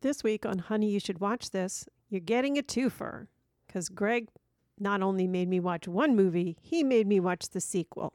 [0.00, 3.26] This week on Honey, You Should Watch This, you're getting a twofer
[3.66, 4.28] because Greg
[4.78, 8.12] not only made me watch one movie, he made me watch the sequel.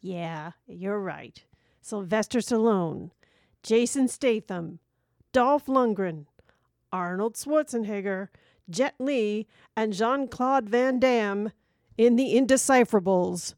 [0.00, 1.42] Yeah, you're right.
[1.80, 3.10] Sylvester Stallone,
[3.64, 4.78] Jason Statham,
[5.32, 6.26] Dolph Lundgren,
[6.92, 8.28] Arnold Schwarzenegger,
[8.70, 11.50] Jet Li, and Jean Claude Van Damme
[11.98, 13.54] in The Indecipherables.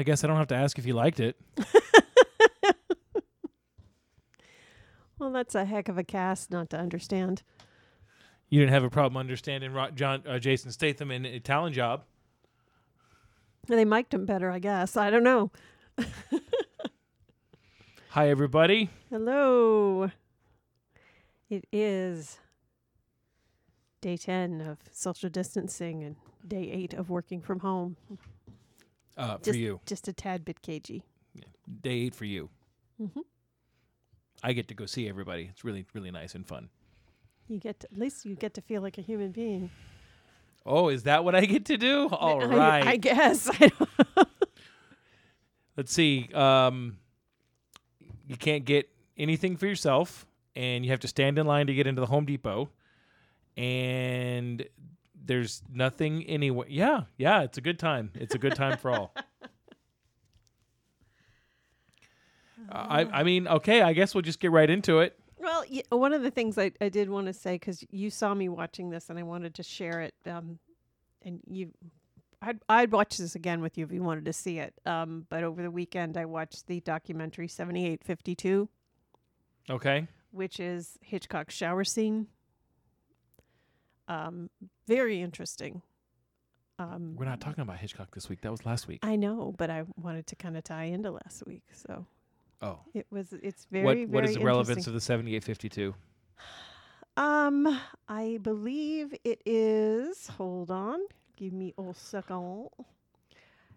[0.00, 1.36] I guess I don't have to ask if you liked it.
[5.20, 7.42] Well, that's a heck of a cast not to understand.
[8.48, 12.04] You didn't have a problem understanding Ro- John uh, Jason Statham in Italian Job.
[13.68, 14.96] They mic'd him better, I guess.
[14.96, 15.50] I don't know.
[18.08, 18.88] Hi, everybody.
[19.10, 20.10] Hello.
[21.50, 22.38] It is
[24.00, 26.16] day 10 of social distancing and
[26.48, 27.96] day 8 of working from home.
[29.20, 31.02] Uh, for Just, you, just a tad bit cagey.
[31.82, 32.48] day eight for you.
[33.00, 33.22] Mhm.
[34.42, 35.48] I get to go see everybody.
[35.50, 36.70] It's really, really nice and fun.
[37.48, 39.70] You get to, at least you get to feel like a human being.
[40.64, 42.08] Oh, is that what I get to do?
[42.12, 42.86] All I- right.
[42.94, 43.50] I, guess.
[43.52, 43.70] I
[45.76, 46.28] Let's see.
[46.34, 46.98] Um,
[48.26, 50.26] you can't get anything for yourself,
[50.56, 52.70] and you have to stand in line to get into the Home Depot.
[53.56, 54.64] And
[55.24, 56.66] there's nothing anywhere.
[56.68, 58.10] Yeah, yeah, it's a good time.
[58.14, 59.14] It's a good time for all.
[62.72, 65.18] I, I mean, okay, I guess we'll just get right into it.
[65.38, 68.34] well, y- one of the things I, I did want to say because you saw
[68.34, 70.14] me watching this and I wanted to share it.
[70.26, 70.58] Um,
[71.22, 71.70] and you,
[72.42, 74.74] I'd I'd watch this again with you if you wanted to see it.
[74.86, 78.68] Um, but over the weekend I watched the documentary Seventy Eight Fifty Two.
[79.68, 80.06] Okay.
[80.32, 82.26] which is Hitchcock's shower scene.
[84.08, 84.50] Um,
[84.94, 85.82] very interesting.
[86.78, 88.40] Um, We're not talking about Hitchcock this week.
[88.40, 89.00] That was last week.
[89.02, 92.06] I know, but I wanted to kind of tie into last week, so
[92.62, 92.78] Oh.
[92.94, 93.32] it was.
[93.42, 93.84] It's very.
[93.84, 95.94] What very what is the relevance of the 7852?
[97.16, 100.26] Um, I believe it is.
[100.28, 101.00] Hold on,
[101.36, 102.68] give me a second.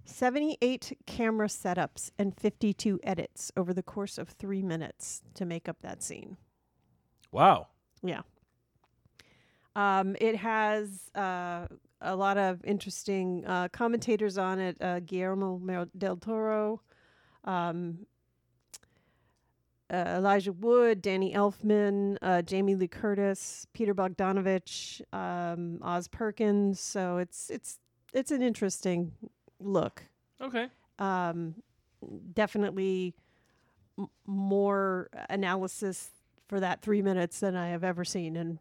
[0.06, 5.78] Seventy-eight camera setups and fifty-two edits over the course of three minutes to make up
[5.82, 6.38] that scene.
[7.32, 7.68] Wow.
[9.76, 11.68] Um, it has uh,
[12.02, 14.78] a lot of interesting uh, commentators on it.
[14.80, 16.82] Uh, Guillermo del Toro,
[17.44, 18.06] um,
[19.92, 26.80] uh, Elijah Wood, Danny Elfman, uh, Jamie Lee Curtis, Peter Bogdanovich, um, Oz Perkins.
[26.80, 27.80] So it's it's
[28.14, 29.12] it's an interesting
[29.60, 30.04] look.
[30.42, 30.68] Okay.
[31.00, 31.56] Um,
[32.34, 33.16] definitely
[33.98, 36.12] m- more analysis
[36.48, 38.60] for that three minutes than I have ever seen and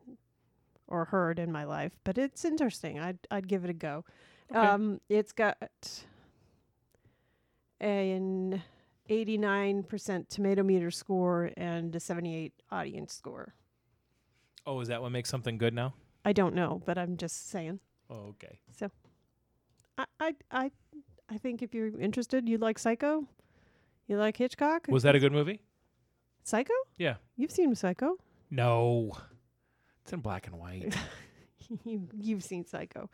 [0.92, 1.92] or heard in my life.
[2.04, 3.00] But it's interesting.
[3.00, 4.04] I'd I'd give it a go.
[4.50, 4.60] Okay.
[4.60, 6.04] Um, it's got
[7.80, 8.62] an
[9.08, 13.54] eighty nine percent tomato meter score and a seventy eight audience score.
[14.66, 15.94] Oh, is that what makes something good now?
[16.24, 17.80] I don't know, but I'm just saying.
[18.10, 18.60] Oh, okay.
[18.76, 18.90] So
[19.96, 20.70] I I I,
[21.30, 23.26] I think if you're interested, you like Psycho.
[24.06, 24.86] You like Hitchcock?
[24.88, 25.60] Was that a good movie?
[26.44, 26.74] Psycho?
[26.98, 27.14] Yeah.
[27.36, 28.16] You've seen Psycho.
[28.50, 29.12] No.
[30.02, 30.94] It's in black and white.
[31.84, 33.08] you, you've seen Psycho.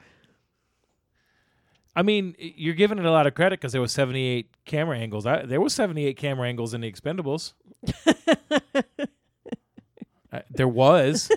[1.97, 5.27] I mean, you're giving it a lot of credit because there was 78 camera angles.
[5.27, 7.54] I, there was 78 camera angles in the Expendables.
[10.31, 11.31] Uh, there was.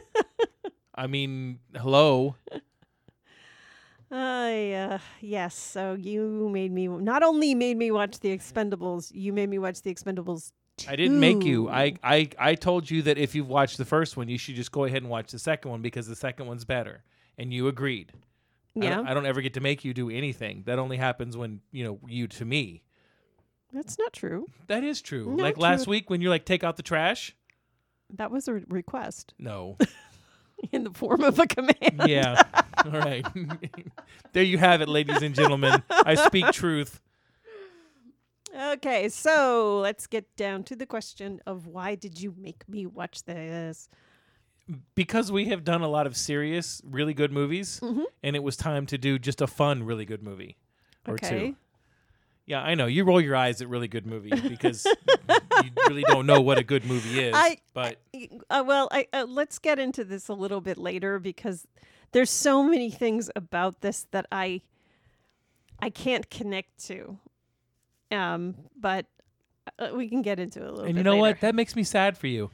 [0.93, 2.35] I mean, hello.
[4.11, 5.55] I uh, yes.
[5.55, 9.81] So you made me not only made me watch the Expendables, you made me watch
[9.81, 10.51] the Expendables.
[10.87, 11.69] I didn't make you.
[11.69, 14.71] I, I I told you that if you've watched the first one, you should just
[14.71, 17.03] go ahead and watch the second one because the second one's better,
[17.37, 18.13] and you agreed.
[18.15, 20.63] I Yeah, don't, I don't ever get to make you do anything.
[20.65, 22.83] That only happens when you know you to me.
[23.73, 24.47] that's not true.
[24.67, 25.25] That is true.
[25.35, 25.91] Not like last true.
[25.91, 27.35] week when you're like, take out the trash.
[28.15, 29.77] That was a re- request No.
[30.71, 32.01] in the form of a command.
[32.07, 32.43] yeah.
[32.85, 33.25] All right.
[34.33, 35.81] there you have it, ladies and gentlemen.
[35.89, 36.99] I speak truth.
[38.55, 43.23] Okay, so let's get down to the question of why did you make me watch
[43.23, 43.87] this?
[44.95, 48.03] Because we have done a lot of serious, really good movies, Mhm.
[48.23, 50.57] and it was time to do just a fun, really good movie
[51.07, 51.29] or Okay.
[51.29, 51.55] two.
[52.45, 52.85] Yeah, I know.
[52.87, 56.63] You roll your eyes at really good movies because you really don't know what a
[56.63, 57.33] good movie is.
[57.35, 57.99] I- but
[58.49, 61.65] Uh, well, I, uh, let's get into this a little bit later because
[62.11, 64.61] there's so many things about this that I
[65.79, 67.17] I can't connect to.
[68.11, 69.05] Um, but
[69.79, 71.21] uh, we can get into it a little and you know later.
[71.21, 71.41] what?
[71.41, 72.51] That makes me sad for you.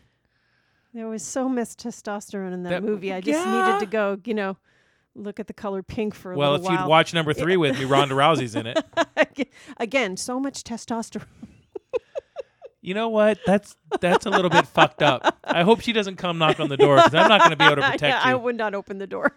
[0.94, 3.12] There was so much testosterone in that, That- movie.
[3.14, 3.66] I just yeah.
[3.66, 4.58] needed to go, you know,
[5.16, 6.90] look at the color pink for a Well, if you'd while.
[6.90, 8.84] watch number three with me, Ronda Rousey's in it.
[9.78, 11.26] Again, so much testosterone.
[12.80, 13.40] You know what?
[13.46, 15.40] That's that's a little bit fucked up.
[15.44, 17.66] I hope she doesn't come knock on the door because I'm not going to be
[17.66, 19.34] able to protect yeah, I would not open the door.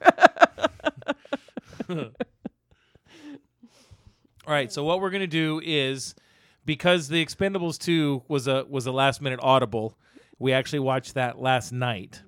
[4.50, 4.72] All right.
[4.72, 6.16] So what we're going to do is
[6.64, 9.96] because the Expendables 2 was a was a last minute audible,
[10.40, 12.20] we actually watched that last night.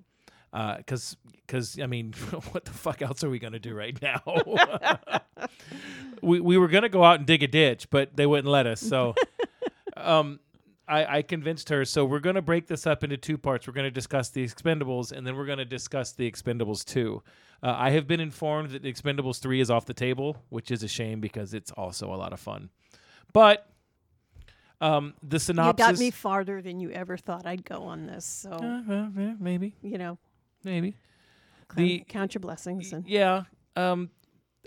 [0.52, 2.12] Because because I mean,
[2.52, 4.22] what the fuck else are we going to do right now?
[6.22, 8.68] we we were going to go out and dig a ditch, but they wouldn't let
[8.68, 8.80] us.
[8.80, 9.16] So.
[9.96, 10.38] um
[10.92, 11.84] I, I convinced her.
[11.84, 13.66] So we're going to break this up into two parts.
[13.66, 17.22] We're going to discuss the Expendables, and then we're going to discuss the Expendables 2.
[17.62, 20.82] Uh, I have been informed that the Expendables 3 is off the table, which is
[20.82, 22.68] a shame because it's also a lot of fun.
[23.32, 23.66] But
[24.80, 25.86] um, the you synopsis.
[25.86, 28.24] got me farther than you ever thought I'd go on this.
[28.26, 30.18] So, Uh, well, yeah, maybe, you know,
[30.64, 30.96] maybe.
[31.68, 32.92] count, The- count your blessings.
[32.92, 33.44] And Yeah.
[33.76, 34.10] Um,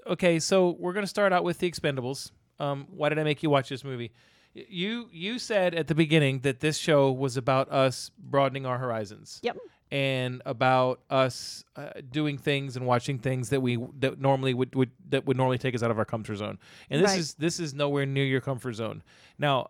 [0.08, 2.32] okay, so we're going to start out with the Expendables.
[2.60, 4.12] Um, why did I make you watch this movie?
[4.56, 9.40] You you said at the beginning that this show was about us broadening our horizons.
[9.44, 9.58] Yep.
[9.92, 14.90] And about us uh, doing things and watching things that we that normally would, would
[15.10, 16.58] that would normally take us out of our comfort zone.
[16.90, 17.20] And this Right.
[17.20, 19.04] is this is nowhere near your comfort zone.
[19.38, 19.70] Now,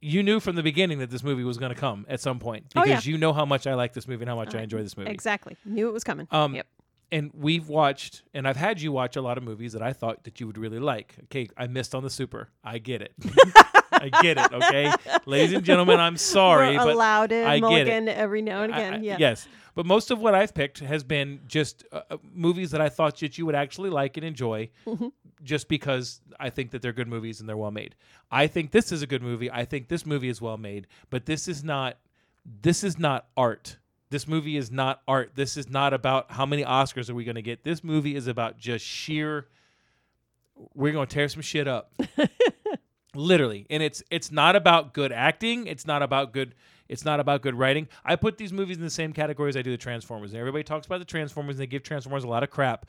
[0.00, 2.64] you knew from the beginning that this movie was going to come at some point
[2.74, 3.12] Oh, because yeah.
[3.12, 5.10] you know how much I like this movie and how much I enjoy this movie.
[5.10, 5.56] exactly.
[5.64, 6.26] Knew it was coming.
[6.32, 6.66] Um, yep.
[7.12, 10.24] and we've watched, and I've had you watch a lot of movies that I thought
[10.24, 11.14] that you would really like.
[11.24, 12.48] Okay, I missed on the Super.
[12.64, 13.12] I get it.
[13.92, 14.52] I get it.
[14.52, 14.92] Okay,
[15.26, 18.08] ladies and gentlemen, I'm sorry, We're but allowed it, I get it.
[18.08, 18.94] every now and again.
[18.94, 19.16] I- yeah.
[19.18, 19.48] yes.
[19.74, 23.18] But most of what I've picked has been just uh, uh, movies that I thought
[23.20, 25.08] that you would actually like and enjoy, Mm-hmm.
[25.44, 27.94] just because I think that they're good movies and they're well made.
[28.32, 29.50] I think this is a good movie.
[29.50, 31.98] I think this movie is well made, but this is not.
[32.62, 33.76] This is not art.
[34.10, 35.32] This movie is not art.
[35.36, 37.62] This is not about how many Oscars are we going to get.
[37.62, 39.46] This movie is about just sheer.
[40.74, 41.92] We're going to tear some shit up
[43.14, 43.66] literally.
[43.70, 45.66] And it's it's not about good acting.
[45.66, 46.54] It's not about good
[46.88, 47.88] it's not about good writing.
[48.04, 50.32] I put these movies in the same category as i do the transformers.
[50.32, 52.86] And everybody talks about the transformers and they give transformers a lot of crap.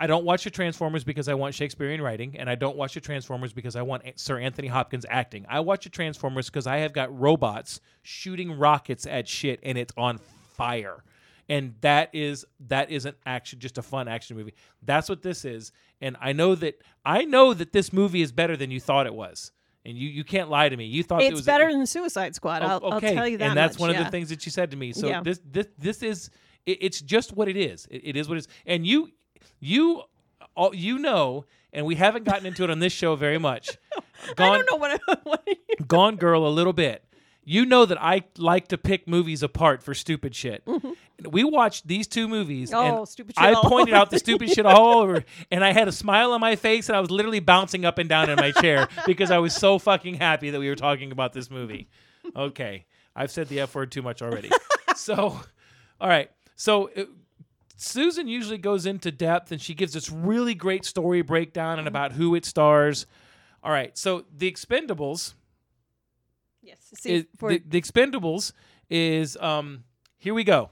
[0.00, 3.00] I don't watch the transformers because i want shakespearean writing and i don't watch the
[3.00, 5.46] transformers because i want sir anthony hopkins acting.
[5.48, 9.92] I watch the transformers because i have got robots shooting rockets at shit and it's
[9.96, 10.18] on
[10.56, 11.04] fire
[11.48, 15.44] and that is that is an action just a fun action movie that's what this
[15.44, 19.06] is and i know that i know that this movie is better than you thought
[19.06, 19.52] it was
[19.84, 22.34] and you you can't lie to me you thought it It's was better than Suicide
[22.34, 22.62] Squad.
[22.62, 23.48] Oh, I'll, I'll tell you that.
[23.48, 25.22] and that's much, one of the things that you said to me so Yeah.
[25.22, 26.30] this this this is
[26.66, 29.10] it, it's just what it is it, it is what it is and you
[29.60, 30.02] you
[30.56, 33.76] all you know and we haven't gotten into it on this show very much
[34.30, 35.00] I gone don't know what.
[35.08, 35.46] I, what
[35.86, 37.04] Gone Girl a little bit.
[37.44, 40.64] You know that I like to pick movies apart for stupid shit.
[40.64, 40.92] Mm-hmm.
[41.28, 42.94] We watched these two movies, Mm-hmm.
[42.94, 45.86] Oh, and stupid shit I pointed out the stupid shit all over, and I had
[45.88, 48.50] a smile on my face, and I was literally bouncing up and down in my
[48.50, 51.88] chair because I was so fucking happy that we were talking about this movie.
[52.34, 54.50] Okay, I've said the f word too much already.
[54.96, 55.40] so,
[56.00, 56.90] all right, so.
[56.96, 57.04] uh
[57.76, 61.78] Susan usually goes into depth and she gives this really great story breakdown Mm-hmm.
[61.80, 63.04] and about who it stars.
[63.64, 65.34] All right, so The Expendables
[66.62, 66.76] yes.
[66.94, 68.52] See, is, the, the Expendables
[68.88, 69.82] is um
[70.18, 70.70] here we go.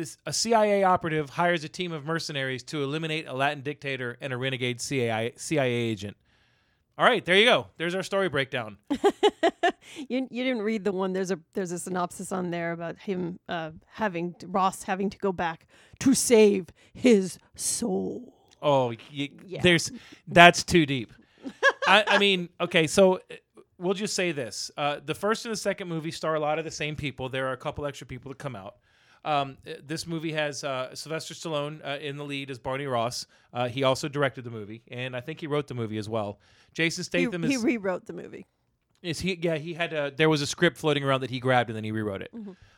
[0.00, 4.32] This a CIA operative hires a team of mercenaries to eliminate a Latin dictator and
[4.32, 6.16] a renegade CIA CIA agent.
[6.96, 7.66] All right, there you go.
[7.76, 8.78] There's our story breakdown.
[10.08, 11.12] you you didn't read the one.
[11.12, 15.32] There's a there's a synopsis on there about him uh, having Ross having to go
[15.32, 15.66] back
[15.98, 18.32] to save his soul.
[18.62, 19.60] Oh, y Yeah.
[19.62, 19.92] there's
[20.28, 21.12] that's too deep.
[21.86, 23.34] I, I mean, okay, so uh,
[23.76, 26.64] we'll just say this: uh, the first and the second movie star a lot of
[26.64, 27.28] the same people.
[27.28, 28.76] There are a couple extra people that come out.
[29.24, 33.26] Um, uh, this movie has uh, Sylvester Stallone uh, in the lead as Barney Ross.
[33.52, 36.38] Uh, he also directed the movie, and I think he wrote the movie as well.
[36.72, 38.46] Jason Statham he is, rewrote the movie.
[39.02, 39.38] is he?
[39.40, 39.92] Yeah, he had.
[39.92, 42.32] A, there was a script floating around that he grabbed and then he rewrote it.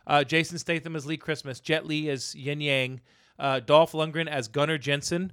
[0.06, 3.00] Uh, Jason Statham as Lee Christmas, Jet Li as Yin Yang,
[3.38, 5.32] uh, Dolph Lundgren as Gunnar Jensen,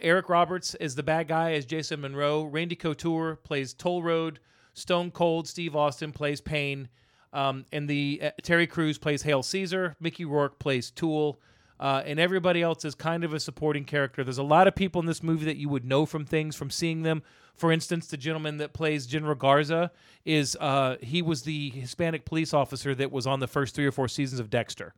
[0.00, 4.40] Eric Roberts is the bad guy as Jason Monroe, Randy Couture plays Toll Road,
[4.74, 6.88] Stone Cold Steve Austin plays Paine,
[7.32, 11.40] um, and the uh, Terry Crews plays Hail Caesar, Mickey Rourke plays Tool.
[11.80, 14.22] Uh, and everybody else is kind of a supporting character.
[14.22, 16.70] There's a lot of people in this movie that you would know from things, from
[16.70, 17.24] seeing them,
[17.54, 19.92] For instance, the gentleman that plays General Garza
[20.24, 23.92] is uh, he was the Hispanic police officer that was on the first three or
[23.92, 24.94] four seasons of Dexter.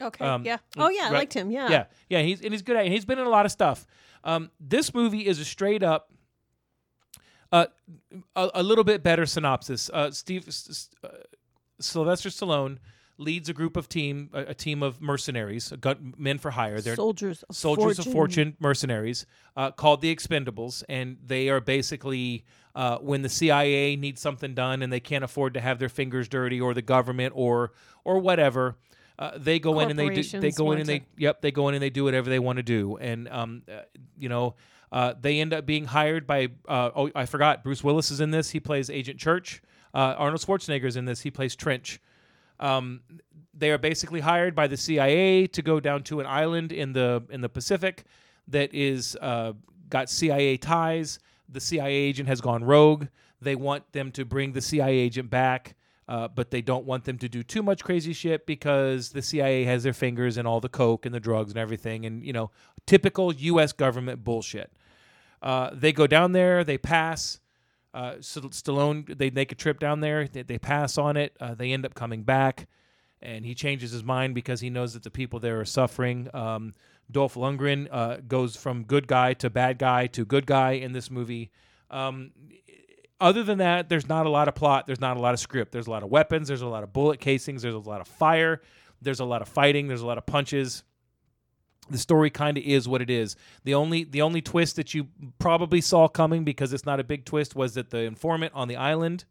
[0.00, 0.24] Okay.
[0.24, 0.58] Um, yeah.
[0.76, 1.50] Oh yeah, I liked him.
[1.50, 1.70] Yeah.
[1.70, 2.86] Yeah, yeah, he's and he's good at.
[2.86, 2.92] It.
[2.92, 3.86] He's been in a lot of stuff.
[4.24, 6.10] Um, this movie is a straight up,
[7.52, 7.66] uh,
[8.34, 9.88] a, a little bit better synopsis.
[9.92, 10.48] Uh, Steve
[11.04, 11.08] uh,
[11.80, 12.78] Sylvester Stallone
[13.18, 16.80] leads a group of team, a, a team of mercenaries, gun, men for hire.
[16.80, 17.44] They're Soldiers.
[17.44, 18.06] Of soldiers fortune.
[18.06, 19.26] of fortune mercenaries
[19.56, 24.82] uh, called the expendables and they are basically uh, when the cia needs something done
[24.82, 27.72] and they can't afford to have their fingers dirty or the government or
[28.04, 28.76] or whatever
[29.16, 31.68] uh, they go in and they do, they go in and they yep they go
[31.68, 33.82] in and they do whatever they want to do and um uh,
[34.18, 34.56] you know
[34.90, 38.32] uh, they end up being hired by uh, oh I forgot Bruce Willis is in
[38.32, 39.62] this he plays Agent Church
[39.94, 42.00] uh, Arnold Schwarzenegger is in this he plays Trench
[42.60, 43.00] um,
[43.56, 47.24] they are basically hired by the CIA to go down to an island in the
[47.30, 48.04] in the Pacific
[48.48, 49.52] that is uh,
[49.88, 51.18] got CIA ties.
[51.48, 53.06] The CIA agent has gone rogue.
[53.40, 55.76] They want them to bring the CIA agent back,
[56.08, 59.64] uh, but they don't want them to do too much crazy shit because the CIA
[59.64, 62.50] has their fingers in all the coke and the drugs and everything, and you know,
[62.86, 63.72] typical U.S.
[63.72, 64.72] government bullshit.
[65.42, 66.64] Uh, they go down there.
[66.64, 67.40] They pass.
[67.94, 70.26] Uh, Stallone, they make a trip down there.
[70.26, 71.36] They, they pass on it.
[71.38, 72.66] Uh, they end up coming back,
[73.22, 76.28] and he changes his mind because he knows that the people there are suffering.
[76.34, 76.74] Um,
[77.10, 81.08] Dolph Lundgren uh, goes from good guy to bad guy to good guy in this
[81.08, 81.52] movie.
[81.88, 82.32] Um,
[83.20, 84.86] other than that, there's not a lot of plot.
[84.86, 85.70] There's not a lot of script.
[85.70, 86.48] There's a lot of weapons.
[86.48, 87.62] There's a lot of bullet casings.
[87.62, 88.60] There's a lot of fire.
[89.00, 89.86] There's a lot of fighting.
[89.86, 90.82] There's a lot of punches
[91.90, 93.36] the story kind of is what it is.
[93.64, 97.24] The only the only twist that you probably saw coming because it's not a big
[97.24, 99.24] twist was that the informant on the island,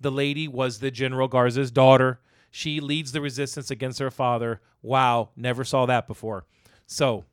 [0.00, 2.20] the lady was the General Garza's daughter.
[2.50, 4.60] She leads the resistance against her father.
[4.82, 6.44] Wow, never saw that before.
[6.86, 7.24] So,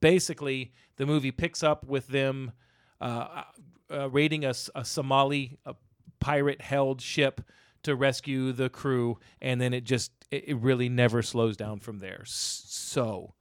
[0.00, 2.52] basically, the movie picks up with them
[3.00, 3.42] uh,
[3.90, 5.74] uh, raiding a, a Somali a
[6.20, 7.40] pirate held ship
[7.82, 11.98] to rescue the crew, and then it just it, it really never slows down from
[12.00, 12.22] there.
[12.26, 13.34] So,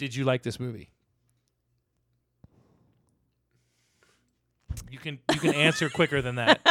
[0.00, 0.90] did you like this movie?
[4.90, 6.60] You can you can answer quicker than that.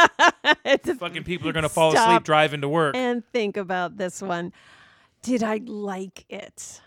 [0.64, 2.96] It's Fucking people are gonna fall asleep driving to work.
[2.96, 4.52] and think about this one.
[5.22, 6.80] Did I like it?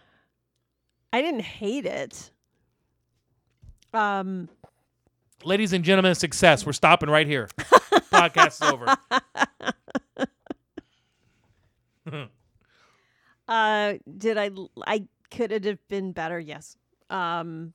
[1.13, 2.31] I didn't hate it.
[3.93, 4.49] Um,
[5.45, 6.65] Ladies and gentlemen, success.
[6.65, 7.47] We're stopping right here.
[8.11, 8.97] Podcast is over.
[13.47, 14.49] uh, did I?
[14.85, 16.39] I could it have been better?
[16.39, 16.77] Yes.
[17.09, 17.73] Um,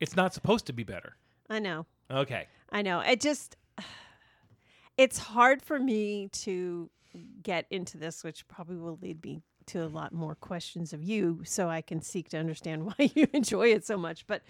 [0.00, 1.16] It's not supposed to be better.
[1.48, 1.86] I know.
[2.10, 2.46] Okay.
[2.70, 3.00] I know.
[3.00, 3.56] It just
[4.96, 6.90] it's hard for me to
[7.42, 11.40] get into this, which probably will lead me to a lot more questions of you
[11.44, 14.26] so I can seek to understand why you enjoy it so much.
[14.26, 14.42] But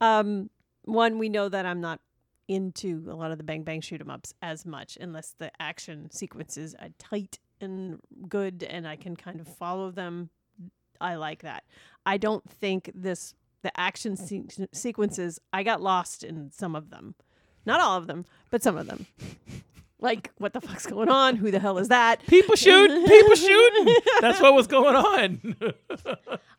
[0.00, 0.50] um
[0.84, 2.00] one, we know that I'm not
[2.48, 6.10] into a lot of the bang bang shoot 'em ups as much unless the action
[6.10, 10.30] sequences are tight and good and I can kind of follow them.
[11.00, 11.64] I like that.
[12.06, 17.14] I don't think this the action se- sequences I got lost in some of them.
[17.66, 19.06] Not all of them, but some of them.
[20.00, 21.34] Like what the fuck's going on?
[21.34, 22.24] Who the hell is that?
[22.28, 23.04] People shooting.
[23.04, 23.96] People shooting.
[24.20, 25.56] That's what was going on.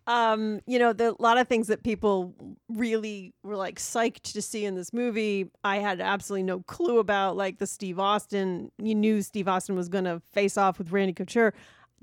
[0.08, 2.34] um, you know, the a lot of things that people
[2.68, 5.50] really were like psyched to see in this movie.
[5.64, 8.74] I had absolutely no clue about, like the Steve Austin.
[8.78, 11.54] You knew Steve Austin was going to face off with Randy Couture.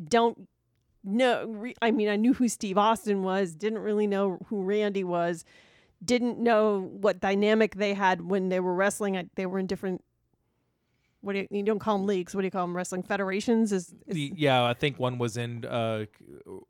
[0.03, 0.49] Don't
[1.07, 3.55] Re- I mean, I knew who Steve Austin was.
[3.55, 5.45] Didn't really know who Randy was.
[6.05, 9.17] Didn't know what dynamic they had when they were wrestling.
[9.17, 10.05] I, they were in different.
[11.21, 12.35] What do you, you don't call them leagues?
[12.35, 12.77] What do you call them?
[12.77, 13.73] Wrestling federations?
[13.73, 16.07] Is, is The- yeah, I think one was in uh,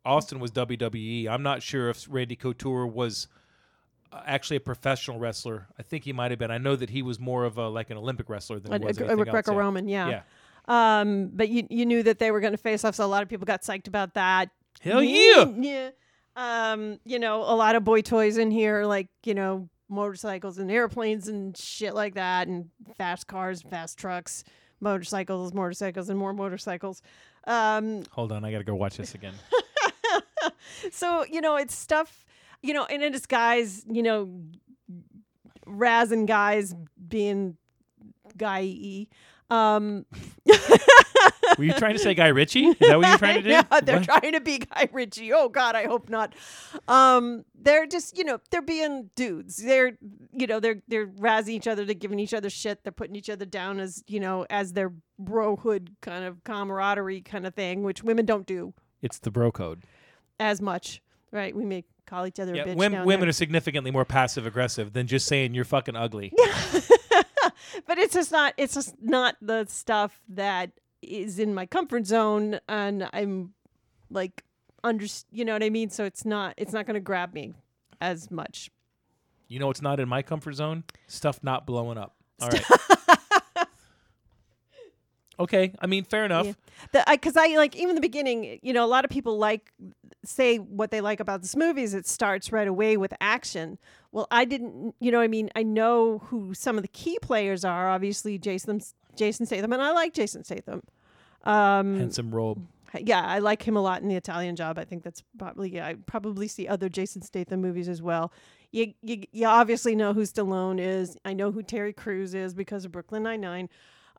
[0.05, 1.29] Austin was WWE.
[1.29, 3.29] I'm not sure if Randy Couture was
[4.13, 5.67] uh, actually a professional wrestler.
[5.79, 6.51] I think he might have been.
[6.51, 8.85] I know that he was more of a like an Olympic wrestler than a, he
[8.85, 9.25] was a, yeah.
[9.25, 10.09] Greco-Roman, yeah.
[10.09, 10.21] Yeah.
[10.69, 13.23] Um, but you you knew that they were going to face off, so a lot
[13.23, 14.51] of people got psyched about that.
[14.81, 15.47] Hell yeah!
[15.59, 15.91] yeah.
[16.35, 20.71] Um, you know, a lot of boy toys in here, like you know, motorcycles and
[20.71, 22.69] airplanes and shit like that, and
[22.99, 24.45] fast cars, fast trucks,
[24.81, 27.01] motorcycles, motorcycles, and more motorcycles.
[27.47, 29.35] Um, Hold on, I gotta go watch this again.
[30.91, 32.25] so you know, it's stuff.
[32.63, 34.29] You know, and it's guys, you know,
[35.67, 36.75] razzing guys
[37.09, 37.57] being
[38.37, 39.09] guy e.
[39.51, 40.05] Um,
[41.59, 42.67] Were you trying to say Guy Ritchie?
[42.67, 43.49] Is that what you're trying to do?
[43.51, 44.05] yeah, they're What?
[44.05, 45.33] trying to be Guy Ritchie.
[45.33, 46.35] Oh God, I hope not.
[46.89, 49.57] Um, they're just, you know, they're being dudes.
[49.57, 49.97] They're,
[50.33, 51.85] you know, they're they're razzing each other.
[51.85, 52.83] They're giving each other shit.
[52.83, 57.47] They're putting each other down as, you know, as their brohood kind of camaraderie kind
[57.47, 59.85] of thing, which women don't do It's the bro code.
[60.41, 61.01] as much.
[61.33, 61.55] Right?
[61.57, 62.77] We make call each other a Yeah, bitch.
[62.77, 63.29] wom- down women there.
[63.31, 66.33] are significantly more passive aggressive than just saying you're fucking ugly.
[67.87, 68.55] but it's just not.
[68.57, 73.55] It's just not the stuff that is in my comfort zone, and I'm
[74.11, 74.45] like
[74.85, 75.07] under.
[75.31, 75.91] You know what I mean?
[75.91, 76.55] So it's not.
[76.57, 77.55] It's not going to grab me
[78.01, 78.71] as much.
[79.49, 80.85] You know, it's not in my comfort zone.
[81.07, 82.17] Stuff not blowing up.
[82.41, 82.65] All right.
[85.39, 85.73] okay.
[85.81, 86.47] I mean, fair enough.
[86.47, 86.53] Yeah.
[86.93, 88.59] The because I, like even the beginning.
[88.63, 89.73] You know, a lot of people like
[90.25, 93.79] say what they like about this movie is it starts right away with action.
[94.13, 94.95] Well, I didn't.
[95.01, 97.89] You know, I mean, I know who some of the key players are.
[97.89, 98.81] Obviously, Jason
[99.17, 100.83] Jason Statham, and I like Jason Statham.
[101.45, 102.67] Um, Handsome robe.
[103.01, 104.79] yeah, I like him a lot in the Italian Job.
[104.79, 105.87] I think that's probably yeah.
[105.87, 108.33] I probably see other Jason Statham movies as well.
[108.73, 111.17] You you, you obviously know who Stallone is.
[111.25, 113.69] I know who Terry Crews is because of Brooklyn Nine Nine.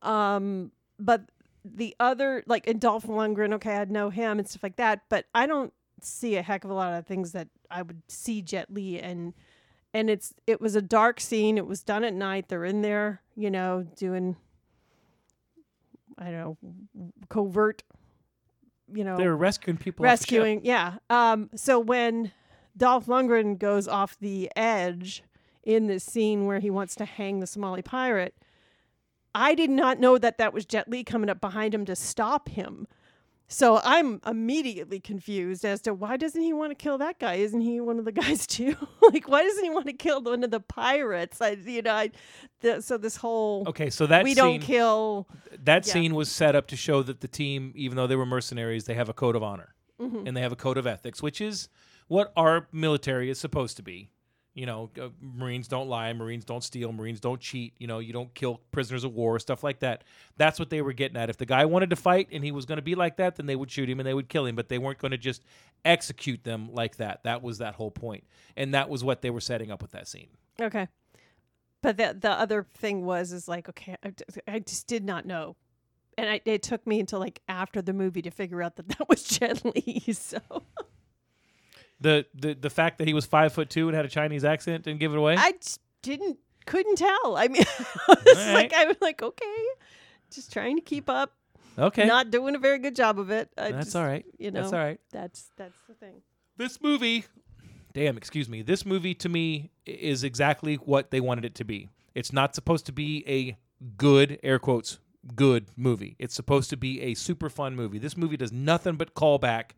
[0.01, 1.23] Um, but
[1.65, 5.01] the other like and Dolph Lundgren, okay, I'd know him and stuff like that.
[5.09, 8.41] But I don't see a heck of a lot of things that I would see
[8.41, 9.33] Jet Li and
[9.93, 11.57] and it's it was a dark scene.
[11.57, 12.47] It was done at night.
[12.49, 14.35] They're in there, you know, doing
[16.17, 16.57] I don't know
[17.29, 17.83] covert
[18.91, 20.05] you know They were rescuing people.
[20.05, 20.31] off the ship.
[20.39, 22.31] rescuing yeah um so when
[22.75, 25.23] dolph lundgren goes off the edge
[25.63, 28.33] in this scene where he wants to hang the somali pirate
[29.37, 32.49] i did not know that that was jet li coming up behind him to stop
[32.49, 32.87] him
[33.47, 37.61] so i'm immediately confused as to why doesn't he want to kill that guy isn't
[37.61, 38.75] he one of the guys too
[39.11, 42.09] like why doesn't he want to kill one of the pirates i you know i
[42.61, 45.27] the, so this whole Okay, so that we scene, don't kill
[45.63, 45.93] that yeah.
[45.93, 48.95] scene was set up to show that the team, even though they were mercenaries, they
[48.95, 50.27] have a code of honor Mm-hmm.
[50.27, 51.69] and they have a code of ethics, which is
[52.07, 54.09] what our military is supposed to be.
[54.57, 57.75] You know, uh, Marines don't lie, Marines don't steal, Marines don't cheat.
[57.77, 60.03] You know, you don't kill prisoners of war, stuff like that.
[60.37, 61.29] That's what they were getting at.
[61.29, 63.45] If the guy wanted to fight and he was going to be like that, then
[63.45, 65.43] they would shoot him and they would kill him, but they weren't going to just
[65.85, 67.21] execute them like that.
[67.23, 68.23] That was that whole point,
[68.55, 70.29] and that was what they were setting up with that scene.
[70.59, 70.87] Okay.
[71.83, 73.95] But the the other thing was is like okay,
[74.47, 75.55] I just did not know,
[76.17, 79.07] and I, it took me until like after the movie to figure out that that
[79.07, 80.03] was Jet Li.
[80.13, 80.39] So
[81.99, 84.83] The the the fact that he was five foot two and had a Chinese accent
[84.83, 85.35] didn't give it away.
[85.37, 87.37] I just didn't couldn't tell.
[87.37, 87.63] I mean,
[88.07, 88.73] I was like.
[88.73, 89.65] I was like okay,
[90.31, 91.33] just trying to keep up,
[91.77, 93.49] okay, not doing a very good job of it.
[93.57, 94.25] I that's just, all right.
[94.37, 94.99] You know, That's all right.
[95.11, 96.21] That's that's the thing.
[96.57, 97.25] This movie,
[97.93, 98.61] damn, excuse me.
[98.61, 101.89] This movie to me is exactly what they wanted it to be.
[102.13, 103.57] It's not supposed to be a
[103.97, 104.99] good air quotes
[105.35, 106.15] good movie.
[106.19, 107.99] It's supposed to be a super fun movie.
[107.99, 109.75] This movie does nothing but call back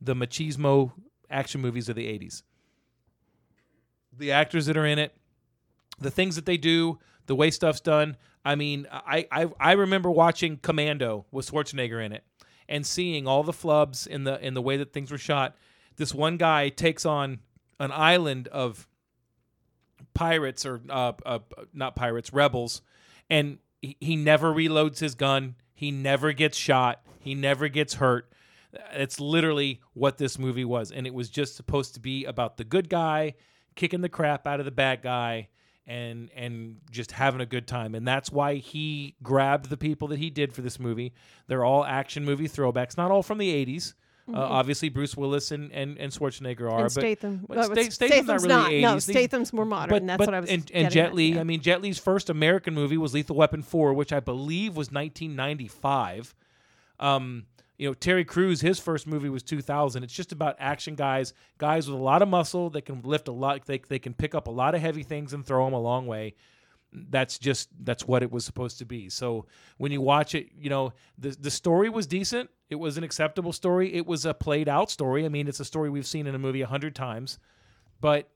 [0.00, 0.92] the machismo
[1.30, 2.42] action movies of the 80s.
[4.16, 5.14] The actors that are in it,
[5.98, 8.16] the things that they do, the way stuff's done.
[8.44, 12.24] I mean, I I, I remember watching Commando with Schwarzenegger in it
[12.68, 15.56] and seeing all the flubs in the in the way that things were shot.
[15.96, 17.40] This one guy takes on
[17.80, 18.88] an island of
[20.14, 21.38] pirates or uh, uh,
[21.72, 22.82] not pirates, rebels,
[23.30, 25.54] and he, he never reloads his gun.
[25.74, 27.02] He never gets shot.
[27.20, 28.32] He never gets hurt.
[28.92, 32.64] It's literally what this movie was, and it was just supposed to be about the
[32.64, 33.34] good guy
[33.74, 35.48] kicking the crap out of the bad guy
[35.86, 37.94] and and just having a good time.
[37.94, 41.12] And that's why he grabbed the people that he did for this movie.
[41.46, 43.94] They're all action movie throwbacks, not all from the 80s.
[44.30, 47.46] Uh, obviously, Bruce Willis and, and, and Schwarzenegger are, and but Statham.
[47.48, 49.06] but well, Sta- it's- Statham's not really No, 80s.
[49.06, 49.88] These- Statham's more modern.
[49.88, 50.50] but, that's but- what I was.
[50.50, 51.32] and, getting and Jet Li.
[51.32, 51.40] yeah.
[51.40, 54.92] I mean, Jet Li's first American movie was Lethal Weapon Four, which I believe was
[54.92, 56.34] 1995.
[57.00, 57.46] Um,
[57.78, 60.02] you know, Terry Crews, his first movie was 2000.
[60.02, 63.32] It's just about action guys, guys with a lot of muscle that can lift a
[63.32, 63.64] lot.
[63.66, 66.06] They they can pick up a lot of heavy things and throw them a long
[66.06, 66.34] way.
[66.92, 69.08] That's just that's what it was supposed to be.
[69.08, 72.50] So when you watch it, you know the the story was decent.
[72.68, 73.94] It was an acceptable story.
[73.94, 75.24] It was a played out story.
[75.24, 77.38] I mean, it's a story we've seen in a movie a hundred times,
[78.00, 78.28] but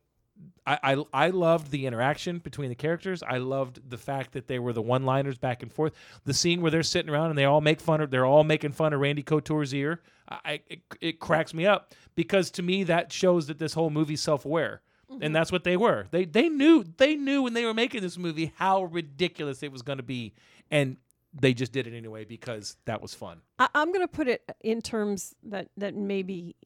[0.66, 3.22] I, I I loved the interaction between the characters.
[3.22, 5.92] I loved the fact that they were the one liners back and forth.
[6.24, 8.72] The scene where they're sitting around and they all make fun of they're all making
[8.72, 10.00] fun of Randy Couture's ear.
[10.28, 14.20] I, it, it cracks me up because to me that shows that this whole movie's
[14.20, 14.82] self aware.
[15.20, 16.06] And that's what they were.
[16.10, 19.82] They they knew they knew when they were making this movie how ridiculous it was
[19.82, 20.32] going to be,
[20.70, 20.96] and
[21.38, 23.42] they just did it anyway because that was fun.
[23.58, 26.56] I, I'm going to put it in terms that that maybe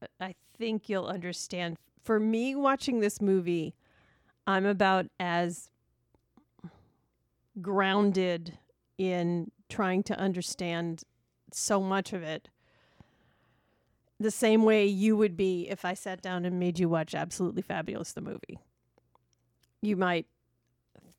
[0.00, 1.78] uh, I think you'll understand.
[2.08, 3.74] For me, watching this movie,
[4.46, 5.68] I'm about as
[7.60, 8.56] grounded
[8.96, 11.02] in trying to understand
[11.52, 12.48] so much of it
[14.18, 17.60] the same way you would be if I sat down and made you watch Absolutely
[17.60, 18.58] Fabulous the movie.
[19.82, 20.24] You might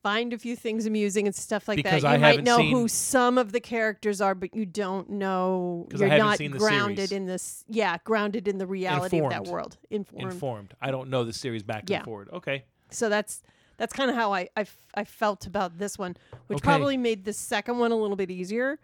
[0.02, 2.08] find a few things amusing and stuff like Because that.
[2.10, 5.86] I You might know seen- who some of the characters are, but you don't know.
[5.90, 7.12] You're the grounded series.
[7.12, 7.64] in this.
[7.68, 9.76] Yeah, grounded in the reality of that world.
[9.90, 10.32] Informed.
[10.32, 10.74] Informed.
[10.80, 11.98] I don't know the series back Yeah.
[11.98, 12.28] and forward.
[12.32, 12.64] Okay.
[12.90, 13.42] So that's
[13.76, 16.16] that's kind of how I, I f- I felt about this one,
[16.48, 16.64] which Okay.
[16.64, 18.78] probably made the second one a little bit easier.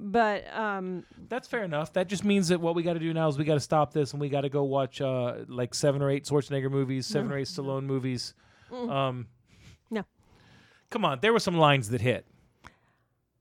[0.00, 1.92] But um, That's fair enough.
[1.94, 3.92] That just means that what we got to do now is we got to stop
[3.92, 7.32] this and we got to go watch uh, like seven or eight Schwarzenegger movies, seven
[7.32, 8.34] or eight Stallone movies.
[8.70, 9.24] Um, No.
[10.90, 12.24] Come on, there were some lines that hit.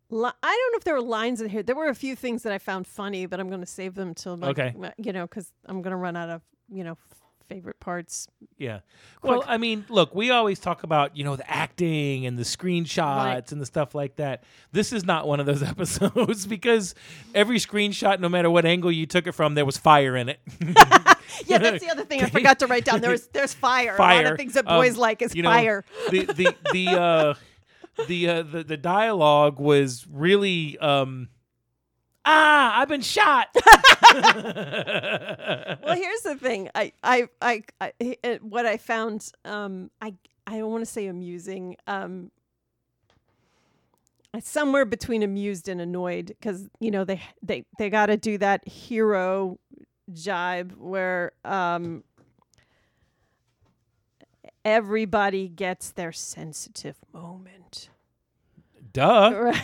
[0.09, 1.63] li- I don't know if there were lines in here.
[1.63, 4.13] There were a few things that I found funny, but I'm going to save them
[4.13, 4.75] till like, Okay.
[4.97, 8.27] you know, because I'm going to run out of you know f- favorite parts.
[8.57, 8.79] Yeah.
[9.23, 9.49] Well, Quick.
[9.49, 13.61] I mean, look, we always talk about, you know, the acting and the screenshots and
[13.61, 14.43] the stuff like that.
[14.73, 16.93] This is not one of those episodes because
[17.33, 20.39] every screenshot, no matter what angle you took it from, there was fire in it.
[21.45, 23.01] Yeah, that's the other thing I forgot to write down.
[23.01, 23.95] There's there's fire.
[23.95, 25.83] A lot of things that Um, boys like is you know, fire.
[26.09, 27.33] the the the uh
[28.07, 31.29] the uh the, the dialogue was really um
[32.25, 33.47] ah i've been shot
[35.83, 36.69] well, here's the thing.
[36.75, 37.91] I, I, I, I
[38.23, 40.13] uh, what I found, um, I,
[40.45, 41.77] I don't want to say amusing.
[41.87, 42.31] Um,
[44.39, 48.67] somewhere between amused and annoyed because you know they they they got to do that
[48.67, 49.57] hero
[50.11, 52.03] jibe where um
[54.63, 57.89] everybody gets their sensitive moment.
[58.93, 59.61] duh Right.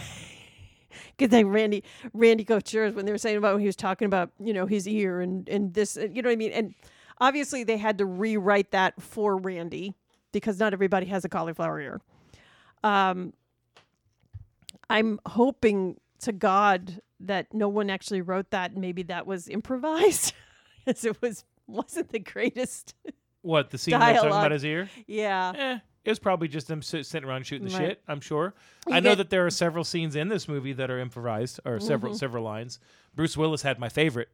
[1.18, 4.32] Good thing Randy Randy Couture when they were saying about when he was talking about
[4.40, 6.74] you know his ear and and this uh, you know what I mean and
[7.20, 9.94] obviously they had to rewrite that for Randy
[10.32, 12.02] because not everybody has a cauliflower ear.
[12.84, 13.34] Um,
[14.90, 18.76] I'm hoping to God that no one actually wrote that.
[18.78, 20.34] Maybe that was improvised,
[20.88, 22.94] as it was wasn't the greatest.
[23.42, 27.24] what the scene talking about his ear yeah, eh it was probably just them sitting
[27.26, 27.88] around shooting the Right.
[27.90, 28.54] shit i'm sure
[28.88, 31.80] You i know that there are several scenes in this movie that are improvised or
[31.82, 32.20] several Mm-hmm.
[32.20, 32.80] several lines
[33.14, 34.30] bruce willis had my favorite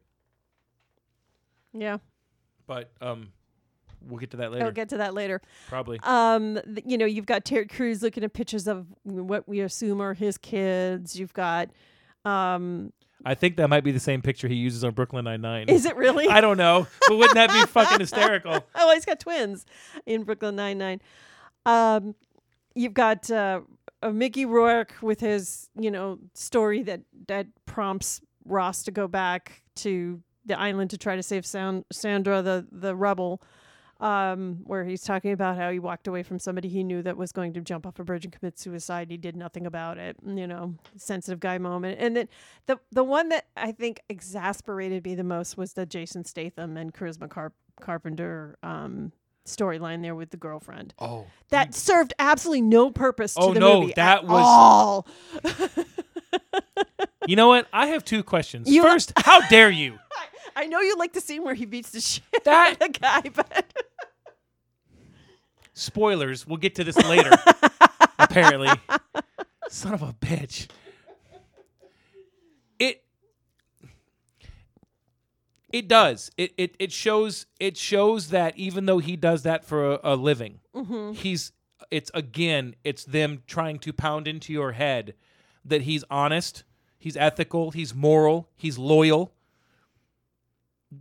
[1.72, 1.98] yeah.
[2.66, 3.32] but um
[4.06, 5.40] we'll get to that later We'll get to that later.
[5.68, 9.60] probably Um, th- you know, you've got Terry Crews looking at pictures of what we
[9.60, 11.18] assume are his kids.
[11.18, 11.68] You've got,
[12.24, 12.92] um,
[13.24, 15.96] i think that might be the same picture he uses on brooklyn nine-nine is it
[15.96, 16.28] really?
[16.30, 19.66] i don't know but wouldn't that be fucking hysterical oh, he's got twins
[20.06, 21.00] in Brooklyn Nine Nine.
[21.66, 22.14] Um,
[22.74, 23.60] you've got uh,
[24.02, 29.62] uh, Mickey Rourke with his, you know, story that that prompts Ross to go back
[29.76, 33.42] to the island to try to save San- Sandra, the the rebel.
[34.00, 37.32] Um, where he's talking about how he walked away from somebody he knew that was
[37.32, 39.10] going to jump off a bridge and commit suicide.
[39.10, 40.16] He did nothing about it.
[40.26, 41.98] You know, sensitive guy moment.
[42.00, 42.28] And then
[42.66, 46.94] the the one that I think exasperated me the most was the Jason Statham and
[46.94, 49.12] Charisma Car- Carpenter um,
[49.46, 50.94] storyline there with the girlfriend.
[50.98, 55.06] oh That served absolutely no purpose to Oh, the no, movie that at was- all.
[57.26, 57.68] You know what?
[57.72, 58.68] I have two questions.
[58.70, 59.98] You- First, how dare you?
[60.56, 62.98] I know you like the scene where he beats the shit That- out of the
[62.98, 63.72] guy, but
[65.74, 66.46] Spoilers.
[66.46, 67.30] We'll get to this later.
[68.18, 68.68] apparently,
[69.70, 70.68] son of a bitch.
[72.78, 73.02] It.
[75.72, 76.30] It does.
[76.36, 80.16] It, it it shows it shows that even though he does that for a, a
[80.16, 81.12] living, mm-hmm.
[81.12, 81.52] he's
[81.90, 85.14] it's again it's them trying to pound into your head
[85.64, 86.64] that he's honest,
[86.98, 89.32] he's ethical, he's moral, he's loyal.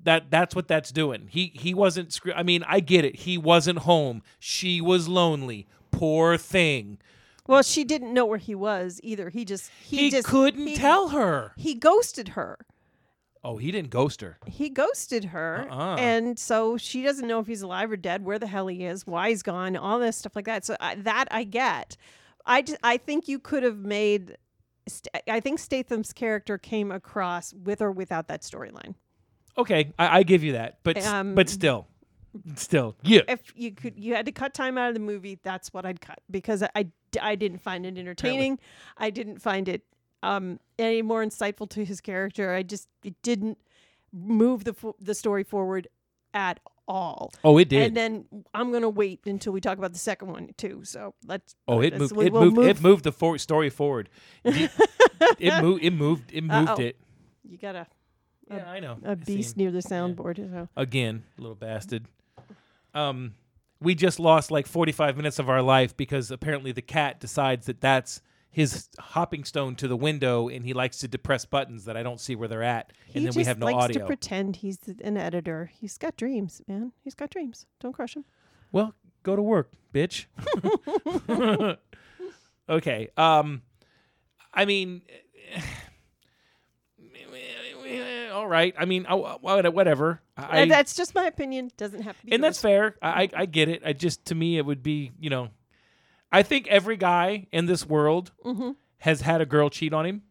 [0.03, 1.27] That that's what that's doing.
[1.29, 2.19] He he wasn't.
[2.35, 3.15] I mean, I get it.
[3.17, 4.21] He wasn't home.
[4.39, 5.67] She was lonely.
[5.91, 6.99] Poor thing.
[7.47, 9.29] well, she didn't know where he was either.
[9.29, 11.53] He just he, He, just couldn't he- tell her.
[11.57, 12.59] He ghosted her.
[13.43, 14.37] Oh, he didn't ghost her.
[14.45, 15.95] He ghosted her, Uh-uh.
[15.95, 19.07] and so she doesn't know if he's alive or dead, where the hell he is,
[19.07, 20.65] why he's gone, all this stuff like that.
[20.65, 21.95] So I, that I get.
[22.45, 24.35] I just, I think you could have made.
[25.27, 28.95] I think Statham's character came across with or without that storyline.
[29.57, 31.87] Okay, I, I give you that, but s- Um, but still,
[32.55, 33.21] still, yeah.
[33.27, 35.99] if you could you had to cut time out of the movie that's what i'd
[35.99, 36.85] cut because i,
[37.21, 38.59] I didn't find it entertaining
[38.97, 39.81] i didn't find it
[40.21, 43.57] um any more insightful to his character i just it didn't
[44.13, 45.87] move the fo- the story forward
[46.35, 47.81] at all Oh, it did.
[47.87, 51.55] and then i'm gonna wait until we talk about the second one too so let's
[51.67, 52.15] oh, it let's- moved.
[52.15, 52.55] we- It we'll moved.
[52.57, 54.07] move- It moved the for- story forward.
[54.43, 54.71] it
[55.39, 55.83] it moved.
[55.83, 56.31] It moved.
[56.31, 56.81] It moved Uh-oh.
[56.81, 56.97] it.
[57.43, 57.87] you got a, A-
[58.49, 58.97] Yeah, I know.
[59.03, 59.63] a I beast seen.
[59.63, 60.69] near the soundboard so.
[60.75, 62.05] again, little bastard.
[62.93, 63.35] Um,
[63.81, 67.79] we just lost like forty-five minutes of our life because apparently the cat decides that
[67.81, 72.01] that's his hopping stone to the window, and he likes to depress buttons that I
[72.01, 73.99] don't see where they're at, he and then just we have no likes audio.
[74.01, 78.25] to pretend he's an editor he's got dreams man he's got dreams don't crush him
[78.71, 80.25] well, go to work, bitch.
[82.69, 83.09] Okay.
[83.17, 83.63] Um,
[84.53, 85.01] I mean,
[88.33, 88.73] all right.
[88.77, 90.21] I mean, uh, whatever.
[90.37, 91.71] I, And that's just my opinion.
[91.77, 92.31] Doesn't have to be.
[92.33, 92.95] and that's fair.
[93.01, 93.81] I, I I get it.
[93.85, 95.49] I just to me it would be you know,
[96.31, 98.75] I think every guy in this world Mhm.
[98.99, 100.21] has had a girl cheat on him.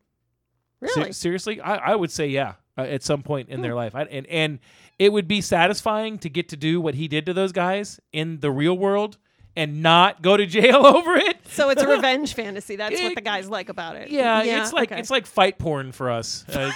[0.85, 1.12] Se- really.
[1.12, 2.55] seriously, I, I would say yeah.
[2.77, 4.59] Uh, at some point in their life, I, and and
[5.01, 8.38] it would be satisfying to get to do what he did to those guys in
[8.38, 9.18] the real world
[9.57, 11.38] and not go to jail over it.
[11.49, 12.77] So it's a revenge fantasy.
[12.77, 14.11] That's what the guys like about it.
[14.12, 15.01] Yeah, it's like okay.
[15.01, 16.44] it's like fight porn for us.
[16.49, 16.71] Uh,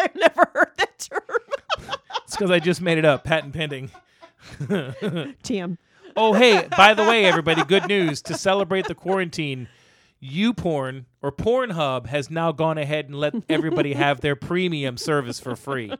[0.00, 1.94] I've never heard that term.
[2.24, 3.90] it's because I just made it up, patent pending.
[4.60, 5.78] TM.
[6.16, 8.22] Oh, hey, by the way, everybody, good news.
[8.22, 9.68] To celebrate the quarantine,
[10.22, 15.54] YouPorn or Pornhub has now gone ahead and let everybody have their premium service for
[15.54, 15.92] free.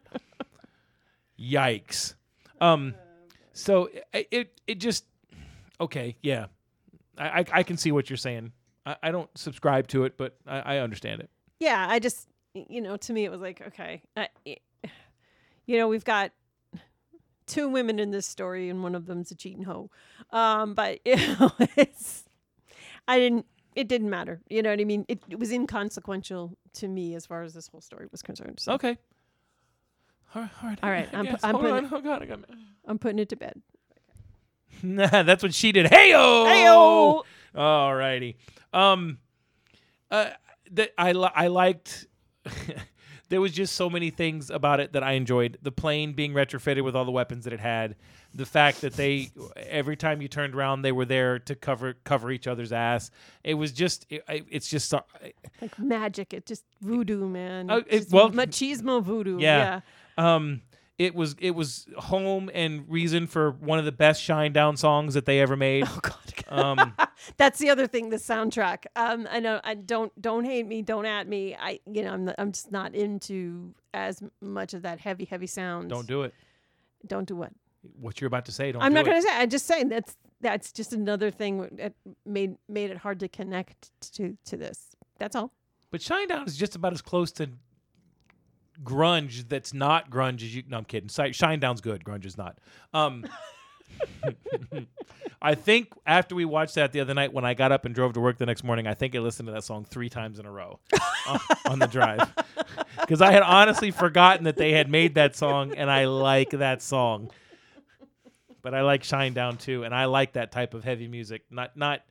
[1.38, 2.14] Yikes.
[2.60, 2.94] Um,
[3.52, 5.04] so it it, it just
[5.80, 6.46] okay, yeah.
[7.16, 8.52] I, I I can see what you're saying.
[8.84, 11.30] I, I don't subscribe to it, but I, I understand it.
[11.60, 14.26] Yeah, I just, you know, to me it was like, okay, uh,
[15.66, 16.32] you know, we've got
[17.46, 19.90] two women in this story, and one of them's a cheating hoe.
[20.30, 22.24] Um, but you know, it's,
[23.08, 23.46] I didn't.
[23.76, 24.40] It didn't matter.
[24.50, 25.04] You know what I mean?
[25.08, 28.58] It, it was inconsequential to me as far as this whole story was concerned.
[28.58, 28.98] So Okay.
[30.34, 30.78] All right, all right.
[30.82, 31.88] All right, I I'm pu- I'm putting- on.
[31.92, 32.40] Oh God, I got.
[32.86, 33.62] I'm putting it to bed.
[34.82, 35.86] Nah, that's what she did.
[35.86, 36.46] Heyo.
[36.46, 37.22] Heyo!
[37.54, 38.36] All righty.
[38.72, 39.18] Um,
[40.10, 40.30] uh,
[40.72, 42.06] that I li- I liked.
[43.28, 45.58] there was just so many things about it that I enjoyed.
[45.62, 47.96] The plane being retrofitted with all the weapons that it had.
[48.34, 52.30] The fact that they every time you turned around, they were there to cover cover
[52.30, 53.10] each other's ass.
[53.42, 54.06] It was just.
[54.08, 54.92] It, it's just.
[55.60, 56.32] Like magic.
[56.32, 57.70] It just voodoo, man.
[57.88, 59.38] It's it- well- machismo voodoo.
[59.38, 59.80] Yeah.
[60.18, 60.34] yeah.
[60.36, 60.62] Um,
[61.00, 65.24] it was it was home and reason for one of the best Shinedown songs that
[65.24, 65.84] they ever made.
[65.86, 66.16] Oh God.
[66.48, 66.94] Um,
[67.38, 68.10] That's the other thing.
[68.10, 68.84] The soundtrack.
[68.96, 69.62] Um, I know.
[69.64, 70.82] I don't don't hate me.
[70.82, 71.56] Don't at me.
[71.58, 75.88] I you know I'm I'm just not into as much of that heavy heavy sound.
[75.88, 76.34] don't do it.
[77.06, 77.52] don't do what.
[77.98, 78.82] What you're about to say, don't.
[78.82, 79.28] I'm do not gonna say.
[79.32, 81.94] I'm just saying that's that's just another thing that
[82.26, 84.94] made made it hard to connect to to this.
[85.18, 85.50] That's all.
[85.90, 87.48] But Shinedown is just about as close to
[88.82, 90.62] grunge that's not grunge as you.
[90.68, 91.08] No, I'm kidding.
[91.08, 92.04] Si- Shinedown's good.
[92.04, 92.58] Grunge is not.
[92.94, 93.24] Um,
[95.42, 98.12] I think after we watched that the other night, when I got up and drove
[98.14, 100.44] to work the next morning, I think I listened to that song three times in
[100.46, 100.78] a row
[101.26, 102.30] on, on the drive
[103.00, 106.82] because I had honestly forgotten that they had made that song, and I like that
[106.82, 107.30] song.
[108.62, 111.42] But I like Shinedown too, and I like that type of heavy music.
[111.50, 112.02] Not not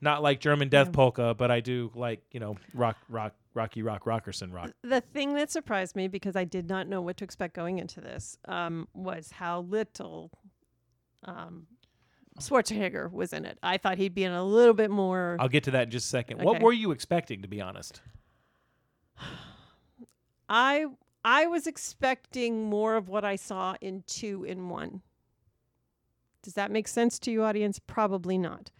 [0.00, 4.04] not like German death polka, but I do like you know rock rock Rocky Rock
[4.04, 4.70] Rockerson rock.
[4.82, 8.00] The thing that surprised me because I did not know what to expect going into
[8.00, 10.30] this um, was how little
[11.24, 11.66] um,
[12.40, 13.58] Schwarzenegger was in it.
[13.62, 15.36] I thought he'd be in a little bit more.
[15.38, 16.42] I'll get to that in just a second.
[16.42, 18.00] What were you expecting, to be honest?
[20.48, 20.86] I
[21.24, 25.02] I was expecting more of what I saw in two in one.
[26.42, 27.78] Does that make sense to you, audience?
[27.78, 28.70] Probably not.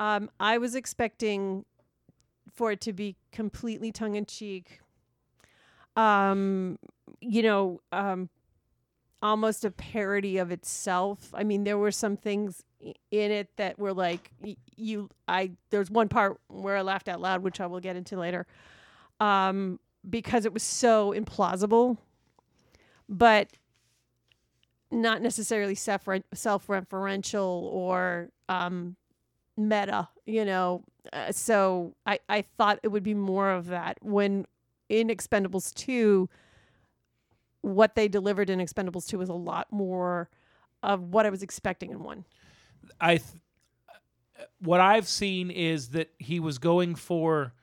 [0.00, 1.66] Um, I was expecting
[2.54, 4.80] for it to be completely tongue in cheek.
[5.96, 6.78] Um,
[7.20, 8.28] you know, um,
[9.22, 11.30] almost a parody of itself.
[11.34, 12.62] I mean, there were some things
[13.10, 14.30] in it that were like
[14.76, 15.08] you.
[15.26, 18.46] I there's one part where I laughed out loud, which I will get into later.
[19.20, 21.96] Um, because it was so implausible,
[23.08, 23.48] but
[24.90, 28.96] not necessarily self self-referential or um,
[29.56, 30.82] meta, you know.
[31.12, 34.46] Uh, so I, I thought it would be more of that when
[34.88, 36.28] in Expendables 2
[37.64, 40.28] what they delivered in Expendables 2 was a lot more
[40.82, 42.26] of what I was expecting in one.
[43.00, 43.40] I th-
[44.58, 47.54] what I've seen is that he was going for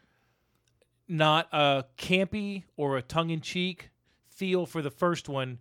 [1.07, 3.91] not a campy or a tongue in cheek
[4.27, 5.59] feel for the first one.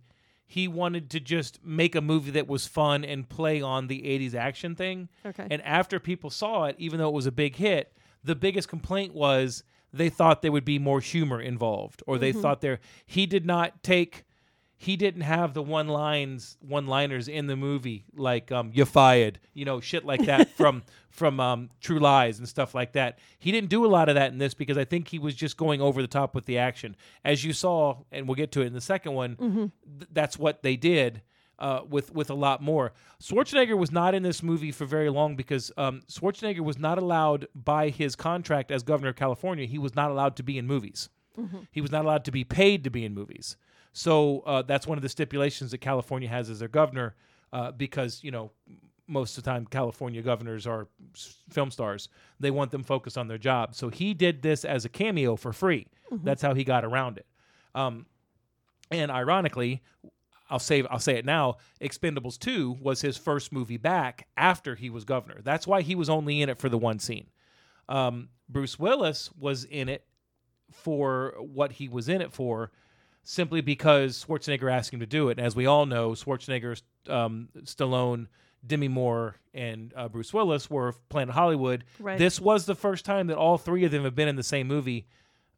[0.51, 4.35] He wanted to just make a movie that was fun and play on the 80s
[4.35, 5.07] action thing.
[5.25, 5.47] Okay.
[5.49, 9.13] And after people saw it, even though it was a big hit, the biggest complaint
[9.13, 12.41] was they thought there would be more humor involved, or they mm-hmm.
[12.41, 14.25] thought there he did not take
[14.81, 19.39] he didn't have the one lines one liners in the movie like um you fired
[19.53, 23.51] you know shit like that from from um true lies and stuff like that he
[23.51, 25.81] didn't do a lot of that in this because i think he was just going
[25.81, 28.73] over the top with the action as you saw and we'll get to it in
[28.73, 29.35] the second one
[29.99, 31.21] th- that's what they did
[31.59, 32.91] uh, with with a lot more.
[33.21, 37.47] Schwarzenegger was not in this movie for very long because um, Schwarzenegger was not allowed
[37.53, 39.67] by his contract as governor of California.
[39.67, 41.09] He was not allowed to be in movies.
[41.69, 43.57] He was not allowed to be paid to be in movies.
[43.93, 47.15] So uh, that's one of the stipulations that California has as their governor,
[47.51, 48.51] uh, because you know
[49.07, 50.87] most of the time California governors are
[51.49, 52.09] film stars.
[52.39, 53.75] They want them focused on their job.
[53.75, 55.87] So he did this as a cameo for free.
[56.23, 57.25] That's how he got around it.
[57.75, 58.05] Um,
[58.89, 59.81] and ironically,
[60.49, 61.57] I'll say I'll say it now.
[61.81, 65.39] Expendables 2 was his first movie back after he was governor.
[65.43, 67.27] That's why he was only in it for the one scene.
[67.87, 70.05] Um, Bruce Willis was in it
[70.71, 72.71] for what he was in it for,
[73.23, 75.37] simply because Schwarzenegger asked him to do it.
[75.37, 78.27] And as we all know, Schwarzenegger, um, Stallone,
[78.65, 81.83] Demi Moore, and uh, Bruce Willis were Planet Hollywood.
[81.99, 82.17] Right.
[82.17, 84.67] This was the first time that all three of them have been in the same
[84.67, 85.07] movie.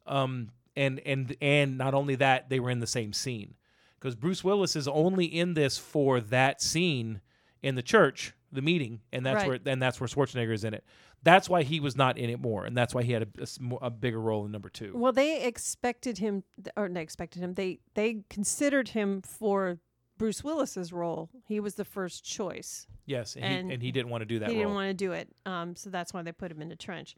[0.06, 3.54] Um, and and and not only that, they were in the same scene
[3.98, 7.20] because Bruce Willis is only in this for that scene
[7.62, 9.62] in the church, the meeting, and that's Right.
[9.64, 10.84] where and that's where Schwarzenegger is in it.
[11.24, 13.86] That's why he was not in it more, and that's why he had a, a
[13.86, 14.92] a bigger role in number two.
[14.94, 16.44] Well, they expected him,
[16.76, 17.54] or they expected him.
[17.54, 19.78] They they considered him for
[20.18, 21.30] Bruce Willis's role.
[21.48, 22.86] He was the first choice.
[23.06, 24.64] Yes, and, and he, and he didn't want to do that he role.
[24.64, 27.16] didn't want to do it, um, so that's why they put him in the trench.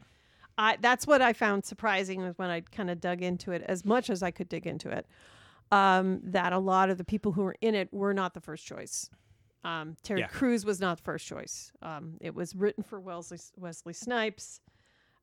[0.57, 3.85] I that's what I found surprising was when I kind of dug into it as
[3.85, 5.07] much as I could dig into it.
[5.73, 8.65] Um, that a lot of the people who were in it were not the first
[8.65, 9.11] choice.
[9.67, 10.29] Um, Terry Yeah.
[10.29, 11.73] Crews was not the first choice.
[11.83, 14.61] Um, it was written for Wesley Wesley Snipes,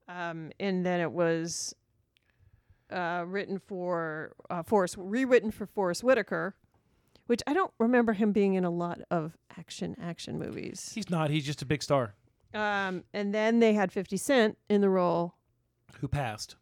[0.10, 1.74] um, and then it was
[2.92, 6.56] uh, written for uh, Forrest, rewritten for Forest Whitaker,
[7.28, 10.92] which I don't remember him being in a lot of action action movies.
[10.94, 11.30] He's not.
[11.30, 12.14] He's just a big star
[12.54, 15.36] Um, and then they had 50 Cent in the role,
[16.02, 16.56] who passed.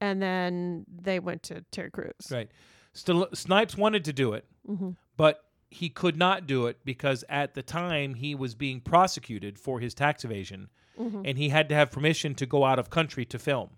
[0.00, 2.12] and then they went to Terry Crews.
[2.30, 2.50] Right.
[2.92, 4.96] Still, Snipes wanted to do it, Mhm.
[5.16, 9.80] but he could not do it because at the time he was being prosecuted for
[9.80, 11.22] his tax evasion, Mm-hmm.
[11.26, 13.70] and he had to have permission to go out of country to film.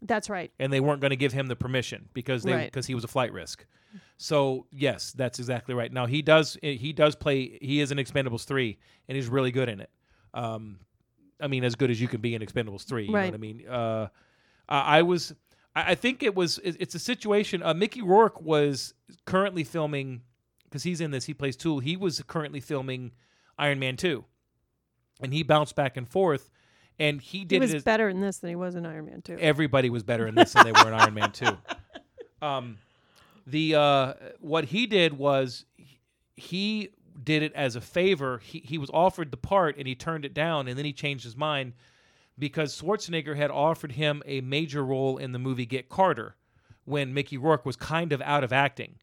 [0.00, 0.50] That's right.
[0.58, 2.64] and they weren't going to give him the permission because they Right.
[2.64, 3.66] because he was a flight risk.
[4.16, 5.92] So yes, that's exactly right.
[5.92, 8.78] Now he does he does play he is in Expendables three
[9.08, 9.90] and he's really good in it.
[10.32, 10.78] Um,
[11.40, 13.04] I mean as good as you can be in Expendables three.
[13.04, 13.26] You know Right.
[13.26, 13.68] what I mean?
[13.68, 14.08] Uh,
[14.68, 15.34] I, I was
[15.76, 17.62] I, I think it was it- it's a situation.
[17.62, 18.94] Uh, Mickey Rourke was
[19.26, 20.22] currently filming
[20.72, 21.26] because he's in this.
[21.26, 21.80] He plays Tool.
[21.80, 23.12] He was currently filming
[23.58, 24.24] Iron Man two,
[25.20, 26.50] and he bounced back and forth.
[26.98, 29.06] And he He did was it as, better in this than he was in Iron
[29.06, 29.38] Man 2.
[29.38, 31.46] everybody was better in this than they were in Iron Man 2.
[32.42, 32.78] Um,
[33.46, 35.64] the uh, what he did was
[36.34, 36.88] he
[37.22, 38.40] did it as a favor.
[38.42, 41.22] He he was offered the part and he turned it down, and then he changed
[41.22, 41.74] his mind
[42.36, 46.34] because Schwarzenegger had offered him a major role in the movie Get Carter
[46.84, 48.96] when Mickey Rourke was kind of out of acting.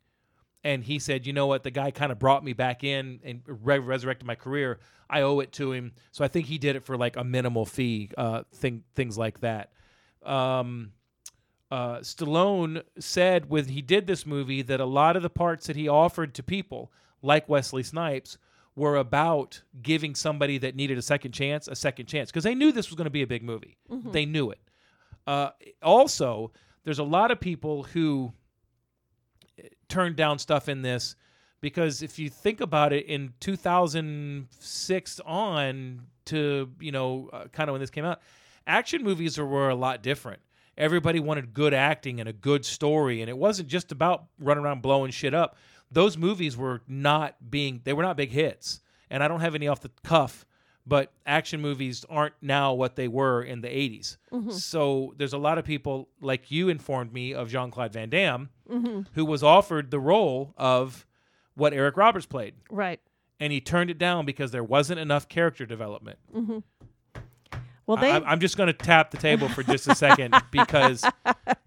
[0.64, 1.64] And he said, "You know what?
[1.64, 4.80] The guy kind of brought me back in and re- resurrected my career.
[5.10, 7.66] I owe it to him." So I think he did it for like a minimal
[7.66, 9.72] fee, uh, thing, things like that.
[10.24, 10.92] Um,
[11.72, 15.76] uh, Stallone said when he did this movie that a lot of the parts that
[15.76, 16.92] he offered to people,
[17.22, 18.38] like Wesley Snipes,
[18.76, 22.72] were about giving somebody that needed a second chance a second chance because they knew
[22.72, 23.78] this was going to be a big movie.
[24.12, 24.60] They knew it.
[25.28, 25.52] Uh,
[25.84, 26.52] also,
[26.84, 28.34] there's a lot of people who
[29.90, 31.16] turned down stuff in this
[31.62, 37.74] because if you think about it in 2006 on to you know uh, kind of
[37.74, 38.22] when this came out
[38.68, 40.40] action movies were, were a lot different.
[40.78, 44.82] Everybody wanted good acting and a good story and it wasn't just about running around
[44.82, 45.58] blowing shit up.
[45.92, 49.68] Those movies were not being they were not big hits and i don't have any
[49.68, 50.46] off the cuff
[50.86, 54.18] but action movies aren't now what they were in the 80s
[54.54, 59.02] so there's a lot of people like you informed me of jean-claude van damme Mm-hmm.
[59.14, 61.06] who was offered the role of
[61.56, 63.00] what eric roberts played Right.
[63.40, 66.60] and he turned it down because there wasn't enough character development mm-hmm.
[67.86, 71.04] Well, they I, I'm just going to tap the table for just a second because,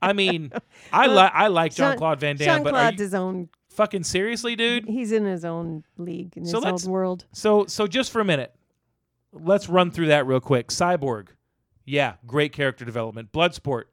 [0.01, 0.53] I mean,
[0.93, 3.49] I like I like Jean Claude Van Damme, but are Jean-Claude's you his own.
[3.71, 4.87] fucking seriously, dude?
[4.87, 7.25] He's in his own league in So his own world.
[7.33, 8.55] So so just for a minute,
[9.33, 10.69] let's run through that real quick.
[10.69, 11.31] Cyborg,
[11.85, 13.33] yeah, great character development.
[13.33, 13.87] Bloodsport,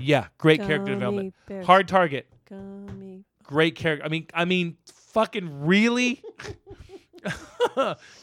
[0.00, 1.34] yeah, great character Gummy development.
[1.46, 1.66] bears.
[1.66, 3.24] Hard Target, Gummy.
[3.42, 4.04] great character.
[4.04, 4.76] I mean, I mean,
[5.12, 6.22] fucking really?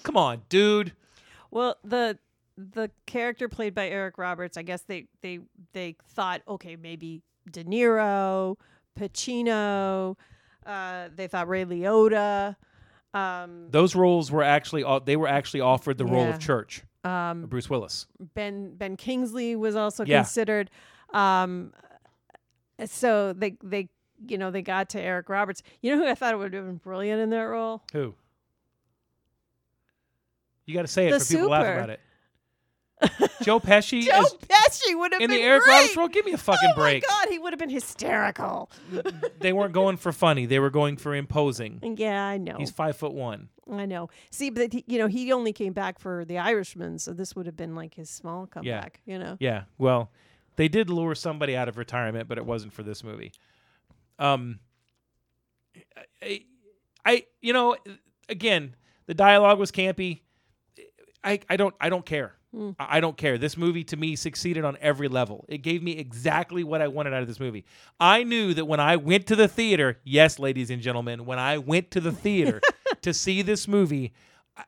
[0.04, 0.94] Come on, dude.
[1.52, 2.18] Well, the
[2.58, 5.40] the character played by Eric Roberts, I guess they they
[5.74, 8.56] they thought, okay, maybe De Niro,
[9.00, 10.16] Pacino.
[10.66, 12.56] Uh, they thought Ray Liotta.
[13.14, 16.30] Um, Those roles were actually they were actually offered the role Yeah.
[16.36, 18.08] of Church, um, Bruce Willis.
[18.34, 20.20] Ben Ben Kingsley was also Yeah.
[20.20, 20.72] considered.
[21.14, 21.74] Um,
[22.86, 23.90] so they they
[24.28, 25.62] you know they got to Eric Roberts.
[25.82, 27.84] You know who I thought would have been brilliant in that role?
[27.94, 28.16] Who?
[30.66, 32.00] You got to say it The for people to laugh about it.
[33.42, 35.74] Joe Pesci Joe as- Pesci would have been in been the Eric great.
[35.74, 36.08] Roberts role.
[36.08, 37.04] Give me a fucking oh break.
[37.04, 38.72] my god, he would have been hysterical.
[39.40, 40.46] They weren't going for funny.
[40.46, 41.96] They were going for imposing.
[41.98, 42.56] Yeah, I know.
[42.58, 43.50] He's five foot one.
[43.70, 44.08] I know.
[44.32, 47.46] See, but he, you know, he only came back for The Irishman, so this would
[47.46, 49.02] have been like his small comeback.
[49.06, 49.36] You know.
[49.42, 49.64] Yeah.
[49.78, 50.12] Well,
[50.56, 53.32] they did lure somebody out of retirement, but it wasn't for this movie.
[54.20, 54.60] Um,
[56.22, 56.44] I,
[57.06, 57.76] I you know,
[58.30, 58.76] again,
[59.06, 60.22] the dialogue was campy.
[61.24, 62.34] I, I don't I don't care.
[62.56, 62.76] Mm.
[62.78, 63.38] I don't care.
[63.38, 65.46] This movie to me succeeded on every level.
[65.48, 67.66] It gave me exactly what I wanted out of this movie.
[68.00, 71.58] I knew that when I went to the theater, yes, ladies and gentlemen, when I
[71.58, 72.62] went to the theater
[73.02, 74.14] to see this movie,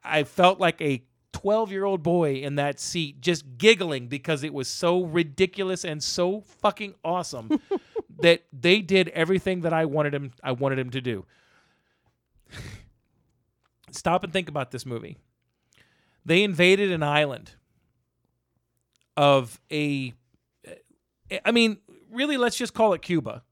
[0.03, 1.03] I felt like a
[1.35, 6.01] 12 year old boy in that seat just giggling because it was so ridiculous and
[6.01, 7.59] so fucking awesome
[8.21, 11.25] that they did everything that I wanted him I wanted him to do.
[13.91, 15.17] Stop and think about this movie.
[16.25, 17.51] They invaded an island
[19.17, 20.13] of a
[21.43, 21.79] I mean,
[22.09, 23.43] really let's just call it Cuba.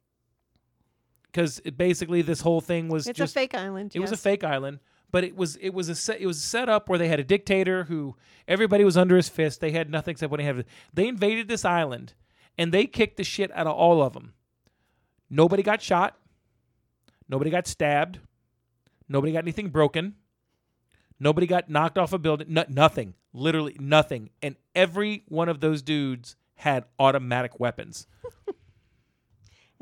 [1.34, 3.92] Cuz basically this whole thing was It's just a fake island.
[3.94, 4.80] it was a fake island,
[5.14, 7.24] but it was it was a set, it was set up where they had a
[7.24, 8.16] dictator who
[8.48, 9.62] everybody was under his fist.
[9.62, 10.66] They had nothing except what they had.
[10.92, 12.16] They invaded this island,
[12.58, 14.34] and they kicked the shit out of all of them.
[15.30, 16.18] Nobody got shot.
[17.30, 18.20] Nobody got stabbed.
[19.08, 20.16] Nobody got anything broken.
[21.20, 22.48] Nobody got knocked off a building.
[22.50, 23.14] No, nothing.
[23.34, 24.32] Literally nothing.
[24.42, 28.08] And every one of those dudes had automatic weapons.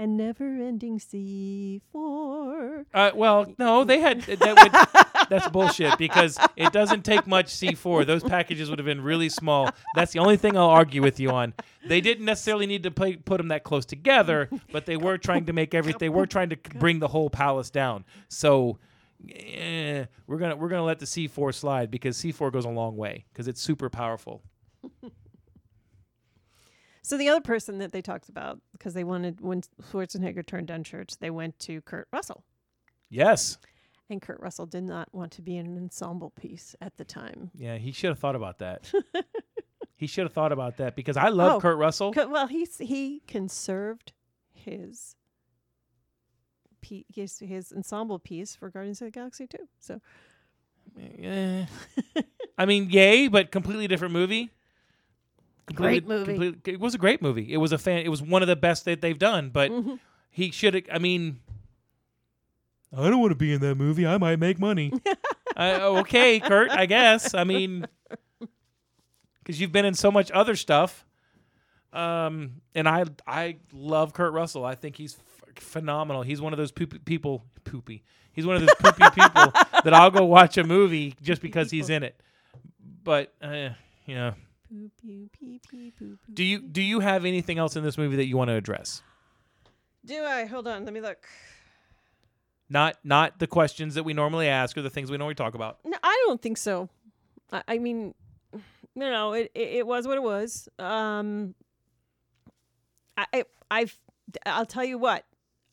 [0.02, 2.86] And never-ending C4.
[2.92, 8.06] Uh, well, no, they had that would, that's bullshit because it doesn't take much C4.
[8.06, 9.70] Those packages would have been really small.
[9.96, 11.54] That's the only thing I'll argue with you on.
[11.88, 15.46] They didn't necessarily need to play, put them that close together, but they were trying
[15.46, 16.00] to make everything.
[16.00, 18.04] They were trying to bring the whole palace down.
[18.28, 18.78] So,
[19.34, 23.26] eh, we're gonna we're gonna let the C4 slide because C4 goes a long way
[23.32, 24.44] because it's super powerful.
[27.04, 30.84] So the other person that they talked about because they wanted when Schwarzenegger turned down
[30.84, 32.44] church, they went to Kurt Russell,
[33.10, 33.58] Yes,
[34.12, 37.50] and Kurt Russell did not want to be in an ensemble piece at the time.
[37.56, 38.92] yeah, he should have thought about that.
[39.98, 42.14] he should have thought about that because I love Oh, Kurt Russell.
[42.16, 44.12] Well, he's he conserved
[44.54, 45.16] his
[47.14, 49.68] his, his ensemble piece for Guardians of the Galaxy too.
[49.80, 50.02] So
[51.24, 51.66] Eh.
[52.58, 54.50] I mean, yay, but completely different movie.
[55.74, 56.56] Great movie.
[56.66, 57.54] it was a great movie.
[57.54, 58.00] It was a fan.
[58.00, 59.52] It was one of the best that they've done.
[59.52, 60.00] But Mhm.
[60.30, 60.90] he should.
[60.92, 61.40] I mean,
[62.96, 64.06] I don't want to be in that movie.
[64.06, 64.92] I might make money.
[65.56, 66.70] uh, okay, Kurt.
[66.72, 67.34] I guess.
[67.34, 67.88] I mean,
[69.40, 71.06] because you've been in so much other stuff.
[71.94, 74.66] Um, and I I love Kurt Russell.
[74.66, 76.22] I think he's f- phenomenal.
[76.22, 77.44] He's one of those poopy people.
[77.64, 78.04] Poopy.
[78.34, 79.52] He's one of those poopy people
[79.84, 82.20] that I'll go watch a movie just because he's in it.
[83.04, 83.70] But uh,
[84.06, 84.34] yeah.
[84.70, 87.98] Poo, poo, pee, pee, poo, poo, Do you do you have anything else in this
[87.98, 89.02] movie that you want to address?
[90.06, 90.46] do I?
[90.46, 91.28] Hold on, let me look.
[92.72, 95.80] Not not the questions that we normally ask or the things we normally talk about.
[95.84, 96.88] No, I don't think so.
[97.52, 98.14] I, I mean,
[98.54, 98.62] you
[98.96, 100.70] know, it, it it was what it was.
[100.80, 101.54] Um,
[103.18, 104.00] I I I've,
[104.46, 105.26] I'll tell you what,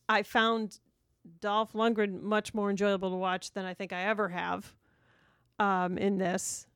[0.09, 0.77] I found
[1.39, 4.73] Dolph Lundgren much more enjoyable to watch than I think I ever have.
[5.57, 6.67] Um, in this,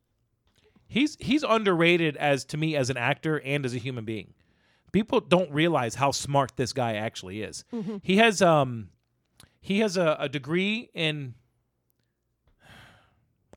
[0.87, 4.33] He's he's underrated as to me as an actor and as a human being.
[4.93, 7.65] People don't realize how smart this guy actually is.
[7.73, 7.99] Mhm.
[8.03, 8.89] He has um
[9.63, 11.33] he has a, a degree in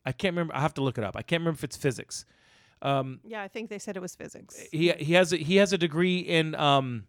[0.04, 1.16] I can't remember I have to look it up.
[1.16, 2.24] I can't remember if it's physics.
[2.80, 4.56] Um yeah, I think they said it was physics.
[4.72, 7.04] he he has a, he has a degree in um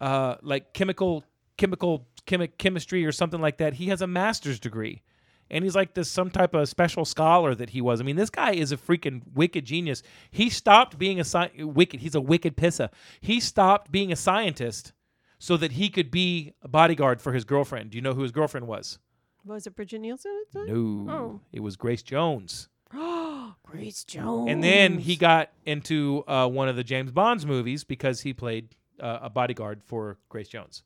[0.00, 1.24] uh like chemical
[1.58, 3.74] chemical chemi- chemistry or something like that.
[3.74, 5.02] He has a master's degree.
[5.48, 8.00] And he's like this some type of special scholar that he was.
[8.00, 10.02] I mean, this guy is a freaking wicked genius.
[10.30, 12.00] He stopped being a sci- wicked.
[12.00, 12.88] He's a wicked pissa.
[13.20, 14.92] He stopped being a scientist
[15.38, 17.90] so that he could be a bodyguard for his girlfriend.
[17.90, 18.98] Do you know who his girlfriend was?
[19.44, 21.40] Was it Brigitte Nielsen No, Oh.
[21.52, 22.68] it was Grace Jones.
[23.62, 24.50] Grace Jones.
[24.50, 28.74] And then he got into uh, one of the James Bond's movies because he played
[29.00, 30.82] uh, a bodyguard for Grace Jones.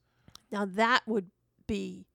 [0.50, 1.30] now that would
[1.66, 2.06] be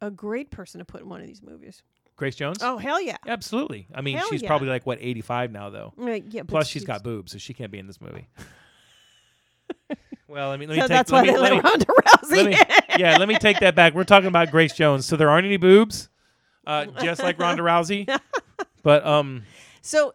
[0.00, 1.82] a great person to put in one of these movies.
[2.16, 2.58] Grace Jones?
[2.60, 3.16] Oh hell yeah!
[3.26, 3.88] Absolutely.
[3.92, 4.48] I mean, Hell she's yeah.
[4.48, 5.92] probably like what 85 now though.
[6.00, 8.28] Uh, yeah Plus she's got boobs, so she can't be in this movie.
[10.28, 11.86] well, I mean, let me So take that's let why me, they let let Ronda
[11.86, 12.30] Rousey.
[12.30, 13.94] let me- yeah, let me take that back.
[13.94, 15.06] We're talking about Grace Jones.
[15.06, 16.08] So there aren't any boobs.
[16.66, 18.08] Uh, just like Ronda Rousey.
[18.82, 19.42] But um
[19.82, 20.14] So,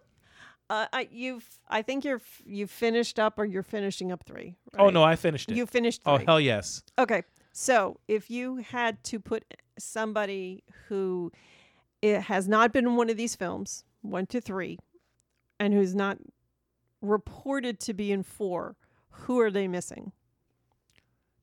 [0.70, 4.56] uh, I, you've I think you're you've finished up or you're finishing up three.
[4.78, 5.58] oh no, I finished it.
[5.58, 6.14] you finished three.
[6.14, 6.82] oh hell yes.
[6.98, 9.44] Okay, so if you had to put
[9.78, 11.32] somebody who
[12.02, 14.78] it has not been in one of these films, one to three,
[15.60, 16.18] and who's not
[17.02, 18.76] reported to be in four.
[19.22, 20.12] Who are they missing?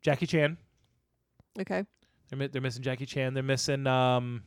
[0.03, 0.57] Jackie Chan.
[1.59, 1.85] Okay.
[2.29, 3.35] They're mi- they're missing Jackie Chan.
[3.35, 3.87] They're missing.
[3.87, 4.43] Um,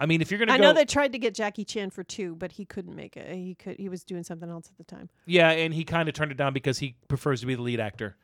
[0.00, 2.04] I mean, if you're gonna I go, know they tried to get Jackie Chan for
[2.04, 3.34] two, but he couldn't make it.
[3.34, 3.76] He could.
[3.78, 5.08] He was doing something else at the time.
[5.26, 7.80] yeah, and he kind of turned it down because he prefers to be the lead
[7.80, 8.16] actor.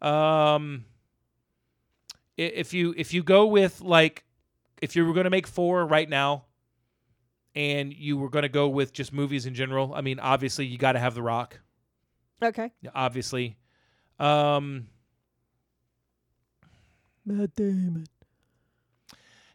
[0.00, 0.84] Um,
[2.38, 4.24] i- if you if you go with like,
[4.80, 6.44] if you were gonna make four right now,
[7.56, 10.92] and you were gonna go with just movies in general, I mean, obviously you got
[10.92, 11.58] to have The Rock.
[12.42, 12.70] Okay.
[12.94, 13.56] Obviously,
[14.18, 14.86] um,
[17.24, 18.06] Matt Damon.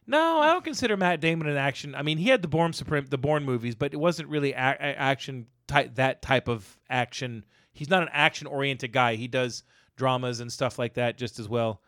[0.06, 1.94] No, I don't consider Matt Damon an action.
[1.94, 4.56] I mean, he had the Bourne Supreme, the Bourne movies, but it wasn't really a-
[4.78, 5.94] a- action type.
[5.94, 7.44] That type of action.
[7.72, 9.14] He's not an action oriented guy.
[9.14, 9.62] He does
[9.96, 11.80] dramas and stuff like that just as well.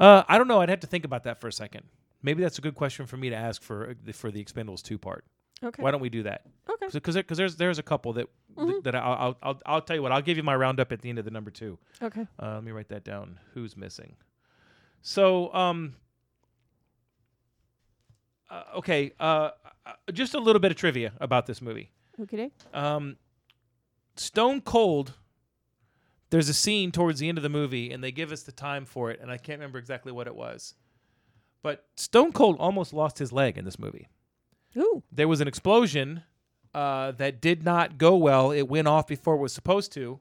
[0.00, 0.60] Uh, I don't know.
[0.62, 1.84] I'd have to think about that for a second.
[2.22, 5.24] Maybe that's a good question for me to ask for for the Expendables two part.
[5.64, 5.82] Okay.
[5.82, 6.42] Why don't we do that?
[6.68, 6.86] Okay.
[6.92, 8.82] Because because there's there's a couple that Mhm.
[8.84, 10.12] that I'll, I'll I'll I'll tell you what.
[10.12, 11.78] I'll give you my roundup at the end of the number two.
[12.02, 12.26] Okay.
[12.40, 13.38] Uh, let me write that down.
[13.54, 14.16] Who's missing?
[15.00, 15.94] So, um,
[18.50, 19.50] uh, okay, uh,
[19.86, 21.90] uh, just a little bit of trivia about this movie.
[22.20, 22.50] Okay.
[22.74, 23.16] Um,
[24.16, 25.14] Stone Cold.
[26.30, 28.86] There's a scene towards the end of the movie, and they give us the time
[28.86, 30.74] for it, and I can't remember exactly what it was.
[31.62, 34.08] But Stone Cold almost lost his leg in this movie.
[34.76, 35.02] Ooh.
[35.12, 36.22] There was an explosion
[36.74, 38.50] uh, that did not go well.
[38.50, 40.20] It went off before it was supposed to.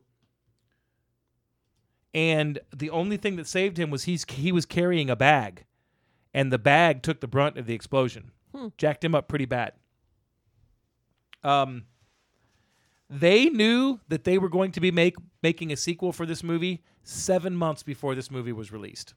[2.14, 5.66] And the only thing that saved him was he's he was carrying a bag,
[6.34, 8.68] and the bag took the brunt of the explosion, Hmm.
[8.78, 9.74] jacked him up pretty bad.
[11.42, 11.86] Um,
[13.10, 16.84] they knew that they were going to be make making a sequel for this movie
[17.04, 19.14] seven months before this movie was released.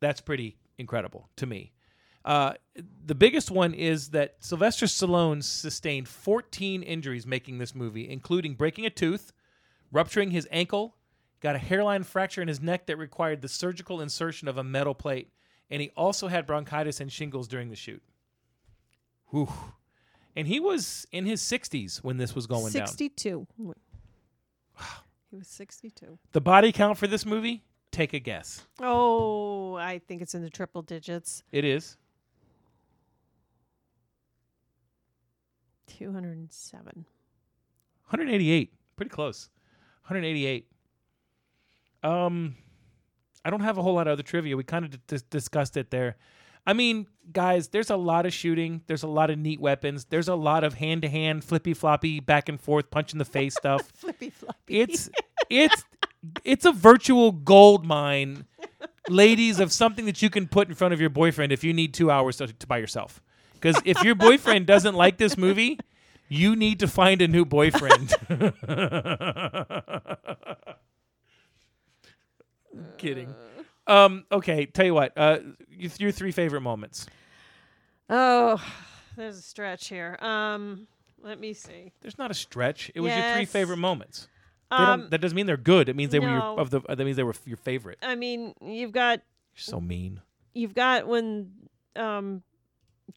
[0.00, 1.72] That's pretty incredible to me.
[2.24, 2.54] Uh,
[3.04, 8.86] the biggest one is that Sylvester Stallone sustained 14 injuries making this movie, including breaking
[8.86, 9.32] a tooth,
[9.92, 10.96] rupturing his ankle,
[11.40, 14.94] got a hairline fracture in his neck that required the surgical insertion of a metal
[14.94, 15.30] plate,
[15.70, 18.02] and he also had bronchitis and shingles during the shoot.
[19.30, 19.48] Whew.
[20.34, 22.86] And he was in his 60s when this was going down.
[22.86, 23.46] 62.
[25.28, 26.20] He was 62.
[26.30, 27.64] The body count for this movie?
[27.90, 28.64] Take a guess.
[28.80, 31.42] Oh, I think it's in the triple digits.
[31.50, 31.96] It is
[35.86, 37.06] 207.
[38.08, 38.72] 188.
[38.96, 39.48] Pretty close.
[40.04, 40.66] 188.
[42.02, 42.54] Um,
[43.44, 44.56] I don't have a whole lot of other trivia.
[44.56, 46.16] We kind of d- discussed it there.
[46.66, 48.82] I mean, guys, there's a lot of shooting.
[48.86, 50.04] There's a lot of neat weapons.
[50.06, 53.24] There's a lot of hand to hand, flippy floppy, back and forth, punch in the
[53.24, 53.88] face stuff.
[53.94, 54.80] Flippy floppy.
[54.80, 55.08] It's
[55.48, 55.84] it's
[56.44, 58.46] it's a virtual gold mine,
[59.08, 61.94] ladies, of something that you can put in front of your boyfriend if you need
[61.94, 63.22] two hours to, to by yourself.
[63.60, 65.78] Because if your boyfriend doesn't like this movie,
[66.28, 68.12] you need to find a new boyfriend.
[72.98, 73.34] Kidding.
[73.86, 74.24] Um.
[74.30, 74.66] Okay.
[74.66, 75.12] Tell you what.
[75.16, 75.38] Uh.
[75.70, 77.06] y- Your three favorite moments.
[78.10, 78.62] Oh,
[79.16, 80.16] there's a stretch here.
[80.20, 80.86] Um,
[81.22, 81.92] let me see.
[82.02, 82.90] There's not a stretch.
[82.94, 83.50] It was your three Yes.
[83.52, 84.28] favorite moments.
[84.70, 85.88] They Um, that doesn't mean they're good.
[85.88, 86.56] It means they were your no.
[86.58, 86.80] of the.
[86.80, 87.98] That means they were your favorite.
[88.02, 89.20] I mean, you've got
[89.54, 90.20] You're so mean.
[90.54, 91.52] you've got when
[91.94, 92.42] um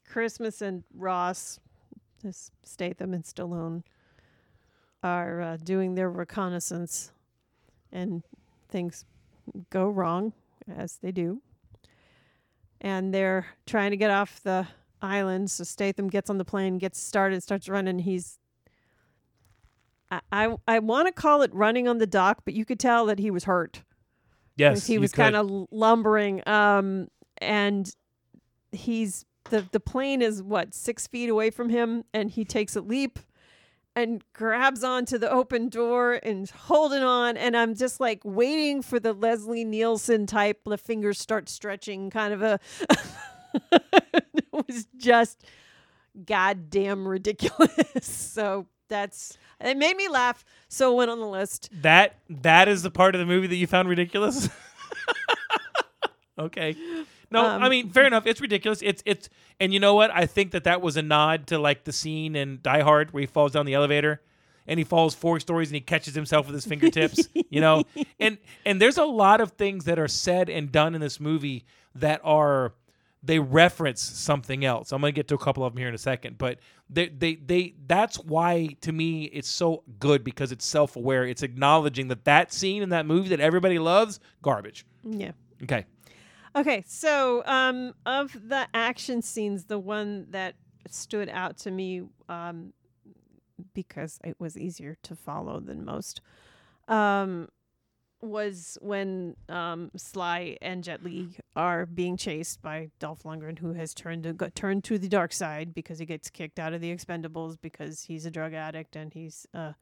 [0.07, 1.59] Christmas and Ross,
[2.23, 3.83] this Statham and Stallone,
[5.03, 7.11] are uh, doing their reconnaissance,
[7.91, 8.23] and
[8.67, 9.05] things
[9.69, 10.33] go wrong
[10.67, 11.41] as they do,
[12.81, 14.67] and they're trying to get off the
[15.01, 15.49] island.
[15.51, 17.99] So Statham gets on the plane, gets started, starts running.
[17.99, 18.37] He's
[20.11, 23.05] I I, I want to call it running on the dock, but you could tell
[23.07, 23.83] that he was hurt.
[24.55, 27.89] Yes, he was kind of lumbering um and
[28.71, 32.81] he's the the plane is what six feet away from him and he takes a
[32.81, 33.19] leap
[33.95, 38.99] and grabs onto the open door and holding on and i'm just like waiting for
[38.99, 42.59] the leslie nielsen type the fingers start stretching kind of a
[43.71, 45.43] it was just
[46.25, 47.71] goddamn ridiculous
[48.01, 52.83] so that's it made me laugh so it went on the list That that is
[52.83, 54.49] the part of the movie that you found ridiculous.
[56.39, 56.75] okay.
[57.31, 58.25] No, I Um, mean fair enough.
[58.25, 58.81] It's ridiculous.
[58.81, 60.11] It's it's and you know what?
[60.13, 63.21] I think that that was a nod to like the scene in Die Hard where
[63.21, 64.21] he falls down the elevator
[64.67, 67.27] and he falls four stories and he catches himself with his fingertips.
[67.49, 67.83] you know,
[68.19, 71.65] and and there's a lot of things that are said and done in this movie
[71.95, 72.73] that are
[73.21, 74.93] they reference something else.
[74.93, 76.59] I'm gonna get to a couple of them here in a second, but
[76.89, 81.25] they they they that's why to me it's so good because it's self aware.
[81.25, 84.85] It's acknowledging that that scene in that movie that everybody loves garbage.
[85.03, 85.85] yeah Okay,
[86.55, 90.55] Okay, so um, of the action scenes, the one that
[90.89, 92.73] stood out to me um,
[93.73, 96.21] because it was easier to follow than most.
[96.87, 97.49] Um,
[98.21, 103.93] was when um, Sly and Jet Li are being chased by Dolph Lundgren, who has
[103.93, 106.93] turned to go, turned to the dark side because he gets kicked out of the
[106.93, 109.75] Expendables because he's a drug addict and he's a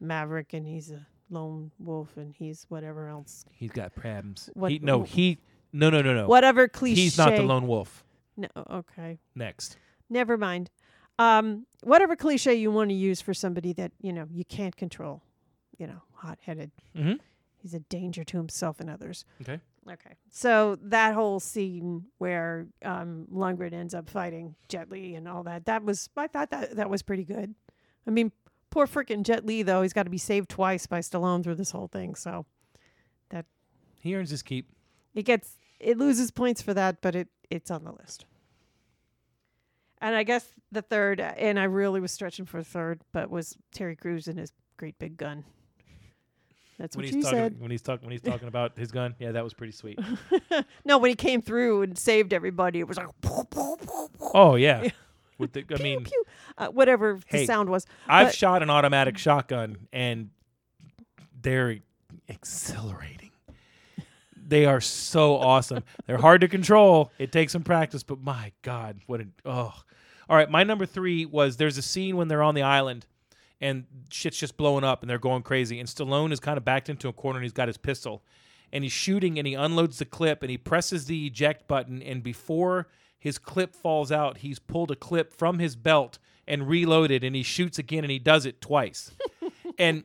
[0.00, 4.50] maverick and he's a lone wolf and he's whatever else, He's got problems.
[4.54, 5.38] What- He, no, he.
[5.72, 6.26] No, no, no, no.
[6.26, 7.02] whatever cliche.
[7.02, 8.04] He's not the lone wolf.
[8.36, 9.18] No, okay.
[9.34, 9.76] Next.
[10.08, 10.70] Never mind.
[11.18, 15.22] Um, whatever cliche you want to use for somebody that you know you can't control,
[15.76, 16.70] you know, hot-headed.
[16.96, 17.14] Mm-hmm.
[17.56, 19.24] He's a danger to himself and others.
[19.42, 19.60] Okay.
[19.90, 20.14] Okay.
[20.30, 25.64] So that whole scene where um, Lundgren ends up fighting Jet Li and all that,
[25.66, 27.54] that was I thought that that was pretty good.
[28.06, 28.30] I mean,
[28.70, 31.70] poor frickin' Jet Li though, he's got to be saved twice by Stallone through this
[31.70, 32.14] whole thing.
[32.14, 32.46] So
[33.30, 33.46] that.
[34.00, 34.68] He earns his keep.
[35.18, 38.24] It gets it loses points for that, but it it's on the list.
[40.00, 43.56] And I guess the third, and I really was stretching for a third, but was
[43.72, 45.44] Terry Crews and his great big gun.
[46.78, 47.60] That's When what he's talking, said.
[47.60, 49.98] when he's talking, when he's talking about his gun, yeah, that was pretty sweet.
[50.84, 53.08] no, when he came through and saved everybody, it was like
[54.32, 54.88] Oh yeah.
[55.38, 56.24] With the, I pew, mean, pew,
[56.58, 57.84] uh, whatever Hey, the sound was.
[58.08, 60.30] I've but- shot an automatic shotgun, and
[61.42, 61.78] they're
[62.28, 63.27] exhilarating.
[64.48, 65.84] They are so awesome.
[66.06, 67.12] They're hard to control.
[67.18, 69.74] It takes some practice, but my God, what an oh!
[70.30, 73.06] All right, my number three was there's a scene when they're on the island,
[73.60, 76.88] and shit's just blowing up, and they're going crazy, and Stallone is kind of backed
[76.88, 78.22] into a corner, and he's got his pistol,
[78.72, 82.22] and he's shooting, and he unloads the clip, and he presses the eject button, and
[82.22, 82.88] before
[83.18, 87.42] his clip falls out, he's pulled a clip from his belt and reloaded, and he
[87.42, 89.12] shoots again, and he does it twice,
[89.78, 90.04] and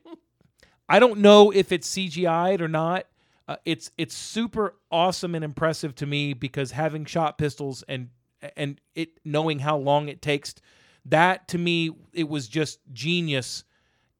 [0.89, 3.07] I don't know if it's CGI'd or not.
[3.47, 8.09] Uh, it's it's super awesome and impressive to me because having shot pistols and
[8.55, 10.55] and it knowing how long it takes,
[11.05, 13.63] that to me it was just genius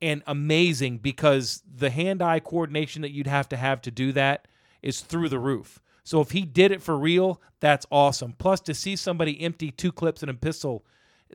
[0.02, 4.48] and amazing because the hand-eye coordination that you'd have to have to do that
[4.82, 5.80] is through the roof.
[6.04, 8.34] So if he did it for real, that's awesome.
[8.38, 10.86] Plus to see somebody empty two clips in a pistol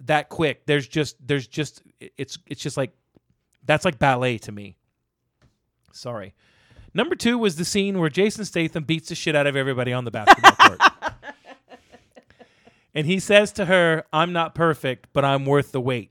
[0.02, 2.92] that quick, there's just there's just it's it's just like
[3.64, 4.76] that's like ballet to me.
[5.92, 6.34] Sorry.
[6.94, 10.04] Number two was the scene where Jason Statham beats the shit out of everybody on
[10.04, 10.80] the basketball court.
[12.94, 16.10] and he says to her, I'm not perfect, but I'm worth the wait.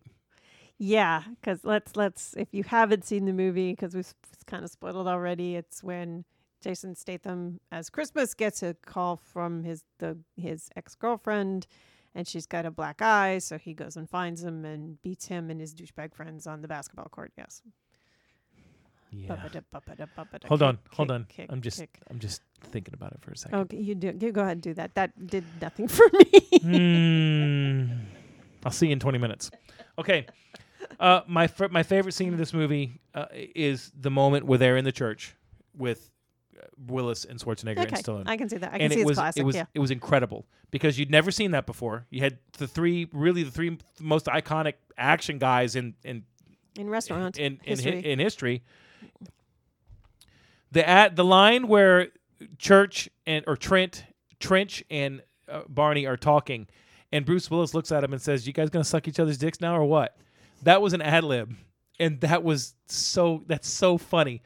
[0.79, 4.13] Yeah, because let's let's if you haven't seen the movie because we've
[4.45, 5.55] kind of spoiled it already.
[5.55, 6.23] It's when
[6.61, 11.65] Jason Statham, as Christmas, gets a call from his the his ex girlfriend,
[12.13, 15.49] and she's got a black eye, so he goes and finds him and beats him
[15.49, 17.31] and his douchebag friends on the basketball court.
[17.35, 17.63] Yes.
[19.11, 19.35] Yeah.
[20.47, 21.27] Hold on, hold on.
[21.49, 21.83] I'm just.
[22.09, 22.41] I'm just
[22.71, 23.59] thinking about it for a second.
[23.59, 24.13] Okay, you do.
[24.19, 24.95] You go ahead and do that.
[24.95, 26.59] That did nothing for me.
[26.61, 27.93] Hmm.
[28.65, 29.51] I'll see you in 20 minutes.
[29.97, 30.25] Okay.
[30.99, 34.85] Uh, my my favorite scene of this movie uh, is the moment where they're in
[34.85, 35.35] the church
[35.75, 36.11] with
[36.57, 38.23] uh, Willis and Schwarzenegger okay, and Stallone.
[38.27, 38.73] I can see that.
[38.73, 39.41] I can and see it it's was classic.
[39.41, 39.65] it was yeah.
[39.73, 42.05] it was incredible because you'd never seen that before.
[42.09, 46.23] You had the three really the three most iconic action guys in in
[46.77, 47.91] In restaurant in in, history.
[47.91, 48.11] history.
[48.11, 48.63] in history.
[50.71, 52.09] The at the line where
[52.57, 54.03] Church and or Trent
[54.39, 56.67] Trench and uh, Barney are talking,
[57.11, 59.61] and Bruce Willis looks at him and says, "You guys gonna suck each other's dicks
[59.61, 60.17] now or what?"
[60.63, 61.55] That was an ad lib,
[61.99, 64.41] and that was so that's so funny.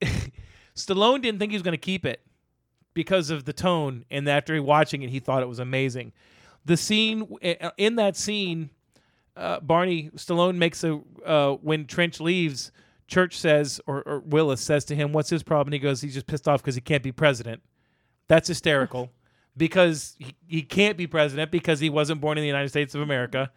[0.74, 2.20] Stallone didn't think he was gonna keep it
[2.94, 6.12] because of the tone, and after watching it, he thought it was amazing.
[6.64, 8.70] The scene uh, in that scene
[9.36, 12.72] uh, Barney Stallone makes a uh, when Trench leaves.
[13.10, 16.28] Church says, or, or Willis says to him, "What's his problem?" He goes, "He's just
[16.28, 17.60] pissed off because he can't be president."
[18.28, 19.10] That's hysterical
[19.56, 23.00] because he, he can't be president because he wasn't born in the United States of
[23.00, 23.50] America.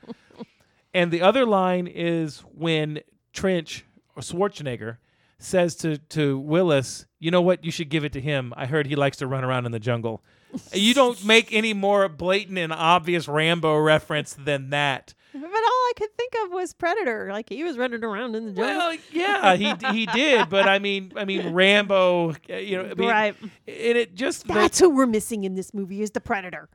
[0.94, 3.02] and the other line is when
[3.32, 3.86] Trench
[4.16, 4.98] or Schwarzenegger
[5.38, 7.64] says to to Willis, "You know what?
[7.64, 8.54] You should give it to him.
[8.58, 10.24] I heard he likes to run around in the jungle."
[10.72, 15.14] you don't make any more blatant and obvious Rambo reference than that.
[15.34, 17.30] But all I could think of was Predator.
[17.32, 18.78] Like he was running around in the jungle.
[18.78, 22.94] Well, yeah, he he did, but I mean, I mean Rambo, uh, you know, I
[22.94, 23.36] mean, right.
[23.42, 26.70] and it just the- That's who we're missing in this movie is the Predator.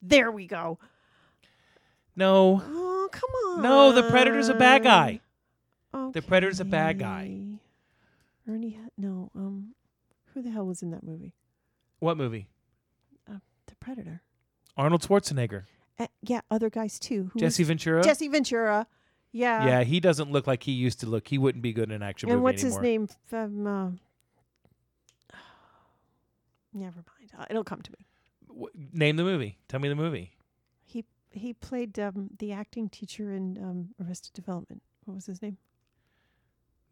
[0.00, 0.78] There we go.
[2.16, 3.62] no, Oh, come on.
[3.62, 5.20] no, the Predator's a bad guy.
[5.92, 6.20] Okay.
[6.20, 7.58] The Predator's a bad guy.
[8.48, 9.74] Ernie, Ha- no, um,
[10.34, 11.32] who the hell was in that movie?
[11.98, 12.46] What movie?
[13.26, 14.20] The Predator.
[14.76, 15.64] Arnold Schwarzenegger,
[15.98, 17.30] Uh, yeah, other guys too.
[17.32, 18.02] Who Jesse Ventura.
[18.02, 18.86] Jesse Ventura.
[19.32, 19.66] Yeah.
[19.66, 21.26] yeah, he doesn't look like he used to look.
[21.28, 22.80] He wouldn't be good in an action And movie what's anymore.
[22.80, 23.66] his name from?
[23.66, 23.90] Uh,
[26.72, 27.32] never mind.
[27.38, 28.06] Uh, It'll come to me.
[28.48, 29.58] W- name the movie.
[29.68, 30.32] Tell me the movie.
[30.84, 34.82] He he played um, the acting teacher in um, Arrested Development.
[35.04, 35.58] What was his name?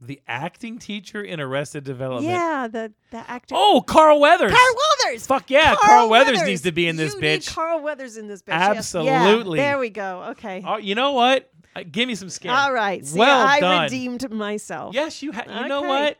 [0.05, 2.27] The acting teacher in Arrested Development.
[2.27, 3.55] Yeah, the the actor.
[3.57, 4.51] Oh, Carl Weathers.
[4.51, 4.75] Carl
[5.05, 5.27] Weathers.
[5.27, 7.23] Fuck yeah, Carl, Weathers, needs to be in this you bitch.
[7.23, 8.49] Need Carl Weathers in this bitch.
[8.49, 8.79] yes.
[8.79, 9.59] Absolutely.
[9.61, 10.25] Yeah, there we go.
[10.31, 10.65] Okay.
[10.67, 11.53] Oh, you know what?
[11.77, 12.51] Uh, give me some skin.
[12.51, 13.07] All right.
[13.07, 13.85] See, well I done.
[13.85, 14.93] redeemed myself.
[14.95, 15.47] Yes, you have.
[15.47, 16.19] You know what?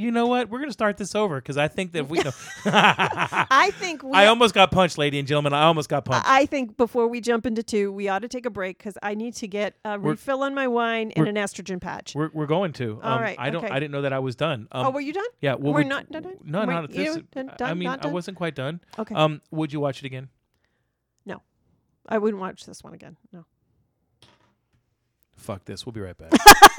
[0.00, 0.48] You know what?
[0.48, 2.20] We're gonna start this over because I think that we.
[2.24, 2.30] No.
[2.66, 4.12] I think we.
[4.12, 5.52] I almost got punched, lady and gentlemen.
[5.52, 6.26] I almost got punched.
[6.28, 9.14] I think before we jump into two, we ought to take a break because I
[9.14, 12.14] need to get a We're- refill on my wine and an estrogen patch.
[12.14, 12.98] we're, we're going to.
[13.02, 13.64] Um, All right, I don't.
[13.64, 13.74] okay.
[13.74, 14.68] I didn't know that I was done.
[14.72, 15.24] Um, oh, were you done?
[15.40, 15.52] yeah.
[15.52, 16.24] What we're would- not done?
[16.44, 17.18] No, Were not at this.
[17.34, 18.80] done- I mean, I wasn't quite done.
[18.98, 19.14] Okay.
[19.14, 20.28] Um, would you watch it again?
[21.26, 21.42] No,
[22.08, 23.16] I wouldn't watch this one again.
[23.32, 23.44] No.
[25.36, 25.84] Fuck this.
[25.84, 26.32] We'll be right back.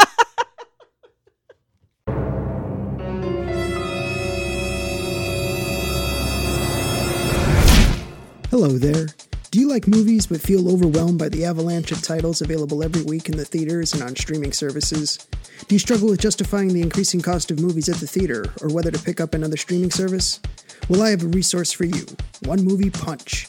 [8.52, 9.08] Hello there.
[9.50, 13.30] Do you like movies but feel overwhelmed by the avalanche of titles available every week
[13.30, 15.26] in the theaters and on streaming services?
[15.70, 18.92] Do you struggle with justifying the increasing cost of movies at the theater or whether
[18.92, 20.42] to pick up another streaming service?
[20.90, 22.06] Well, I have a resource for you
[22.42, 23.48] One Movie Punch.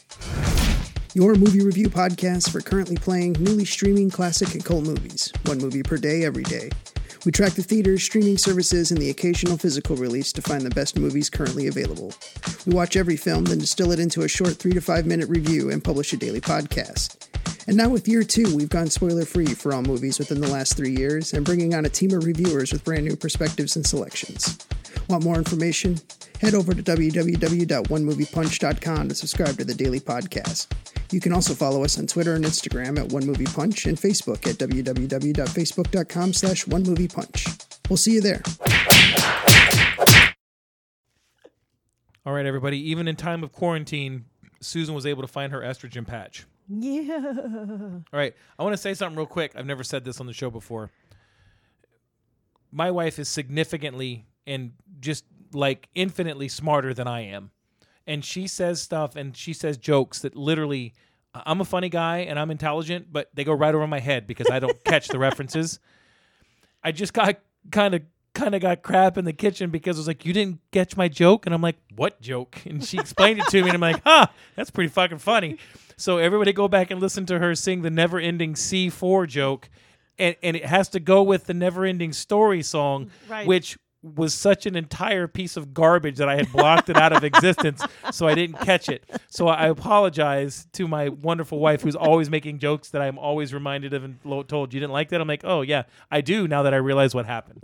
[1.13, 5.83] Your movie review podcast for currently playing, newly streaming classic and cult movies, one movie
[5.83, 6.69] per day, every day.
[7.25, 10.99] We track the theaters, streaming services, and the occasional physical release to find the best
[10.99, 12.11] movies currently available.
[12.65, 15.69] We watch every film, then distill it into a short three to five minute review
[15.69, 17.15] and publish a daily podcast.
[17.65, 20.75] And now, with year two, we've gone spoiler free for all movies within the last
[20.75, 24.57] three years and bringing on a team of reviewers with brand new perspectives and selections.
[25.07, 26.01] Want more information?
[26.41, 30.67] Head over to www.onemoviepunch.com to subscribe to the daily podcast.
[31.13, 34.47] You can also follow us on Twitter and Instagram at One Movie Punch and Facebook
[34.47, 37.45] at www.facebook.com slash One Movie Punch.
[37.87, 38.41] We'll see you there.
[42.25, 42.79] All right, everybody.
[42.89, 44.25] Even in time of quarantine,
[44.59, 46.47] Susan was able to find her estrogen patch.
[46.67, 47.21] Yeah.
[47.27, 48.33] All right.
[48.57, 49.51] I want to say something real quick.
[49.55, 50.89] I've never said this on the show before.
[52.71, 57.51] My wife is significantly and just like infinitely smarter than I am.
[58.05, 60.93] And she says stuff and she says jokes that literally
[61.33, 64.49] I'm a funny guy and I'm intelligent, but they go right over my head because
[64.51, 65.79] I don't catch the references.
[66.83, 67.37] I just got
[67.71, 68.01] kind of
[68.33, 71.07] kind of got crap in the kitchen because it was like you didn't catch my
[71.07, 74.01] joke and I'm like what joke and she explained it to me and I'm like
[74.05, 74.25] huh
[74.55, 75.59] that's pretty fucking funny
[75.97, 79.69] so everybody go back and listen to her sing the never ending C4 joke
[80.17, 83.45] and and it has to go with the never ending story song Right.
[83.45, 87.23] which was such an entire piece of garbage that I had blocked it out of
[87.23, 87.81] existence,
[88.11, 89.03] so I didn't catch it.
[89.29, 93.93] So I apologize to my wonderful wife, who's always making jokes that I'm always reminded
[93.93, 95.21] of and lo- told you didn't like that.
[95.21, 97.63] I'm like, oh yeah, I do now that I realize what happened.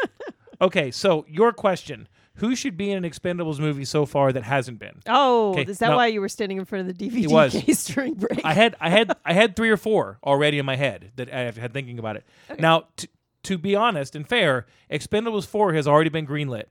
[0.60, 4.78] okay, so your question: Who should be in an Expendables movie so far that hasn't
[4.78, 5.00] been?
[5.06, 7.52] Oh, Okay, is that now- why you were standing in front of the DVD was.
[7.52, 8.40] case during break?
[8.44, 11.50] I had I had I had three or four already in my head that I
[11.50, 12.24] had thinking about it.
[12.58, 13.08] Now, t-
[13.44, 16.64] to be honest and fair, Expendables four has already been greenlit.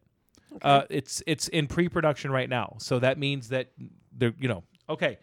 [0.61, 3.71] Uh, it's it's in pre-production right now, so that means that
[4.11, 5.17] they're you know okay.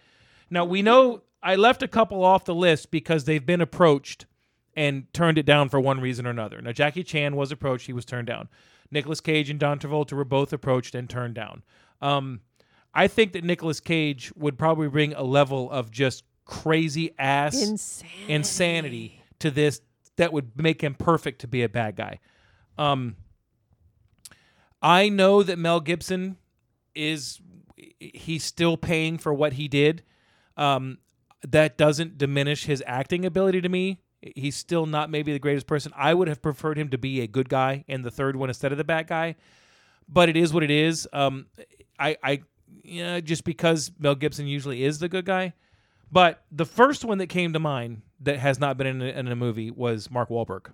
[0.51, 4.27] Now we know I left a couple off the list because they've been approached
[4.75, 6.61] and turned it down for one reason or another.
[6.61, 8.49] Now Jackie Chan was approached, he was turned down.
[8.91, 11.65] Nicolas Cage and John Travolta were both approached and turned down.
[12.01, 12.41] Um,
[12.95, 18.33] I think that Nicolas Cage would probably bring a level of just crazy ass Insanity.
[18.33, 19.81] insanity to this
[20.17, 22.21] that would make him perfect to be a bad guy.
[22.79, 23.17] Um,
[24.83, 26.37] I know that Mel Gibson
[26.95, 27.41] is
[27.99, 30.03] he's still paying for what he did.
[30.57, 30.99] Um,
[31.47, 34.01] that doesn't diminish his acting ability to me.
[34.21, 35.93] He's still not maybe the greatest person.
[35.95, 38.73] I would have preferred him to be a good guy in the third one instead
[38.73, 39.37] of the bad guy.
[40.09, 41.07] But it is what it is.
[41.13, 41.47] Um,
[41.99, 45.55] I, I, just because Mel Gibson usually is the good guy.
[46.11, 49.29] But the first one that came to mind that has not been in a, in
[49.29, 50.73] a movie was Mark Wahlberg.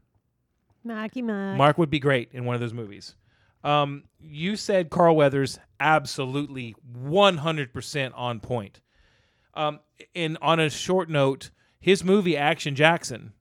[0.85, 1.57] Marky Mark.
[1.57, 3.15] Mark would be great in one of those movies.
[3.65, 6.75] Um, you said Carl Weathers, absolutely
[7.05, 8.81] 100% on point.
[9.55, 9.81] Um,
[10.15, 13.33] and on a short note, his movie Action Jackson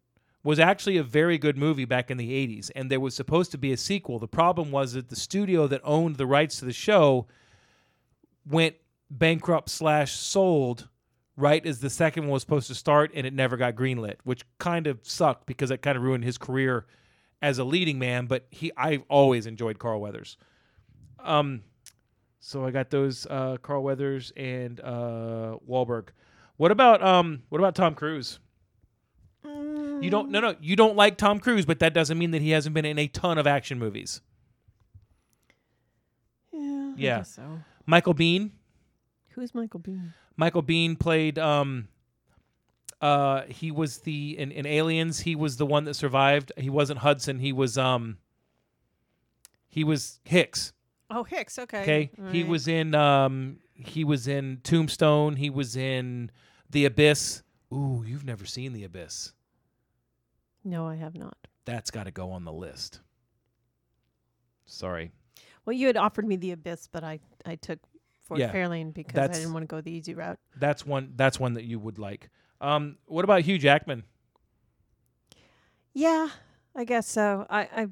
[0.43, 3.57] was actually a very good movie back in the 80s, and there was supposed to
[3.57, 4.19] be a sequel.
[4.19, 7.27] The problem was that the studio that owned the rights to the show
[8.49, 8.75] went
[9.09, 10.87] bankrupt slash sold
[11.41, 14.43] right as the second one was supposed to start, and it never got greenlit, which
[14.59, 16.85] kind of sucked because it kind of ruined his career
[17.41, 18.27] as a leading man.
[18.27, 20.37] But he, I've always enjoyed Carl Weathers.
[21.19, 21.63] Um,
[22.39, 26.09] so I got those uh, Carl Weathers and uh, Wahlberg.
[26.57, 27.43] What about um?
[27.49, 28.39] What about Tom Cruise?
[29.43, 32.51] You don't no no you don't like Tom Cruise, but that doesn't mean that he
[32.51, 34.21] hasn't been in a ton of action movies.
[36.51, 36.93] Yeah.
[36.97, 37.23] Yeah.
[37.23, 37.59] so.
[37.85, 38.51] Michael Biehn.
[39.29, 40.13] Who's Michael Biehn?
[40.37, 41.87] Michael Biehn played um
[43.01, 45.21] Uh, he was the in, in Aliens.
[45.21, 46.51] He was the one that survived.
[46.57, 47.39] He wasn't Hudson.
[47.39, 48.17] He was um.
[49.67, 50.73] He was Hicks.
[51.09, 51.57] Oh, Hicks.
[51.57, 51.81] Okay.
[51.81, 52.11] Okay.
[52.19, 52.49] All He right.
[52.49, 53.57] was in um.
[53.73, 55.35] He was in Tombstone.
[55.37, 56.29] He was in
[56.69, 57.41] The Abyss.
[57.73, 59.33] Ooh, you've never seen The Abyss.
[60.63, 61.35] No, I have not.
[61.65, 62.99] That's got to go on the list.
[64.65, 65.11] Sorry.
[65.65, 67.79] Well, you had offered me the Abyss, but I I took
[68.23, 70.39] Ford Yeah, Fairlane because I didn't want to go the easy route.
[70.59, 71.13] That's one.
[71.15, 72.29] That's one that you would like.
[72.59, 72.97] Um.
[73.05, 74.03] What about Hugh Jackman?
[75.93, 76.29] Yeah,
[76.75, 77.45] I guess so.
[77.49, 77.87] I, I,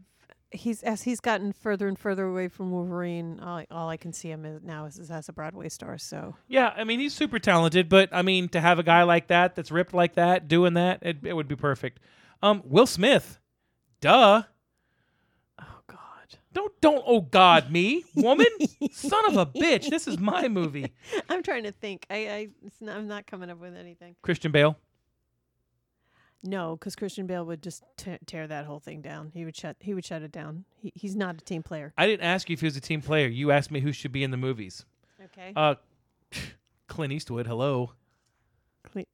[0.52, 3.40] he's as he's gotten further and further away from Wolverine.
[3.40, 5.98] All, I- all I can see him as, now is, is as a Broadway star.
[5.98, 9.28] So Yeah, I mean he's super talented, but I mean to have a guy like
[9.28, 12.00] that that's ripped like that doing that, it, it would be perfect.
[12.42, 13.40] Um, Will Smith,
[14.00, 14.44] duh.
[16.60, 18.46] Don't don't oh God me woman
[18.92, 19.90] son of a bitch.
[19.90, 20.92] This is my movie.
[21.30, 22.06] I'm trying to think.
[22.10, 24.18] I, I it's not, I'm not coming up with anything.
[24.22, 24.78] Christian Bale.
[26.44, 29.32] No, because Christian Bale would just t- tear that whole thing down.
[29.34, 29.78] He would shut.
[29.80, 30.66] He would shut it down.
[30.76, 31.94] He, he's not a team player.
[31.98, 33.28] I didn't ask you if he was a team player.
[33.30, 34.84] You asked me who should be in the movies.
[35.24, 35.54] Okay.
[35.56, 35.76] Uh,
[36.88, 37.48] Clint Eastwood.
[37.48, 37.94] Hello.
[38.84, 39.08] Clint-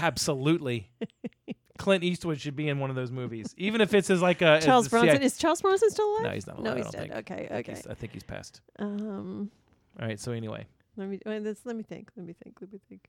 [0.00, 0.90] Absolutely.
[1.80, 4.60] Clint Eastwood should be in one of those movies, even if it's as like a
[4.60, 6.24] Charles CIA Bronson is Charles Bronson still alive?
[6.24, 6.76] No, he's not alive.
[6.76, 7.00] No, he's dead.
[7.00, 7.12] think.
[7.14, 7.82] Okay, I think okay.
[7.90, 8.60] I think he's passed.
[8.78, 9.50] Um,
[9.98, 10.20] All right.
[10.20, 10.66] So anyway,
[10.98, 12.10] let me wait, let's, let me think.
[12.16, 12.58] Let me think.
[12.60, 13.08] Let me think.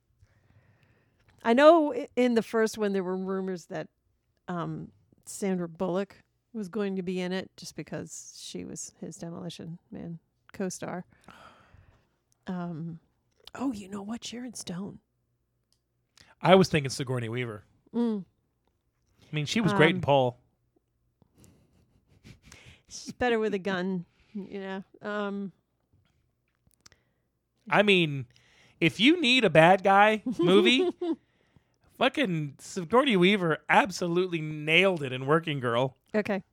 [1.44, 3.90] I know in the first one there were rumors that
[4.48, 4.88] um,
[5.26, 6.16] Sandra Bullock
[6.54, 10.20] was going to be in it just because she was his Demolition Man
[10.54, 11.04] co-star.
[12.48, 13.00] Um,
[13.54, 14.24] oh, you know what?
[14.24, 15.00] Sharon Stone.
[16.42, 17.66] I was thinking Sigourney Weaver.
[17.94, 18.24] Mm.
[19.32, 20.38] I mean, she was great in Um, Paul.
[22.90, 24.06] She's better with a gun.
[24.34, 24.84] You know.
[25.02, 25.52] Um,
[27.70, 28.26] I mean,
[28.80, 30.90] if you need a bad guy movie,
[31.98, 35.96] fucking Sigourney Weaver absolutely nailed it in Working Girl.
[36.16, 36.44] Okay.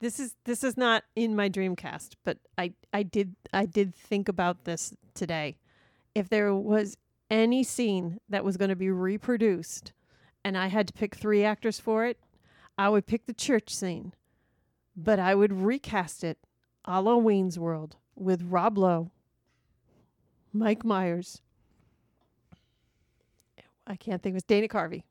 [0.00, 4.28] This is this is not in my dreamcast, but I I did I did think
[4.28, 5.56] about this today.
[6.14, 6.96] If there was
[7.30, 9.92] any scene that was going to be reproduced
[10.46, 12.20] and I had to pick 3 actors for it,
[12.78, 14.14] I would pick the church scene.
[14.96, 16.38] But I would recast it
[16.84, 19.10] a la Wayne's World with Rob Lowe,
[20.52, 21.42] Mike Myers.
[23.88, 24.46] I can't think of it.
[24.46, 25.02] Dana Carvey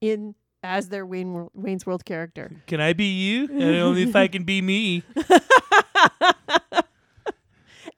[0.00, 2.52] in as their Wayne World, Wayne's World character.
[2.68, 3.48] Can I be you?
[3.50, 5.02] And only if I can be me.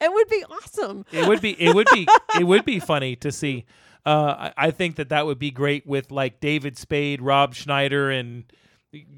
[0.01, 1.05] It would be awesome.
[1.13, 1.53] It would be.
[1.63, 2.09] It would be.
[2.41, 3.67] It would be funny to see.
[4.05, 8.11] Uh, I, I think that that would be great with like David Spade, Rob Schneider,
[8.11, 8.45] and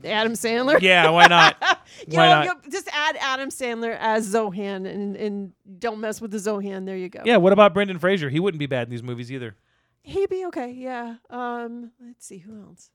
[0.04, 0.80] Adam Sandler.
[0.80, 1.56] yeah, why not?
[2.08, 2.70] You Why know, not?
[2.70, 6.86] just add Adam Sandler as Zohan and, and don't mess with the Zohan.
[6.86, 7.20] There you go.
[7.24, 7.36] Yeah.
[7.36, 8.28] What about Brendan Fraser?
[8.30, 9.54] He wouldn't be bad in these movies either.
[10.02, 10.72] He'd be okay.
[10.72, 11.16] Yeah.
[11.30, 11.92] Um.
[12.04, 12.90] Let's see who else.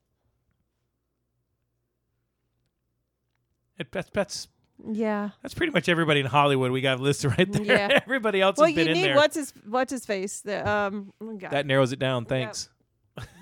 [3.78, 4.48] It, that's that's
[4.88, 5.30] Yeah.
[5.42, 7.64] that's pretty much everybody in Hollywood we got listed right there.
[7.64, 8.00] Yeah.
[8.04, 9.16] everybody else Well, has you been in need there.
[9.16, 10.42] what's his what's his face.
[10.42, 11.14] The um.
[11.22, 11.52] oh, God.
[11.52, 12.26] That narrows it down.
[12.26, 12.70] Thanks.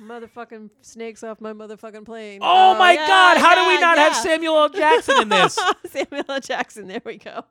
[0.02, 2.40] motherfucking snakes off my motherfucking plane.
[2.42, 3.38] Oh, my yeah, God!
[3.38, 4.16] How do we yeah, not have.
[4.16, 4.70] Samuel L.
[4.70, 5.60] Jackson in this?
[5.86, 6.40] Samuel L.
[6.40, 6.88] Jackson.
[6.88, 7.44] There we go.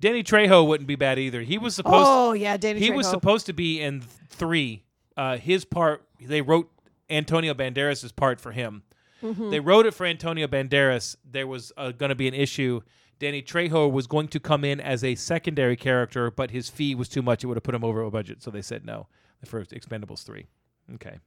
[0.00, 1.42] Danny Trejo wouldn't be bad either.
[1.42, 2.06] He was supposed.
[2.08, 2.80] Oh yeah, Danny.
[2.80, 4.84] he was supposed to be in three.
[5.16, 6.02] Uh, his part.
[6.20, 6.70] They wrote
[7.10, 8.82] Antonio Banderas' part for him.
[9.22, 9.50] Mm-hmm.
[9.50, 11.16] They wrote it for Antonio Banderas.
[11.24, 12.80] There was uh, going to be an issue.
[13.18, 17.08] Danny Trejo was going to come in as a secondary character, but his fee was
[17.08, 17.44] too much.
[17.44, 19.08] It would have put him over a budget, so they said no.
[19.40, 20.46] The first Expendables three.
[20.94, 21.18] Okay.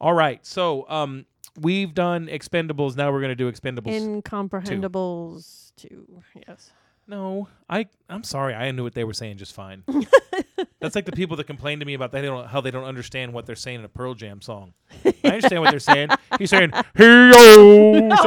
[0.00, 0.44] All right.
[0.46, 1.26] So um,
[1.60, 2.96] we've done Expendables.
[2.96, 4.22] Now we're going to do Expendables.
[4.22, 6.22] Incomprehensibles two.
[6.46, 6.70] Yes.
[7.06, 8.54] No, I I'm sorry.
[8.54, 9.84] I knew what they were saying just fine.
[10.84, 12.84] That's like the people that complain to me about that they don't how they don't
[12.84, 14.74] understand what they're saying in a Pearl Jam song.
[15.04, 16.10] I understand what they're saying.
[16.38, 18.20] He's saying, "Hey yo, that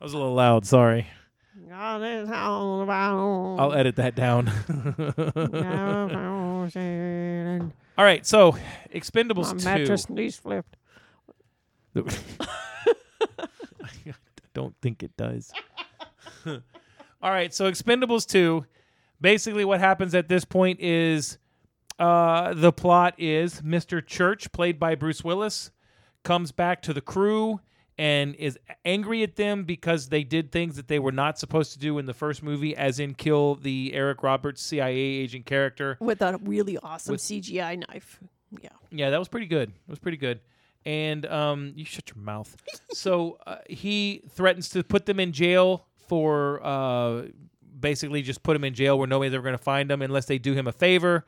[0.00, 0.64] was a little loud.
[0.64, 1.06] Sorry.
[3.60, 4.48] I'll edit that down.
[7.98, 8.56] All right, so
[8.94, 9.64] Expendables My two.
[9.64, 10.76] mattress knees flipped.
[11.94, 12.02] I
[14.54, 15.52] don't think it does.
[16.46, 18.64] All right, so Expendables 2.
[19.20, 21.38] Basically, what happens at this point is
[21.98, 24.04] uh, the plot is Mr.
[24.04, 25.70] Church, played by Bruce Willis,
[26.22, 27.60] comes back to the crew
[27.98, 31.78] and is angry at them because they did things that they were not supposed to
[31.78, 35.98] do in the first movie, as in kill the Eric Roberts CIA agent character.
[36.00, 38.18] With a really awesome With- CGI knife.
[38.62, 38.70] Yeah.
[38.90, 39.68] Yeah, that was pretty good.
[39.68, 40.40] It was pretty good.
[40.86, 42.56] And um, you shut your mouth.
[42.92, 47.24] so uh, he threatens to put them in jail for uh,
[47.80, 50.38] basically just put him in jail where nobody's ever going to find him unless they
[50.38, 51.24] do him a favor.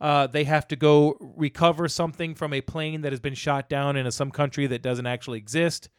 [0.00, 3.96] Uh, they have to go recover something from a plane that has been shot down
[3.96, 5.90] in a, some country that doesn't actually exist.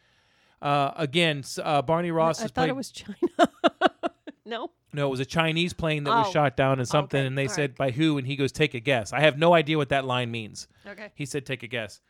[0.60, 2.70] Uh, again, uh, Barney Ross I has thought played.
[2.70, 3.16] it was China.
[4.44, 4.70] no.
[4.92, 6.32] no, it was a Chinese plane that was Oh.
[6.32, 7.76] shot down and something, Okay, and they all said right.
[7.76, 10.30] by who, and he goes, "Take a guess." I have no idea what that line
[10.30, 10.68] means.
[10.86, 11.10] Okay.
[11.14, 12.00] He said, "Take a guess."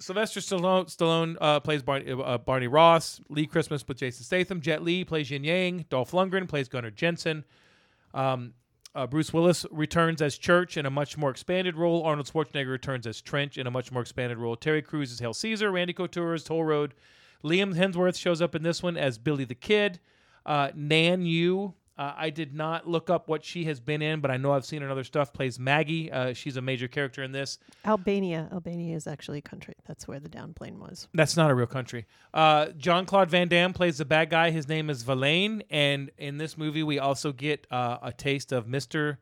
[0.00, 3.20] Sylvester Stallone, Stallone uh, plays Barney, uh, Barney Ross.
[3.28, 4.60] Lee Christmas with Jason Statham.
[4.60, 5.86] Jet Li plays Yin Yang.
[5.90, 7.44] Dolph Lundgren plays Gunnar Jensen.
[8.14, 8.54] Um,
[8.94, 12.02] uh, Bruce Willis returns as Church in a much more expanded role.
[12.02, 14.56] Arnold Schwarzenegger returns as Trench in a much more expanded role.
[14.56, 15.70] Terry Crews is Hail Caesar.
[15.70, 16.94] Randy Couture is Toll Road.
[17.44, 20.00] Liam Hemsworth shows up in this one as Billy the Kid.
[20.44, 24.30] Uh, Nan Yu, uh, I did not look up what she has been in, but
[24.30, 25.34] I know I've seen her in other stuff.
[25.34, 26.10] Plays Maggie.
[26.10, 27.58] Uh, she's a major character in this.
[27.84, 28.48] Albania.
[28.50, 29.74] Albania is actually a country.
[29.86, 31.08] That's where the downplane was.
[31.12, 32.06] That's not a real country.
[32.32, 34.50] Uh, Jean Claude Van Damme plays the bad guy.
[34.50, 38.66] His name is Verlaine, and in this movie, we also get uh, a taste of
[38.66, 39.18] Mister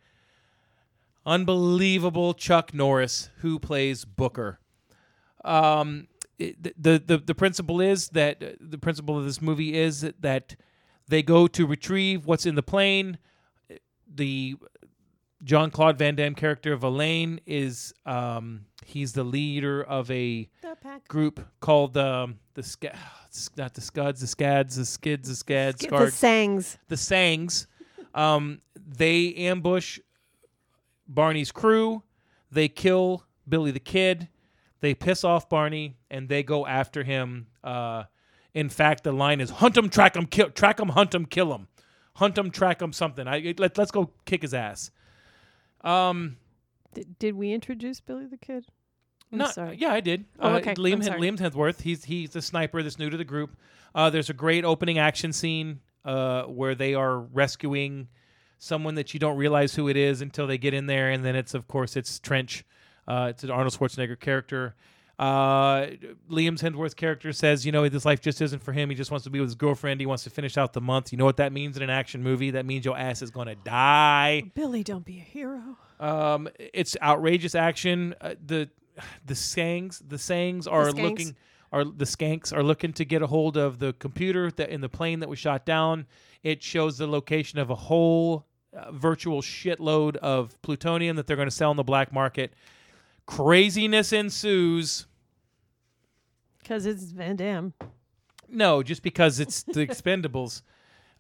[1.27, 4.61] Unbelievable Chuck Norris, who plays Booker.
[5.45, 6.07] Um,
[6.39, 10.55] it, the the the principle is that the principle of this movie is that
[11.09, 13.19] they go to retrieve what's in the plane.
[14.15, 14.57] The
[15.45, 20.49] Jean Claude Van Damme character Verlaine is um, he's the leader of a
[21.09, 22.97] group called um, the Sca-
[23.57, 26.79] not the Scuds, the Scads, the Skids, the Scads, The Scards, Sangs.
[26.89, 27.67] the Sangs.
[28.15, 29.99] Um, they ambush
[31.07, 32.03] Barney's crew.
[32.51, 34.29] They kill Billy the Kid.
[34.81, 37.47] They piss off Barney and they go after him.
[37.63, 38.05] Uh,
[38.55, 41.55] in fact, the line is "Hunt him, track him, kill, track him, hunt him, kill
[41.55, 41.69] him,
[42.15, 43.27] hunt him, track him." Something.
[43.29, 44.91] I let, let's go kick his ass.
[45.83, 46.37] Um,
[46.95, 48.67] Did, did we introduce Billy the Kid?
[49.31, 49.77] I'm not, sorry.
[49.77, 50.25] Yeah, I did.
[50.41, 50.75] Oh, Uh, okay.
[50.75, 51.21] Liam, I'm.
[51.21, 51.83] Liam Hemsworth.
[51.83, 53.57] He's he's the sniper that's new to the group.
[53.95, 58.09] Uh, there's a great opening action scene uh, where they are rescuing
[58.59, 61.37] someone that you don't realize who it is until they get in there, and then
[61.37, 62.65] it's of course it's Trench.
[63.07, 64.75] Uh, it's an Arnold Schwarzenegger character.
[65.19, 65.87] Uh,
[66.31, 68.89] Liam Hemsworth's character says, you know, this life just isn't for him.
[68.89, 70.01] He just wants to be with his girlfriend.
[70.01, 71.11] He wants to finish out the month.
[71.11, 72.53] You know what that means in an action movie?
[72.53, 74.45] That means your ass is gonna die.
[74.55, 75.77] Billy, don't be a hero.
[75.99, 78.15] Um, it's outrageous action.
[78.21, 78.69] Uh, the
[79.27, 81.03] the Sangs the Sangs are Skanks.
[81.03, 81.37] looking
[81.73, 84.89] are the Skanks are looking to get a hold of the computer that in the
[84.89, 86.07] plane that was shot down.
[86.45, 91.49] It shows the location of a whole uh, virtual shitload of plutonium that they're going
[91.49, 92.55] to sell in the black market.
[93.27, 95.07] Craziness ensues.
[96.69, 97.73] Because it's Van Damme.
[98.47, 100.61] No, just because it's the Expendables.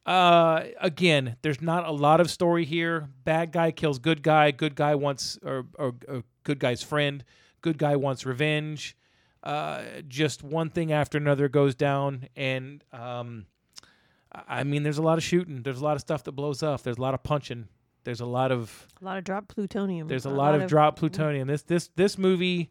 [0.04, 3.08] Uh, again, there's not a lot of story here.
[3.24, 4.50] Bad guy kills good guy.
[4.50, 7.24] Good guy wants, or, or, or good guy's friend.
[7.62, 8.94] Good guy wants revenge.
[9.42, 13.46] Uh, just one thing after another goes down, and um,
[14.46, 15.62] I mean, there's a lot of shooting.
[15.62, 16.82] There's a lot of stuff that blows up.
[16.82, 17.68] There's a lot of punching.
[18.04, 20.08] There's a lot of A lot of dropped plutonium.
[20.08, 21.48] there's a, lot, of, drop plutonium.
[21.48, 22.70] This this this movie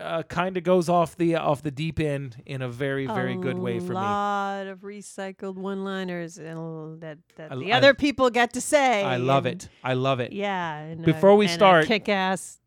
[0.00, 3.58] uh, kind of goes off the off the deep end in a very very good
[3.58, 3.98] way for me.
[3.98, 9.02] A lot of recycled one-liners that, that I- the I- other people get to say.
[9.04, 9.68] I love and- it.
[9.84, 10.32] I love it.
[10.32, 10.76] Yeah.
[10.78, 12.58] And, Before we start- kick-ass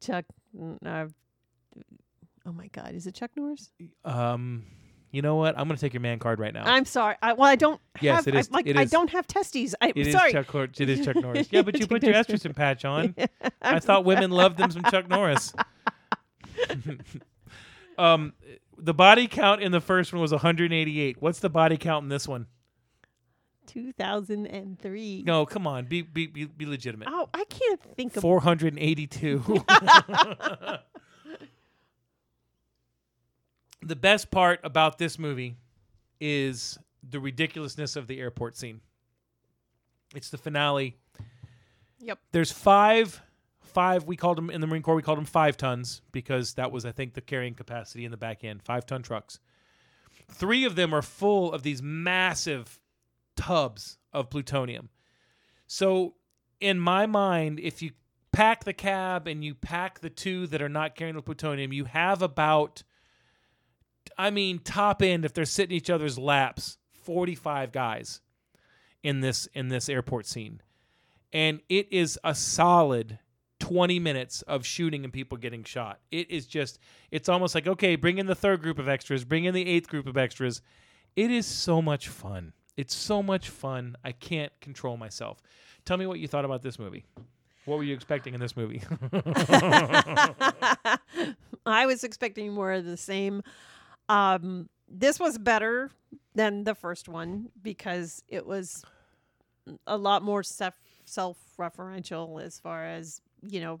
[0.00, 0.24] Chuck.
[0.58, 1.06] mm, Uh,
[2.46, 3.70] oh my God, is it Chuck Norris?
[4.04, 4.64] Um,
[5.12, 5.56] you know what?
[5.56, 6.64] I'm gonna take your man card right now.
[6.66, 7.14] I'm sorry.
[7.22, 7.80] I, well, I don't.
[8.00, 9.74] Yes, have, it is- I, like, it I don't have testes.
[9.80, 10.32] I, It is sorry.
[10.32, 10.48] Chuck.
[10.48, 11.48] Cor- It is Chuck Norris.
[11.52, 13.14] Yeah, but you put your estrogen patch on.
[13.18, 13.28] I
[13.62, 15.52] I'm thought women loved them some Chuck Norris.
[17.98, 18.32] um,
[18.78, 21.20] the body count in the first one was 188.
[21.20, 22.46] What's the body count in this one?
[23.66, 25.22] 2003.
[25.26, 27.08] No, come on, be be be, be legitimate.
[27.10, 28.22] Oh, I can't think of.
[28.22, 29.64] 482.
[33.82, 35.56] the best part about this movie
[36.20, 36.78] is
[37.08, 38.80] the ridiculousness of the airport scene.
[40.14, 40.96] It's the finale.
[42.00, 42.18] Yep.
[42.32, 43.20] There's five,
[43.74, 44.04] five.
[44.04, 44.94] We called them in the Marine Corps.
[44.94, 48.16] We called them five tons because that was, I think, the carrying capacity in the
[48.16, 48.62] back end.
[48.62, 49.40] Five ton trucks.
[50.30, 52.80] Three of them are full of these massive
[53.36, 54.88] tubs of plutonium.
[55.66, 56.14] So,
[56.60, 57.90] in my mind, if you
[58.32, 61.84] pack the cab and you pack the two that are not carrying the plutonium, you
[61.84, 62.82] have about,
[64.16, 68.20] I mean, top end if they're sitting each other's laps, forty-five guys
[69.02, 70.62] in this in this airport scene,
[71.32, 73.18] and it is a solid.
[73.64, 75.98] 20 minutes of shooting and people getting shot.
[76.10, 76.78] It is just,
[77.10, 79.88] it's almost like, okay, bring in the third group of extras, bring in the eighth
[79.88, 80.60] group of extras.
[81.16, 82.52] It is so much fun.
[82.76, 83.96] It's so much fun.
[84.04, 85.40] I can't control myself.
[85.86, 87.06] Tell me what you thought about this movie.
[87.64, 88.82] What were you expecting in this movie?
[91.64, 93.42] I was expecting more of the same.
[94.10, 95.90] Um, this was better
[96.34, 98.84] than the first one because it was
[99.86, 100.74] a lot more self
[101.06, 103.80] self referential as far as you know,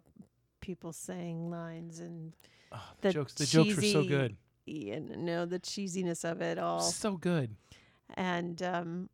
[0.60, 2.32] people saying lines and
[2.72, 3.34] Oh, the, The jokes.
[3.34, 4.36] The jokes were so cheesy- good.
[4.66, 6.80] you know the cheesiness of it all.
[6.80, 7.54] So good.
[8.14, 9.10] and um,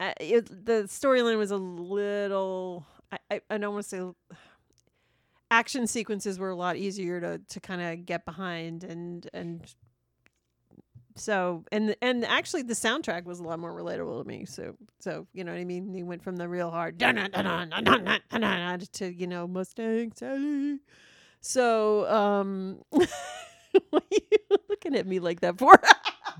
[0.00, 2.86] I, it, the storyline was a little.
[3.12, 4.40] I, I, I don't want to say
[5.50, 9.62] action sequences were a lot easier to to kind of get behind and and
[11.20, 14.44] so and and actually the soundtrack was a lot more relatable to me.
[14.46, 15.92] So so you know what I mean.
[15.92, 16.98] He went from the real hard
[18.94, 20.78] to you know Mustang Sally.
[21.40, 23.08] So um, what
[23.94, 25.80] are you looking at me like that for?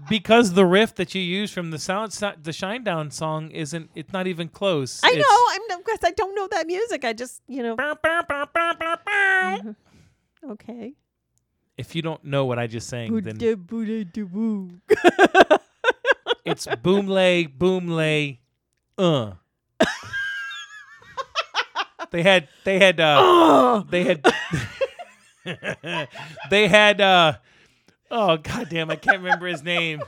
[0.09, 4.27] because the riff that you use from the sound the Shinedown song isn't it's not
[4.27, 5.01] even close.
[5.05, 5.73] I it's know.
[5.75, 7.05] I'm because I don't know that music.
[7.05, 7.77] I just you know.
[10.51, 10.95] okay.
[11.81, 13.39] If you don't know what I just sang, then
[16.45, 18.41] it's boom lay, boom lay,
[18.99, 19.33] uh.
[22.11, 24.27] they had, they had, uh, Oh, they had,
[26.51, 27.33] they had, uh,
[28.11, 30.03] oh goddamn, I can't remember his name.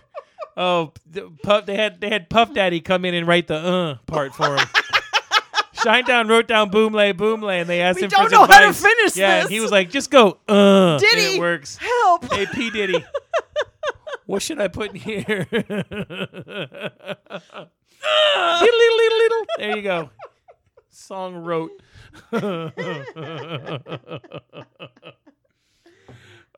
[0.55, 3.95] Oh, the Puff, they had, they had Puff Daddy come in and write the uh
[4.07, 4.67] part for him.
[5.85, 8.39] Shinedown wrote down boom lay, boom lay, and they asked We him for don't know
[8.47, 8.83] how to advice.
[8.83, 9.51] finish Yeah, and this.
[9.51, 11.37] he was like, just go, uh, and Diddy.
[11.37, 11.77] it works.
[11.77, 12.33] help!
[12.33, 12.71] Hey, P.
[12.71, 13.05] Diddy.
[14.27, 15.47] what should I put in here?
[18.03, 19.47] Diddle-diddle-diddle-diddle.
[19.59, 20.11] there you go.
[20.91, 21.71] Song wrote.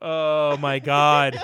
[0.01, 1.37] oh my God.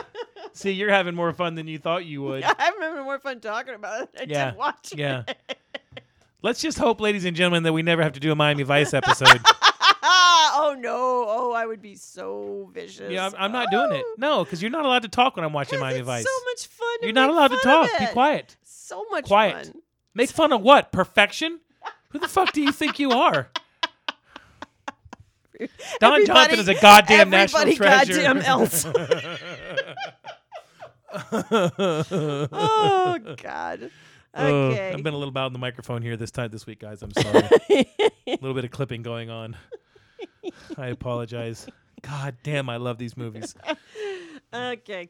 [0.54, 2.44] See, you're having more fun than you thought you would.
[2.44, 4.10] I'm having more fun talking about it.
[4.20, 5.24] I Yeah, didn't watch Yeah.
[5.28, 5.58] it.
[6.44, 8.94] Let's just hope, ladies and gentlemen, that we never have to do a Miami Vice
[8.96, 9.40] episode.
[10.04, 11.26] oh no!
[11.28, 13.12] Oh, I would be so vicious.
[13.12, 14.04] yeah, I'm, I'm not doing it.
[14.18, 16.24] No, because you're not allowed to talk when I'm watching Miami it's Vice.
[16.24, 16.98] So much fun.
[17.04, 17.90] You're not allowed to talk.
[18.00, 18.56] Be quiet.
[18.64, 19.68] So much Quiet.
[19.68, 19.82] fun.
[20.16, 20.92] Make fun of what?
[20.92, 21.60] Perfection?
[22.10, 23.50] Who the fuck do you think you are?
[26.00, 28.14] Don Everybody- Johnson is a goddamn national treasure.
[28.24, 28.84] goddamn else.
[32.52, 33.92] oh God.
[34.34, 34.92] Oh, Okay.
[34.94, 37.02] I've been a little loud in the microphone here this time this week, guys.
[37.02, 37.44] I'm sorry.
[37.70, 39.56] a little bit of clipping going on.
[40.78, 41.68] I apologize.
[42.02, 43.56] God damn, I love these movies.
[44.54, 45.10] okay.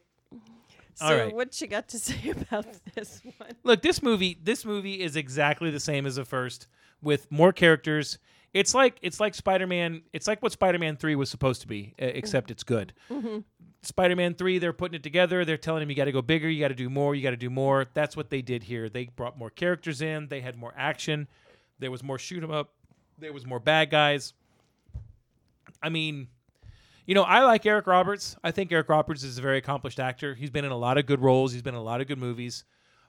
[0.94, 1.34] So All right.
[1.34, 3.50] what you got to say about this one?
[3.64, 6.66] Look, this movie, this movie is exactly the same as the first,
[7.00, 8.18] with more characters.
[8.52, 10.02] It's like it's like Spider-Man.
[10.12, 12.92] It's like what Spider-Man Three was supposed to be, uh, except it's good.
[13.82, 15.44] Spider-Man Three, they're putting it together.
[15.44, 17.30] They're telling him you got to go bigger, you got to do more, you got
[17.30, 17.86] to do more.
[17.94, 18.88] That's what they did here.
[18.88, 20.28] They brought more characters in.
[20.28, 21.26] They had more action.
[21.78, 22.72] There was more shoot 'em up.
[23.18, 24.34] There was more bad guys.
[25.82, 26.28] I mean,
[27.06, 28.36] you know, I like Eric Roberts.
[28.44, 30.34] I think Eric Roberts is a very accomplished actor.
[30.34, 31.52] He's been in a lot of good roles.
[31.52, 32.64] He's been in a lot of good movies.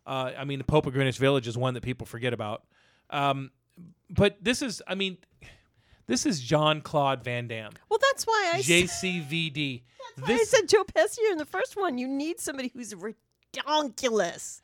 [0.08, 2.64] Uh, I mean, The Pope of Greenwich Village is one that people forget about.
[3.12, 3.52] Um,
[4.10, 5.18] but this is, I mean,
[6.08, 9.82] this is Jean Claude Van Damme, Well, that's why I, JCVD.
[10.22, 11.98] I This, said Joe Pesci in the first one.
[11.98, 14.62] You need somebody who's redonkulous.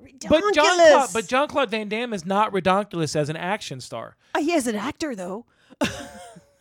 [0.00, 1.12] but John, Claude, Redonkulous.
[1.12, 4.16] but Jean Claude Van Damme is not redonkulous as an action star.
[4.34, 5.44] Uh, he is an actor, though.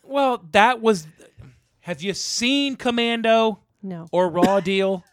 [0.10, 1.06] Well, that was.
[1.82, 4.08] Have you seen Commando No.
[4.14, 5.04] or Raw Deal?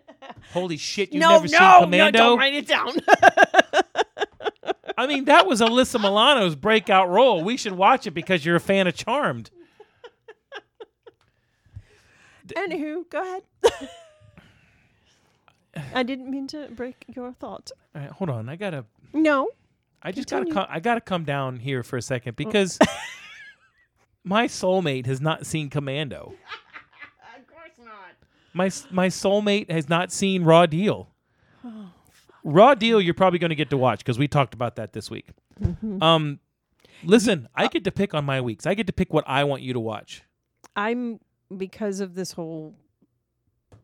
[0.54, 1.12] Holy shit!
[1.12, 2.18] You've no, never no, seen no, Commando?
[2.18, 2.92] don't write it down.
[4.98, 7.44] I mean, that was Alyssa Milano's breakout role.
[7.44, 9.48] We should watch it because you're a fan of Charmed.
[12.48, 13.42] Anywho, go ahead.
[15.94, 17.70] I didn't mean to break your thought.
[17.94, 18.48] All right, hold on.
[18.48, 18.86] I gotta.
[19.12, 19.50] No.
[20.02, 20.46] I just gotta.
[20.46, 20.66] Continue.
[20.66, 22.36] Come, I gotta come down here for a second oh.
[22.36, 22.78] because
[24.24, 26.34] my soulmate has not seen Commando.
[27.36, 28.16] Of course not.
[28.52, 31.08] My my soulmate has not seen Raw Deal.
[31.64, 31.90] Oh.
[32.48, 35.10] Raw Deal, you're probably going to get to watch because we talked about that this
[35.10, 35.28] week.
[36.00, 36.40] Um,
[37.04, 38.66] listen, I get to pick on my weeks.
[38.66, 40.22] I get to pick what I want you to watch.
[40.74, 41.20] I'm
[41.56, 42.74] because of this whole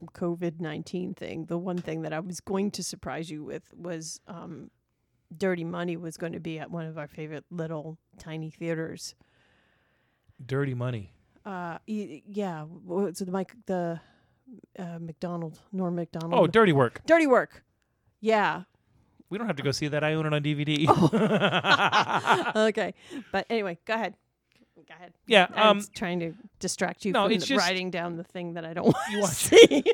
[0.04, 1.46] COVID nineteen thing.
[1.46, 4.70] The one thing that I was going to surprise you with was um,
[5.36, 9.14] Dirty Money was going to be at one of our favorite little tiny theaters.
[10.44, 11.12] Dirty Money.
[11.44, 14.00] Uh, yeah, what's the Mike the
[14.78, 16.34] uh, Macdonald Norm Macdonald?
[16.34, 17.02] Oh, Dirty Work.
[17.06, 17.63] Dirty Work.
[18.24, 18.62] Yeah.
[19.28, 20.02] We don't have to go see that.
[20.04, 20.86] I own it on DVD.
[22.68, 22.94] okay,
[23.32, 24.14] but anyway, go ahead.
[24.88, 25.12] Go ahead.
[25.26, 25.46] yeah.
[25.54, 25.84] I'm Um.
[25.94, 28.72] trying to distract you no, from it's the- just- writing down the thing that I
[28.74, 29.84] don't want You to watch- see.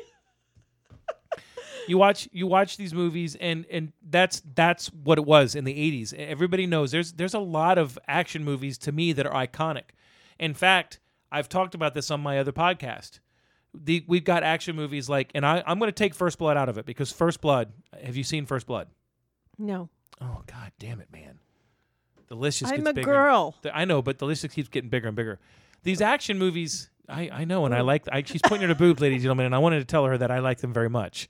[1.87, 5.73] you watch you watch these movies and and that's that's what it was in the
[5.73, 9.85] 80s everybody knows there's there's a lot of action movies to me that are iconic
[10.39, 10.99] in fact
[11.31, 13.19] i've talked about this on my other podcast
[13.73, 16.67] the we've got action movies like and I, i'm going to take first blood out
[16.69, 17.71] of it because first blood
[18.03, 18.87] have you seen first blood
[19.57, 19.89] no.
[20.19, 21.39] oh god damn it man
[22.27, 23.11] The list just I'm gets a bigger.
[23.11, 23.55] girl.
[23.61, 25.39] The- I know, but the list just keeps getting bigger and bigger.
[25.83, 28.03] These action movies, I, I know, and I like.
[28.11, 30.17] I, she's pointing at her boobs, ladies and gentlemen, and I wanted to tell her
[30.17, 31.27] that I like them very much.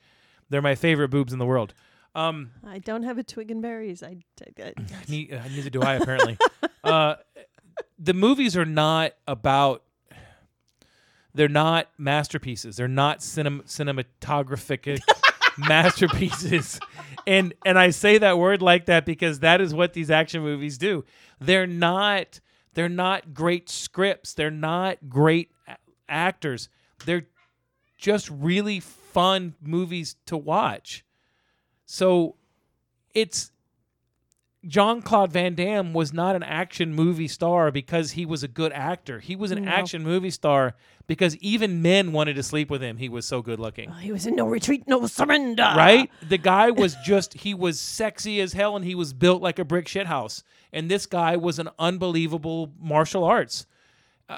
[0.49, 1.73] They're my favorite boobs in the world.
[2.13, 4.03] Um, I don't have a twig and berries.
[4.03, 4.17] I,
[4.59, 6.37] I, I- uh, neither do I apparently.
[6.83, 7.15] uh,
[7.97, 9.83] the movies are not about.
[11.33, 12.77] They're not masterpieces.
[12.77, 14.99] They're not cinem- cinematographic
[15.57, 16.79] masterpieces.
[17.27, 20.77] And and I say that word like that because that is what these action movies
[20.77, 21.05] do.
[21.39, 22.39] They're not
[22.73, 24.33] they're not great scripts.
[24.33, 25.77] They're not great a-
[26.09, 26.69] actors.
[27.05, 27.27] They're
[27.97, 31.05] just really fun movies to watch.
[31.85, 32.35] So
[33.13, 33.51] it's
[34.67, 38.71] Jean Claude Van Damme was not an action movie star because he was a good
[38.73, 39.19] actor.
[39.19, 39.71] He was an No.
[39.71, 40.75] action movie star
[41.07, 42.97] because even men wanted to sleep with him.
[42.97, 43.89] He was so good looking.
[43.89, 45.63] Oh, he was in no retreat, no surrender.
[45.63, 46.11] Right?
[46.29, 49.65] The guy was just he was sexy as hell and he was built like a
[49.65, 50.43] brick shithouse.
[50.71, 53.65] And this guy was an unbelievable martial arts.
[54.29, 54.37] Uh,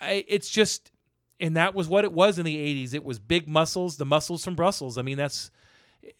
[0.00, 0.92] I, it's just
[1.40, 2.94] and that was what it was in the 80s.
[2.94, 4.96] It was big muscles, the muscles from Brussels.
[4.96, 5.50] I mean, that's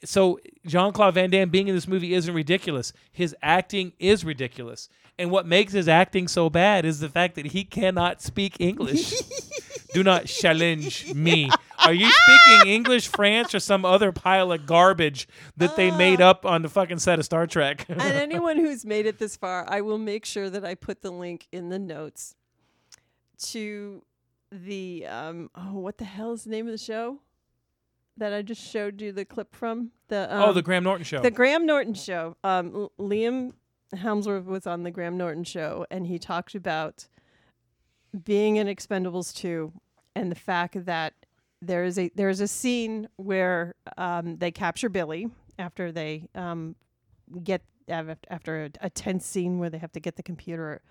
[0.04, 2.92] so Jean Claude Van Damme being in this movie isn't ridiculous.
[3.12, 4.88] His acting is ridiculous.
[5.18, 9.14] And what makes his acting so bad is the fact that he cannot speak English.
[9.94, 11.50] Do not challenge me.
[11.84, 16.44] Are you speaking English, French, or some other pile of garbage that they made up
[16.44, 17.86] on the fucking set of Star Trek?
[17.88, 21.10] and anyone who's made it this far, I will make sure that I put the
[21.10, 22.34] link in the notes
[23.38, 24.02] to
[24.50, 27.18] the um oh what the hell is the name of the show
[28.18, 31.20] that I just showed you the clip from the um, oh, the Graham Norton show.
[31.20, 32.36] the Graham Norton show.
[32.44, 33.52] Um, L- Liam
[33.94, 37.06] Hemsworth was on the Graham Norton show, and he talked about
[38.24, 39.72] being in Expendables 2
[40.14, 41.14] and the fact that
[41.60, 45.28] there is a there is a scene where um, they capture Billy
[45.58, 46.76] after they um,
[47.42, 50.82] get after a, a tense scene where they have to get the computer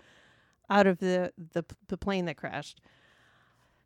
[0.70, 2.80] out of the the, the plane that crashed.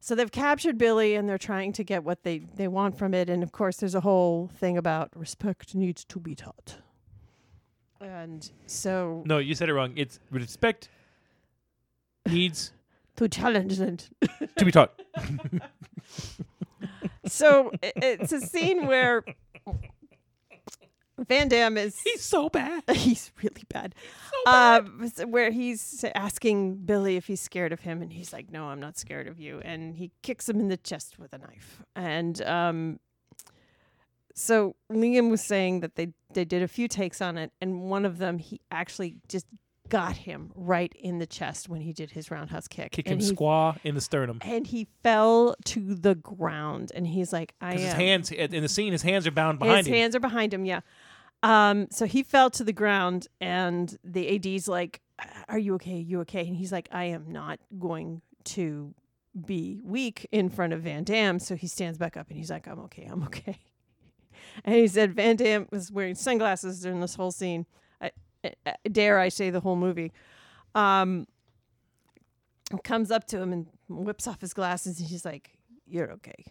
[0.04, 3.30] So they've captured Billy and they're trying to get what they, they want from it.
[3.30, 6.78] And of course, there's a whole thing about respect needs to be taught.
[8.00, 9.92] And so no, you said it wrong.
[9.94, 10.88] It's respect
[12.26, 12.72] needs
[13.16, 14.10] to challenge it.
[14.56, 15.00] to be taught.
[17.24, 19.24] so it's a scene where
[21.28, 22.82] Van Damme is He's so bad.
[22.94, 23.94] he's really bad.
[24.46, 28.66] Um, s- where he's asking Billy if he's scared of him, and he's like, "No,
[28.66, 31.82] I'm not scared of you." And he kicks him in the chest with a knife.
[31.94, 33.00] And um,
[34.34, 38.04] so Liam was saying that they they did a few takes on it, and one
[38.04, 39.46] of them he actually just
[39.88, 42.92] got him right in the chest when he did his roundhouse kick.
[42.92, 44.38] Kick and him he, squaw in the sternum.
[44.40, 48.68] and he fell to the ground, and he's like, "I am." His hands in the
[48.68, 49.94] scene, his hands are bound behind his him.
[49.94, 50.64] hands are behind him.
[50.64, 50.80] Yeah.
[51.42, 51.88] Um.
[51.90, 55.00] So he fell to the ground, and the AD's like,
[55.48, 55.96] "Are you okay?
[55.96, 58.94] you okay?" And he's like, "I am not going to
[59.46, 62.66] be weak in front of Van Damme." So he stands back up, and he's like,
[62.68, 63.06] "I'm okay.
[63.10, 63.58] I'm okay."
[64.64, 67.64] And he said Van Damme was wearing sunglasses during this whole scene.
[68.02, 68.10] I,
[68.44, 70.12] I, dare I say the whole movie.
[70.74, 71.26] Um.
[72.84, 76.44] Comes up to him and whips off his glasses, and he's like, "You're okay."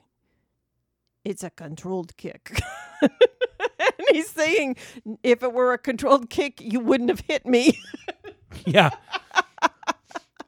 [1.24, 2.60] It's a controlled kick.
[3.80, 4.76] and he's saying,
[5.24, 7.80] if it were a controlled kick, you wouldn't have hit me.
[8.66, 8.92] yeah.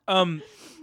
[0.07, 0.41] um,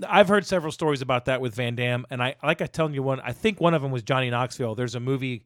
[0.08, 3.02] I've heard several stories about that with Van Damme, and I like I telling you
[3.02, 3.20] one.
[3.20, 4.74] I think one of them was Johnny Knoxville.
[4.74, 5.44] There's a movie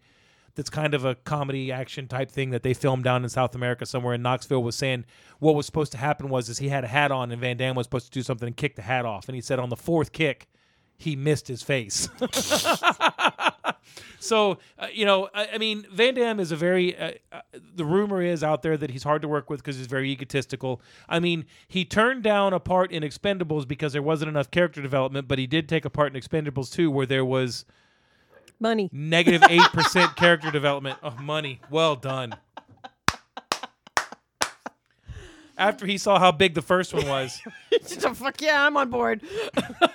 [0.54, 3.84] that's kind of a comedy action type thing that they filmed down in South America
[3.86, 4.14] somewhere.
[4.14, 5.04] And Knoxville was saying
[5.40, 7.74] what was supposed to happen was is he had a hat on, and Van Damme
[7.74, 9.76] was supposed to do something and kick the hat off, and he said on the
[9.76, 10.48] fourth kick,
[10.96, 12.08] he missed his face.
[14.20, 16.96] so uh, you know, I, I mean, Van Damme is a very.
[16.98, 17.40] Uh, uh,
[17.74, 20.80] the rumor is out there that he's hard to work with because he's very egotistical.
[21.08, 25.28] I mean, he turned down a part in Expendables because there wasn't enough character development,
[25.28, 27.64] but he did take a part in Expendables 2 where there was
[28.60, 28.88] Money.
[28.92, 30.98] negative eight percent character development.
[31.02, 32.34] Oh, money, well done.
[35.56, 37.40] After he saw how big the first one was,
[38.14, 39.20] Fuck yeah, I'm on board.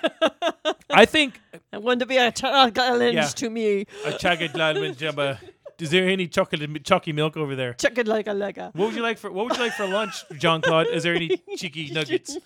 [0.90, 1.40] I think
[1.72, 2.76] I want to be a challenge
[3.14, 3.26] Yeah.
[3.26, 3.86] to me.
[4.06, 5.38] a chocolate jumba.
[5.78, 7.70] Is there any chocolate chalky milk over there?
[7.82, 8.70] It like a like a.
[8.74, 10.88] What would you like for What would you like for lunch, Jean Claude?
[10.88, 12.36] Is there any cheeky nuggets?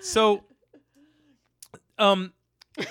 [0.00, 0.44] so,
[1.98, 2.32] um,
[2.78, 2.84] oh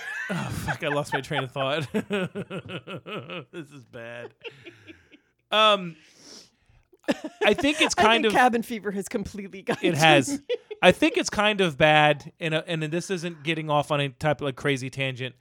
[0.65, 0.83] fuck!
[0.83, 1.87] I lost my train of thought.
[1.91, 4.31] this is bad.
[5.51, 5.95] Um,
[7.45, 10.41] I think it's kind think of cabin fever has completely got it has.
[10.81, 14.09] I think it's kind of bad, and uh, and this isn't getting off on any
[14.09, 15.35] type of like crazy tangent.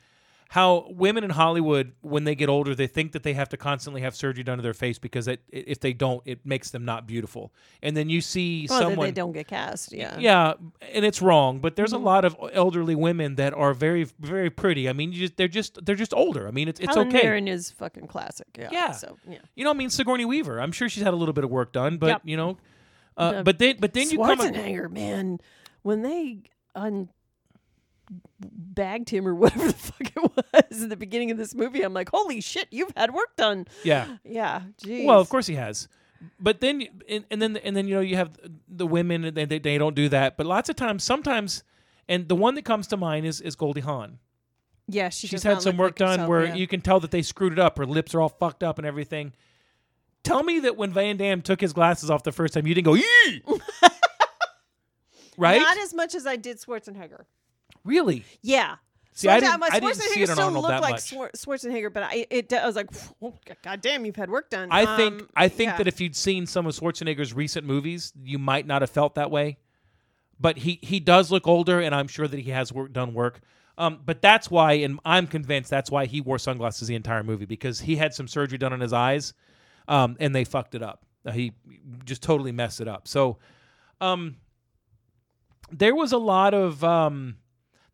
[0.52, 4.02] How women in Hollywood, when they get older, they think that they have to constantly
[4.02, 7.06] have surgery done to their face because it, if they don't, it makes them not
[7.06, 7.54] beautiful.
[7.82, 9.94] And then you see Well, someone, they don't get cast.
[9.94, 10.18] Yeah.
[10.18, 10.52] yeah,
[10.92, 11.60] and it's wrong.
[11.60, 12.00] But there's Mhm.
[12.00, 14.90] a lot of elderly women that are very, very pretty.
[14.90, 16.46] I mean, you just, they're just, they're just older.
[16.46, 17.22] I mean, it's, it's Helen okay.
[17.22, 18.48] Mirren is fucking classic.
[18.58, 18.68] Yeah.
[18.70, 18.90] Yeah.
[18.90, 19.38] So yeah.
[19.54, 20.60] You know, I mean, Sigourney Weaver.
[20.60, 22.22] I'm sure she's had a little bit of work done, but Yep.
[22.26, 22.58] you know,
[23.16, 24.38] uh, but then, but then you come.
[24.38, 25.38] Schwarzenegger, man,
[25.80, 26.42] when they
[26.74, 27.08] un
[28.40, 30.32] bagged him or whatever the fuck it
[30.70, 33.66] was in the beginning of this movie, I'm like, holy shit, you've had work done.
[33.84, 34.16] Yeah.
[34.24, 34.62] Yeah.
[34.82, 35.06] Geez.
[35.06, 35.88] Well, of course he has.
[36.38, 39.44] But then, and, and then, and then, you know, you have the women, and they,
[39.44, 40.36] they, they don't do that.
[40.36, 41.64] But lots of times, sometimes,
[42.08, 44.18] and the one that comes to mind is is Goldie Hawn.
[44.88, 46.54] Yeah, she She's had some work like done herself, where yeah.
[46.54, 47.78] you can tell that they screwed it up.
[47.78, 49.32] Her lips are all fucked up and everything.
[50.22, 52.84] Tell me that when Van Damme took his glasses off the first time, you didn't
[52.84, 53.42] go, Yee!
[55.36, 55.60] right?
[55.60, 57.24] Not as much as I did Schwarzenegger.
[57.84, 58.24] Really?
[58.42, 58.76] Yeah.
[59.14, 60.92] See, I didn't- my I didn't see Schwarzenegger it on still Arnold looked that like
[60.94, 61.10] much.
[61.10, 62.88] Schwar- Schwarzenegger, but I it I was like,
[63.62, 64.68] God damn, you've had work done.
[64.70, 65.76] I think Um, I think yeah.
[65.78, 69.30] that if you'd seen some of Schwarzenegger's recent movies, you might not have felt that
[69.30, 69.58] way.
[70.40, 73.40] But he he does look older, and I'm sure that he has work done work.
[73.78, 77.46] Um, but that's why, and I'm convinced that's why he wore sunglasses the entire movie
[77.46, 79.34] because he had some surgery done on his eyes,
[79.88, 81.04] um, and they fucked it up.
[81.24, 81.52] Uh, he
[82.04, 83.06] just totally messed it up.
[83.08, 83.38] So,
[84.00, 84.36] um,
[85.70, 87.36] there was a lot of um,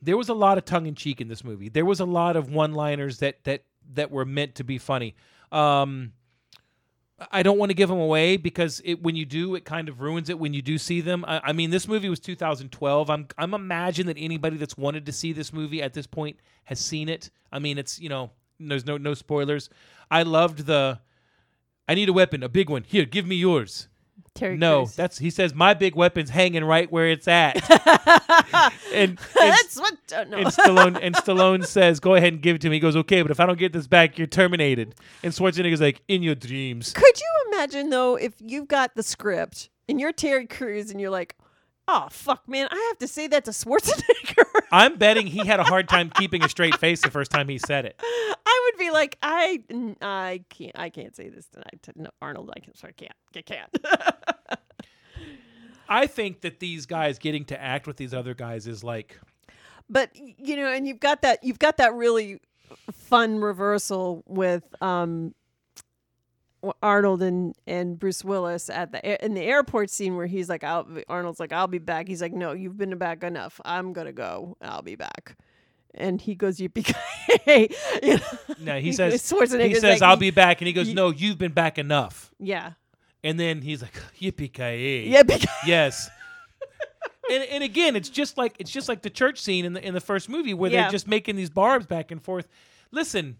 [0.00, 1.68] there was a lot of tongue in cheek in this movie.
[1.68, 3.64] There was a lot of one liners that that
[3.94, 5.14] that were meant to be funny.
[5.50, 6.12] Um,
[7.32, 10.00] I don't want to give them away because it when you do, it kind of
[10.00, 11.24] ruins it when you do see them.
[11.26, 13.10] I, I mean, this movie was 2012.
[13.10, 16.78] I'm I'm imagine that anybody that's wanted to see this movie at this point has
[16.78, 17.30] seen it.
[17.50, 18.30] I mean, it's you know,
[18.60, 19.68] there's no no spoilers.
[20.10, 21.00] I loved the.
[21.88, 22.84] I need a weapon, a big one.
[22.84, 23.88] Here, give me yours.
[24.38, 24.94] Terry no, Crews.
[24.94, 27.56] that's he says my big weapon's hanging right where it's at.
[28.94, 29.94] and, and that's what.
[30.14, 30.36] Uh, no.
[30.38, 33.22] and Stallone and Stallone says, "Go ahead and give it to me." He goes, "Okay,
[33.22, 34.94] but if I don't get this back, you're terminated."
[35.24, 39.70] And Schwarzenegger's like, "In your dreams." Could you imagine though if you've got the script
[39.88, 41.34] and you're Terry Crews and you're like,
[41.88, 44.44] oh fuck, man, I have to say that to Schwarzenegger.
[44.70, 47.58] I'm betting he had a hard time keeping a straight face the first time he
[47.58, 47.98] said it.
[48.00, 49.62] I would be like, I,
[50.02, 51.80] I can't, I can't say this tonight.
[51.84, 53.70] To, no, Arnold, I can, sorry, can't, I can't.
[55.88, 59.18] I think that these guys getting to act with these other guys is like,
[59.88, 62.40] but you know, and you've got that, you've got that really
[62.92, 65.34] fun reversal with um
[66.82, 70.86] Arnold and and Bruce Willis at the in the airport scene where he's like, I'll,
[71.08, 72.08] Arnold's like, I'll be back.
[72.08, 73.60] He's like, No, you've been back enough.
[73.64, 74.56] I'm gonna go.
[74.60, 75.36] I'll be back.
[75.94, 76.68] And he goes, you
[77.46, 77.66] know?
[78.60, 81.38] no, he says, Schwarzenegger's he says, like, "I'll be back," and he goes, "No, you've
[81.38, 82.72] been back enough." Yeah,
[83.24, 85.22] And then he's like, "Yippee ki yeah,
[85.66, 86.08] Yes.
[87.30, 89.94] and, and again, it's just like it's just like the church scene in the in
[89.94, 90.82] the first movie where Yeah.
[90.82, 92.48] they're just making these barbs back and forth.
[92.90, 93.36] Listen,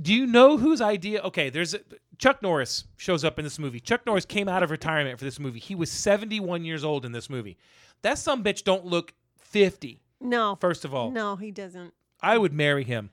[0.00, 1.20] do you know whose idea?
[1.22, 1.80] Okay, there's a,
[2.18, 3.80] Chuck Norris shows up in this movie.
[3.80, 5.58] Chuck Norris came out of retirement for this movie.
[5.60, 7.56] He was 71 years old in this movie.
[8.02, 10.00] That some bitch don't look 50.
[10.20, 11.94] no, First of all, no, he doesn't.
[12.20, 13.10] I would marry him.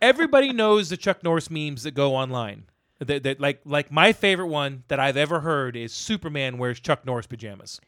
[0.00, 2.64] Everybody knows the Chuck Norris memes that go online.
[3.00, 7.04] That, that like like my favorite one that I've ever heard is Superman wears Chuck
[7.06, 7.80] Norris pajamas.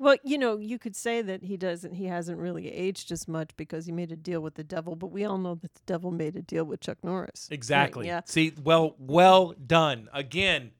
[0.00, 1.92] Well, you know, you could say that he doesn't.
[1.92, 4.96] He hasn't really aged as much because he made a deal with the devil.
[4.96, 7.48] But we all know that the devil made a deal with Chuck Norris.
[7.50, 8.06] Right, Exactly.
[8.06, 8.22] yeah.
[8.24, 10.08] See, well, well done.
[10.14, 10.70] Again.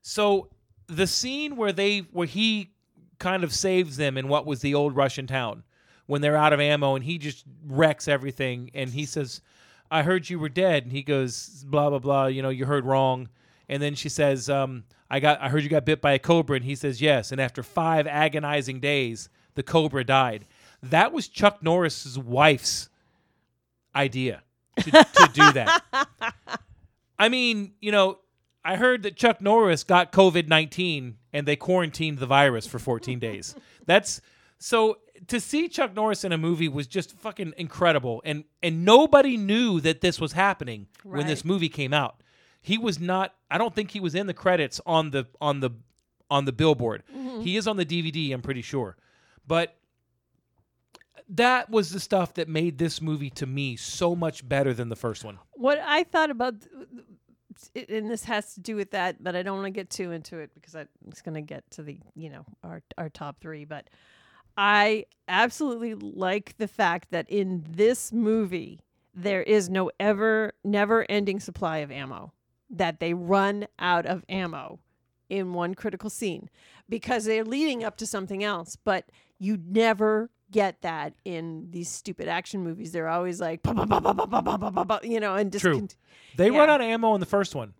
[0.00, 0.48] So
[0.86, 2.70] the scene where they where he
[3.18, 5.64] kind of saves them in what was the old Russian town
[6.06, 9.40] when they're out of ammo and he just wrecks everything and he says,
[9.90, 12.26] "I heard you were dead." And he goes, "Blah blah blah.
[12.26, 13.28] You know, you heard wrong."
[13.68, 15.40] And then she says, um, "I got.
[15.40, 18.06] I heard you got bit by a cobra." And he says, "Yes." And after five
[18.06, 20.46] agonizing days, the cobra died.
[20.82, 22.88] That was Chuck Norris's wife's
[23.94, 24.42] idea
[24.78, 25.82] to, to do that.
[27.18, 28.18] I mean, you know,
[28.64, 33.18] I heard that Chuck Norris got COVID 19 and they quarantined the virus for 14
[33.18, 33.54] days.
[33.86, 34.20] That's
[34.58, 38.22] so to see Chuck Norris in a movie was just fucking incredible.
[38.24, 42.22] And and nobody knew that this was happening when this movie came out.
[42.66, 45.70] He was not I don't think he was in the credits on the on the
[46.28, 47.04] on the billboard.
[47.16, 47.42] Mm-hmm.
[47.42, 48.96] He is on the DVD, I'm pretty sure.
[49.46, 49.76] But
[51.28, 54.96] that was the stuff that made this movie to me so much better than the
[54.96, 55.38] first one.
[55.52, 56.54] What I thought about,
[57.88, 60.38] and this has to do with that, but I don't want to get too into
[60.38, 63.64] it because I, it's going to get to the, you know, our our top three.
[63.64, 63.88] But
[64.56, 68.80] I absolutely like the fact that in this movie
[69.14, 72.32] there is no ever, never ending supply of ammo.
[72.70, 74.80] That they run out of ammo
[75.28, 76.48] in one critical scene
[76.88, 79.04] because they're leading up to something else, but
[79.38, 82.92] you never get that in these stupid action movies.
[82.92, 85.34] They're always like, "Bah, bah, bah, bah, bah, bah, bah, bah, bah, bah," you know,
[85.34, 85.74] and just True.
[85.80, 85.96] cont-
[86.36, 86.58] They Yeah.
[86.58, 87.74] run out of ammo in the first one.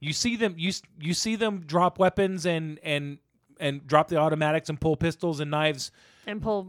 [0.00, 3.18] You see them you you see them drop weapons and and
[3.60, 5.92] and drop the automatics and pull pistols and knives
[6.26, 6.64] and pull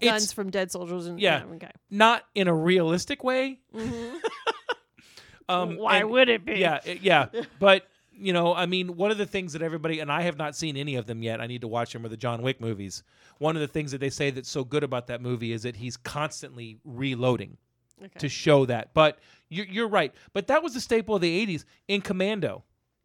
[0.00, 1.06] guns It's- from dead soldiers.
[1.06, 1.44] And Yeah.
[1.54, 1.70] okay.
[1.90, 3.60] not in a realistic way.
[3.74, 4.16] Mm-hmm.
[5.52, 6.54] um Why and- would it be?
[6.54, 7.26] Yeah, yeah.
[7.58, 10.54] But you know, I mean, one of the things that everybody and I have not
[10.54, 11.40] seen any of them yet.
[11.40, 12.04] I need to watch them.
[12.04, 13.02] Are the John Wick movies?
[13.38, 15.76] One of the things that they say that's so good about that movie is that
[15.76, 17.56] he's constantly reloading
[18.04, 18.18] Okay.
[18.18, 18.92] to show that.
[18.94, 19.18] But
[19.48, 20.12] you're, you're right.
[20.32, 22.64] But that was the staple of the '80s in Commando.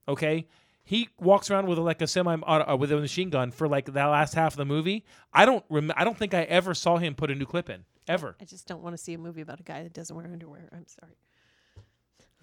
[0.10, 0.48] Okay,
[0.84, 4.06] he walks around with like a semi uh, with a machine gun for like that
[4.06, 5.06] last half of the movie.
[5.34, 7.86] I don't rem- I don't think I ever saw him put a new clip in
[8.07, 8.36] ever.
[8.41, 10.68] I just don't want to see a movie about a guy that doesn't wear underwear.
[10.74, 11.14] I'm sorry.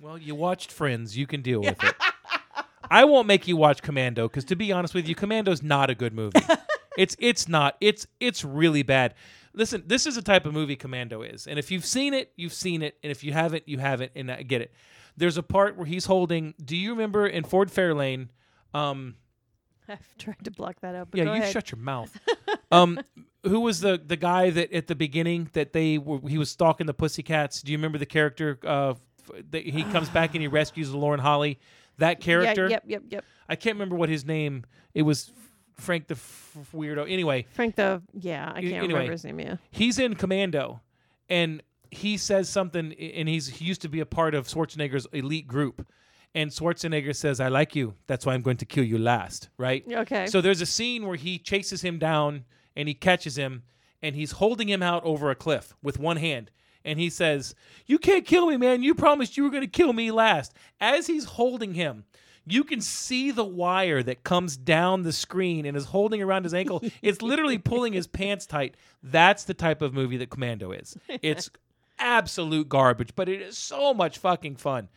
[0.00, 1.16] Well, you watched Friends.
[1.16, 1.94] You can deal with it.
[2.90, 5.94] I won't make you watch Commando because, to be honest with you, Commando's not a
[5.94, 6.40] good movie.
[6.98, 7.76] it's it's not.
[7.80, 9.14] It's it's really bad.
[9.54, 12.52] Listen, this is the type of movie Commando is, and if you've seen it, you've
[12.52, 14.72] seen it, and if you haven't, you haven't, and I get it.
[15.16, 16.54] There's a part where he's holding.
[16.62, 18.28] Do you remember in Ford Fairlane?
[18.74, 19.14] Um,
[19.88, 21.10] I've tried to block that out.
[21.10, 21.52] But yeah, you ahead.
[21.52, 22.18] shut your mouth.
[22.72, 23.00] um,
[23.44, 26.86] who was the the guy that at the beginning that they were he was stalking
[26.86, 27.62] the Pussycats?
[27.62, 28.58] Do you remember the character?
[28.64, 28.94] Uh,
[29.52, 31.58] he comes back and he rescues Lauren Holly.
[31.98, 32.64] That character.
[32.64, 33.24] Yeah, yep, yep, yep.
[33.48, 34.64] I can't remember what his name.
[34.94, 35.32] It was
[35.74, 37.10] Frank the f- weirdo.
[37.10, 38.86] Anyway, Frank the yeah, I can't anyway.
[38.88, 39.40] remember his name.
[39.40, 39.56] Yeah.
[39.70, 40.80] he's in Commando,
[41.28, 45.46] and he says something, and he's he used to be a part of Schwarzenegger's elite
[45.46, 45.86] group.
[46.36, 47.94] And Schwarzenegger says, "I like you.
[48.08, 49.84] That's why I'm going to kill you last." Right?
[49.88, 50.26] Okay.
[50.26, 52.44] So there's a scene where he chases him down
[52.74, 53.62] and he catches him
[54.02, 56.50] and he's holding him out over a cliff with one hand.
[56.84, 57.54] And he says,
[57.86, 58.82] You can't kill me, man.
[58.82, 60.54] You promised you were going to kill me last.
[60.80, 62.04] As he's holding him,
[62.46, 66.54] you can see the wire that comes down the screen and is holding around his
[66.54, 66.82] ankle.
[67.02, 68.76] It's literally pulling his pants tight.
[69.02, 70.96] That's the type of movie that Commando is.
[71.08, 71.50] It's
[71.98, 74.88] absolute garbage, but it is so much fucking fun.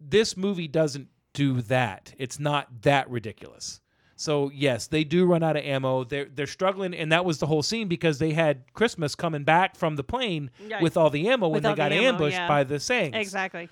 [0.00, 2.14] This movie doesn't do that.
[2.18, 3.80] It's not that ridiculous.
[4.20, 6.04] So yes, they do run out of ammo.
[6.04, 9.76] They're they're struggling, and that was the whole scene because they had Christmas coming back
[9.76, 10.82] from the plane Right.
[10.82, 12.46] with all the ammo when they all the got ammo, ambushed yeah.
[12.46, 13.70] by the Sangs exactly.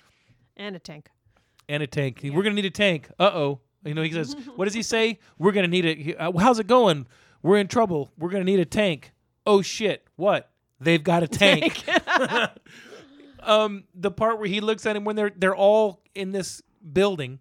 [0.57, 1.09] And a tank.
[1.69, 2.21] and a tank.
[2.23, 3.11] We're gonna need a tank.
[3.19, 3.59] Uh oh.
[3.85, 5.19] You know, he says, "What does he say?
[5.37, 6.15] We're gonna need it.
[6.19, 7.05] Uh, how's it going?
[7.43, 8.11] We're in trouble.
[8.17, 9.11] We're gonna need a tank.
[9.45, 10.03] Oh shit!
[10.15, 10.49] What?
[10.81, 11.83] They've got a tank.
[13.43, 17.37] um, the part where he looks at him when they're they're all in this building,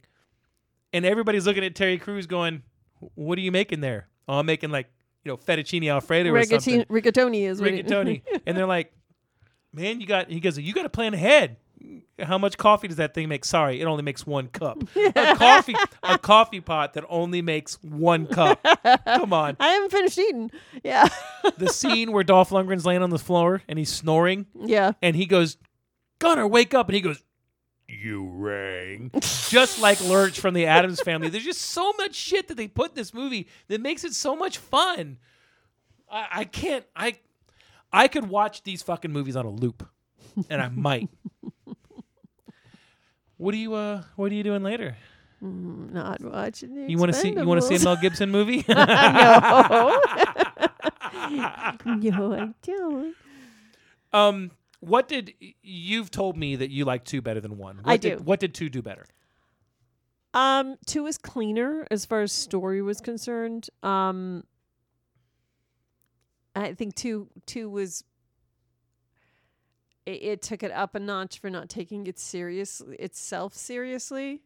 [0.93, 2.65] and everybody's looking at Terry Crews, going,
[3.15, 4.09] "What are you making there?
[4.27, 4.89] Oh, I'm making like
[5.25, 8.23] you know fettuccine alfredo or something." Rigatoni, is it- rigatoni.
[8.47, 8.93] and they're like,
[9.73, 11.57] man, you got, he goes, you got to plan ahead.
[12.21, 13.45] How much coffee does that thing make?
[13.45, 14.83] Sorry, it only makes one cup.
[14.97, 18.67] a coffee, a coffee pot that only makes one cup.
[19.07, 19.57] Come on.
[19.61, 20.51] I haven't finished eating.
[20.83, 21.09] Yeah.
[21.57, 24.93] The scene where Dolph Lundgren's laying on the floor and he's snoring, yeah.
[25.01, 25.57] and he goes,
[26.19, 27.23] Gunner, wake up, and he goes.
[28.01, 29.11] You rang.
[29.49, 31.29] Just like Lurch from the Addams family.
[31.31, 34.37] There's just so much shit that they put in this movie that makes it so
[34.37, 35.19] much fun.
[36.11, 37.17] I, I can't I
[37.93, 39.87] I could watch these fucking movies on a loop.
[40.49, 41.09] And I might.
[43.37, 44.97] what are you uh what are you doing later?
[45.41, 47.85] Not watching the You wanna see you wanna see a Expendables.
[47.85, 48.65] Mel Gibson movie?
[48.69, 48.75] no.
[51.85, 53.15] no, I don't.
[54.13, 54.51] um
[54.81, 57.79] what did you've told me that you like two better than one.
[57.79, 58.25] What I did, do.
[58.25, 59.07] What did two do better?
[60.35, 63.69] Um, two is cleaner as far as story was concerned.
[63.83, 64.45] Um,
[66.55, 68.05] I think two two was
[70.07, 74.43] it, it took it up a notch for not taking it serious itself seriously.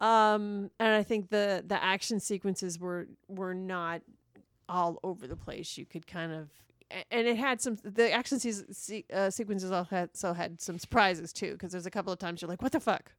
[0.00, 4.02] Um, and I think the the action sequences were were not
[4.68, 5.76] all over the place.
[5.76, 6.48] You could kind of
[7.10, 11.32] and it had some the action se- uh, sequences also had so had some surprises
[11.32, 13.12] too because there's a couple of times you're like what the fuck?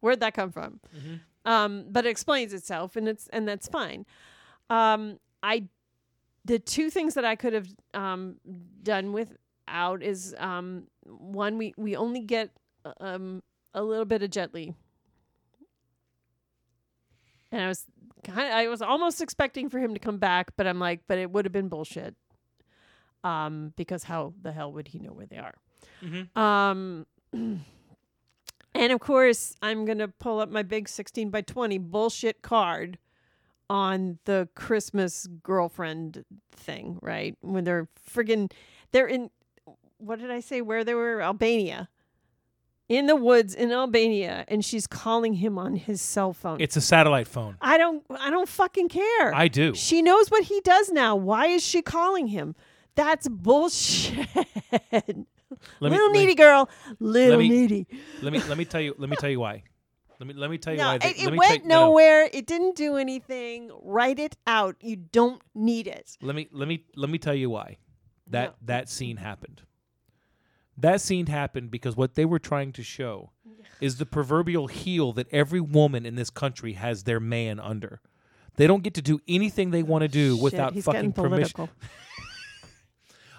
[0.00, 0.80] Where'd that come from?
[1.44, 4.06] Um but it explains itself and it's and that's fine.
[4.70, 5.64] Um i
[6.44, 8.36] the two things that i could have um
[8.82, 12.50] done without is um one we we only get
[13.00, 13.42] um
[13.74, 14.74] a little bit of jet Li.
[17.50, 17.84] and i was
[18.24, 21.18] kind of i was almost expecting for him to come back but i'm like but
[21.18, 22.14] it would have been bullshit
[23.24, 25.54] um because how the hell would he know where they are
[26.02, 26.36] Mhm.
[26.36, 27.06] um
[28.74, 32.98] and of course i'm gonna pull up my big 16 by 20 bullshit card
[33.70, 38.50] on the christmas girlfriend thing right when they're friggin
[38.92, 39.30] they're in
[39.98, 41.88] what did i say where they were albania
[42.88, 46.80] in the woods in albania and she's calling him on his cell phone It's a
[46.80, 47.56] satellite phone.
[47.60, 49.74] i don't i don't fucking care I do.
[49.74, 51.14] she knows what he does now.
[51.16, 52.54] Why is she calling him?
[52.94, 54.28] That's bullshit.
[55.80, 57.86] Let little me- needy girl, little me- needy.
[58.22, 59.62] Let me let me tell you let me tell you why.
[60.18, 60.94] Let me let me tell you No, why.
[60.96, 61.86] it, they- it let me went tell- no, no.
[61.86, 62.28] nowhere.
[62.32, 63.70] It didn't do anything.
[63.82, 64.76] Write it out.
[64.80, 66.16] You don't need it.
[66.22, 67.78] Let me let me let me tell you why
[68.28, 69.62] that that scene happened.
[70.76, 73.30] That scene happened because what they were trying to show
[73.80, 78.00] is the proverbial heel that every woman in this country has their man under.
[78.56, 81.68] They don't get to do anything they want to do Shit, without fucking permission.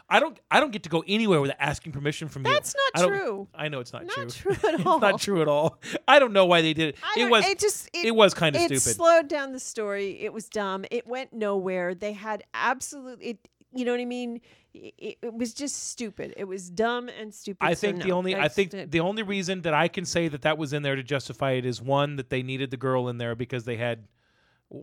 [0.09, 2.53] I don't I don't get to go anywhere without asking permission from you.
[2.53, 3.47] That's not don't- true.
[3.55, 4.23] I know it's not, true.
[4.23, 4.55] Not true.
[4.55, 4.95] true at all.
[4.97, 5.80] it's not true at all.
[6.07, 6.97] I don't know why they did it.
[7.03, 7.89] I It was It just.
[7.93, 8.75] It, it was kind of stupid.
[8.75, 10.19] it slowed down the story.
[10.21, 10.85] It was dumb.
[10.91, 11.95] It went nowhere.
[11.95, 13.25] They had absolutely.
[13.25, 13.47] It.
[13.75, 14.39] You know what I mean?
[14.75, 16.34] It, it was just stupid.
[16.38, 17.65] It was dumb and stupid.
[17.65, 18.91] I so think the no, only I think it.
[18.91, 21.65] the only reason that I can say that that was in there to justify it
[21.65, 24.05] is one that they needed the girl in there because they had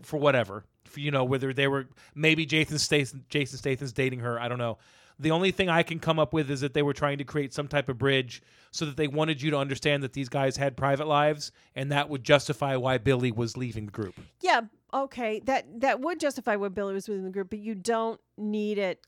[0.03, 4.39] for whatever for, you know whether they were maybe Jason Statham Jason Statham's dating her
[4.39, 4.77] I don't know.
[5.21, 7.53] The only thing I can come up with is that they were trying to create
[7.53, 8.41] some type of bridge
[8.71, 12.09] so that they wanted you to understand that these guys had private lives and that
[12.09, 14.15] would justify why Billy was leaving the group.
[14.41, 14.61] Yeah,
[14.93, 15.39] okay.
[15.45, 19.05] That that would justify why Billy was within the group, but you don't need it.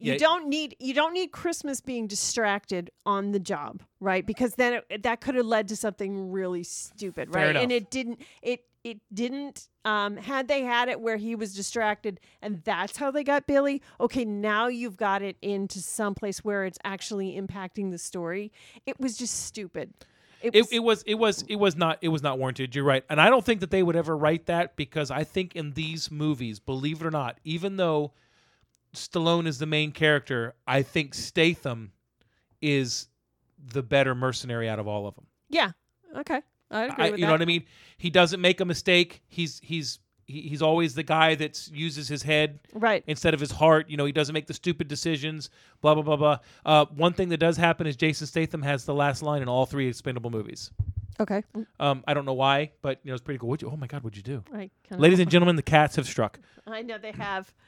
[0.00, 0.18] You Yeah.
[0.18, 4.24] don't need you don't need Christmas being distracted on the job, right?
[4.24, 7.56] Because then it, that could have led to something really stupid, right?
[7.56, 8.20] And it didn't.
[8.42, 8.60] It
[8.90, 9.68] it didn't.
[9.84, 13.82] Um, had they had it where he was distracted, and that's how they got Billy.
[14.00, 18.52] Okay, now you've got it into some place where it's actually impacting the story.
[18.86, 19.94] It was just stupid.
[20.42, 22.74] It It, it was it was it was not it was not warranted.
[22.74, 25.56] You're right, and I don't think that they would ever write that because I think
[25.56, 28.12] in these movies, believe it or not, even though
[28.94, 31.92] Stallone is the main character, I think Statham
[32.60, 33.08] is
[33.72, 35.26] the better mercenary out of all of them.
[35.48, 35.72] yeah.
[36.16, 36.40] Okay,
[36.70, 37.28] I agree I, with you that.
[37.28, 37.64] know what I mean?
[37.96, 39.22] He doesn't make a mistake.
[39.28, 43.02] He's he's he's always the guy that uses his head Right.
[43.06, 43.88] instead of his heart.
[43.88, 45.48] You know, he doesn't make the stupid decisions.
[45.80, 46.38] Blah blah blah blah.
[46.66, 49.64] Uh, one thing that does happen is Jason Statham has the last line in all
[49.66, 50.70] three Expendable movies.
[51.20, 51.42] Okay.
[51.80, 53.48] Um, I don't know why, but you know it's pretty cool.
[53.48, 55.56] What'd you, oh my God, what'd you do, I kinda ladies and gentlemen?
[55.56, 56.38] The cats have struck.
[56.66, 57.52] I know they have.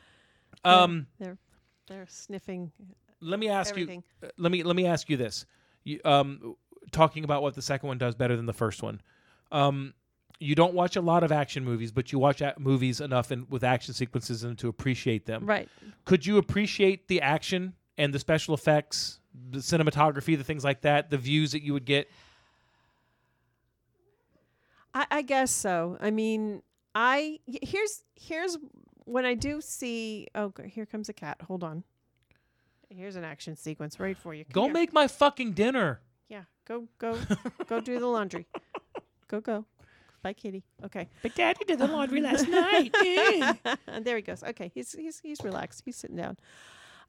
[0.65, 1.39] Um, they're
[1.87, 2.71] they're sniffing
[3.23, 4.03] let me ask everything.
[4.23, 4.29] you.
[4.29, 5.47] uh, Let me let me ask you this.
[5.85, 6.55] You, um,
[6.93, 9.01] talking about what the second one does better than the first one.
[9.53, 9.95] Um,
[10.39, 13.49] you don't watch a lot of action movies, but you watch a- movies enough and
[13.51, 15.45] with action sequences and to appreciate them.
[15.45, 15.69] Right.
[16.05, 19.21] Could you appreciate the action and the special effects,
[19.51, 22.09] the cinematography, the things like that, the views that you would get?
[24.95, 25.99] I, I guess so.
[26.01, 26.63] I mean,
[26.95, 28.59] I here's here's
[29.05, 30.27] when I do see.
[30.35, 31.41] Oh, here comes a cat.
[31.47, 31.85] Hold on.
[32.89, 34.45] Here's an action sequence right for you.
[34.45, 34.73] Come Go here.
[34.73, 36.01] make my fucking dinner.
[36.71, 36.77] Yeah.
[36.77, 37.19] Go go
[37.67, 38.47] go do the laundry.
[39.29, 39.65] Go go.
[40.23, 40.63] Bye, kitty.
[40.85, 41.09] Okay.
[41.23, 42.95] But Daddy did the laundry last night.
[43.87, 44.43] and there he goes.
[44.45, 44.71] Okay.
[44.75, 45.83] He's he's he's relaxed.
[45.85, 46.37] He's sitting down.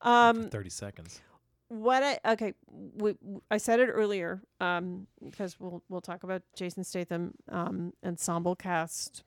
[0.01, 1.21] Um, Thirty seconds.
[1.67, 6.41] what I okay, we, w- I said it earlier um, because we'll we'll talk about
[6.55, 9.23] Jason Statham um, ensemble cast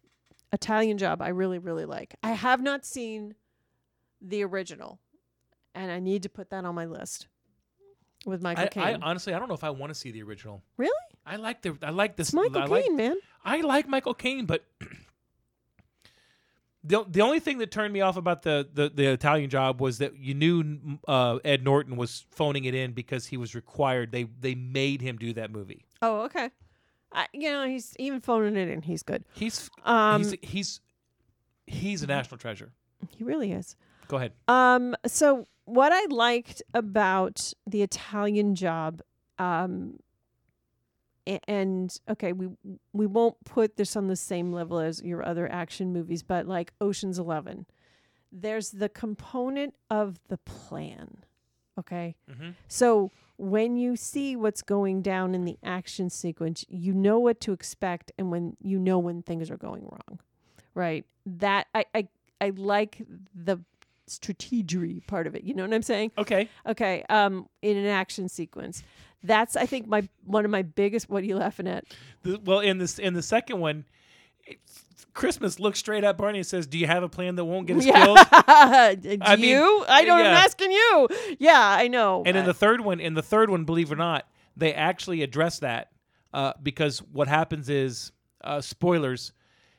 [0.53, 1.21] Italian Job.
[1.23, 2.17] I really really like.
[2.23, 3.35] I have not seen
[4.21, 4.99] the original,
[5.75, 7.29] and I need to put that on my list
[8.27, 9.03] with Michael I, I Caine.
[9.03, 10.63] honestly, I don't know if I want to see the original.
[10.77, 10.93] really,
[11.27, 12.29] I like the I like this.
[12.29, 13.17] it's Michael I like Caine, man.
[13.45, 14.65] I like Michael Caine, but
[16.85, 19.99] the the only thing that turned me off about the the, the Italian job was
[19.99, 24.13] that you knew uh, Ed Norton was phoning it in because he was required.
[24.13, 25.85] They they made him do that movie.
[26.03, 26.51] Oh, okay.
[27.13, 28.83] I, you know, he's even phoning it in.
[28.83, 29.25] He's good.
[29.33, 30.81] He's Um, he's he's
[31.67, 32.73] he's a national treasure.
[33.17, 33.77] he really is.
[34.09, 34.33] Go ahead.
[34.49, 39.01] Um, so what I liked about the Italian job,
[39.39, 39.99] um,
[41.49, 42.49] and okay, we
[42.93, 46.73] we won't put this on the same level as your other action movies, but like
[46.81, 47.65] Ocean's Eleven,
[48.31, 51.25] there's the component of the plan.
[51.79, 52.51] Okay, Mm-hmm.
[52.69, 57.53] so when you see what's going down in the action sequence, you know what to
[57.53, 60.21] expect, and when you know when things are going wrong,
[60.75, 61.05] right?
[61.27, 62.09] That I I,
[62.41, 63.03] I like
[63.35, 63.59] the
[64.09, 65.45] strategery part of it.
[65.45, 66.13] You know what I'm saying?
[66.19, 66.49] Okay.
[66.67, 67.05] Okay.
[67.09, 68.83] Um, in an action sequence,
[69.23, 71.09] that's I think my one of my biggest.
[71.09, 71.85] What are you laughing at?
[72.23, 73.85] The, well, in this in the second one,
[75.15, 77.77] Christmas looks straight at Barney and says, "Do you have a plan that won't get
[77.79, 78.19] us killed?"
[79.03, 79.85] Do I mean, you?
[79.89, 80.21] I don't.
[80.21, 81.09] I'm asking you.
[81.39, 82.23] Yeah, I know.
[82.27, 85.23] And in the third one, in the third one, believe it or not, they actually
[85.23, 85.91] address that
[86.33, 88.13] uh, because what happens is,
[88.43, 89.33] uh, spoilers,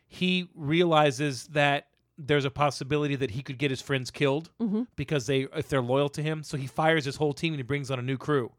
[0.08, 4.88] he realizes that there's a possibility that he could get his friends killed Mhm.
[4.96, 6.44] because they if they're loyal to him.
[6.44, 8.52] So he fires his whole team and he brings on a new crew,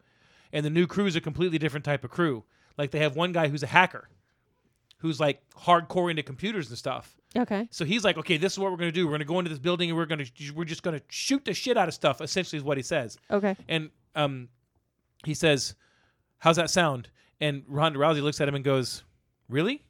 [0.52, 2.44] and the new crew is a completely different type of crew.
[2.76, 4.08] Like they have one guy who's a hacker.
[5.00, 7.18] who's like hardcore into computers and stuff.
[7.36, 7.68] Okay.
[7.70, 9.04] So he's like, okay, this is what we're gonna do.
[9.06, 10.24] We're gonna go into this building and we're gonna
[10.54, 12.22] we're just gonna shoot the shit out of stuff.
[12.22, 13.18] Essentially, is what he says.
[13.30, 13.54] Okay.
[13.68, 14.48] And um,
[15.26, 15.74] he says,
[16.38, 17.10] "How's that sound?"
[17.42, 19.04] And Ronda Rousey looks at him and goes,
[19.50, 19.84] "Really?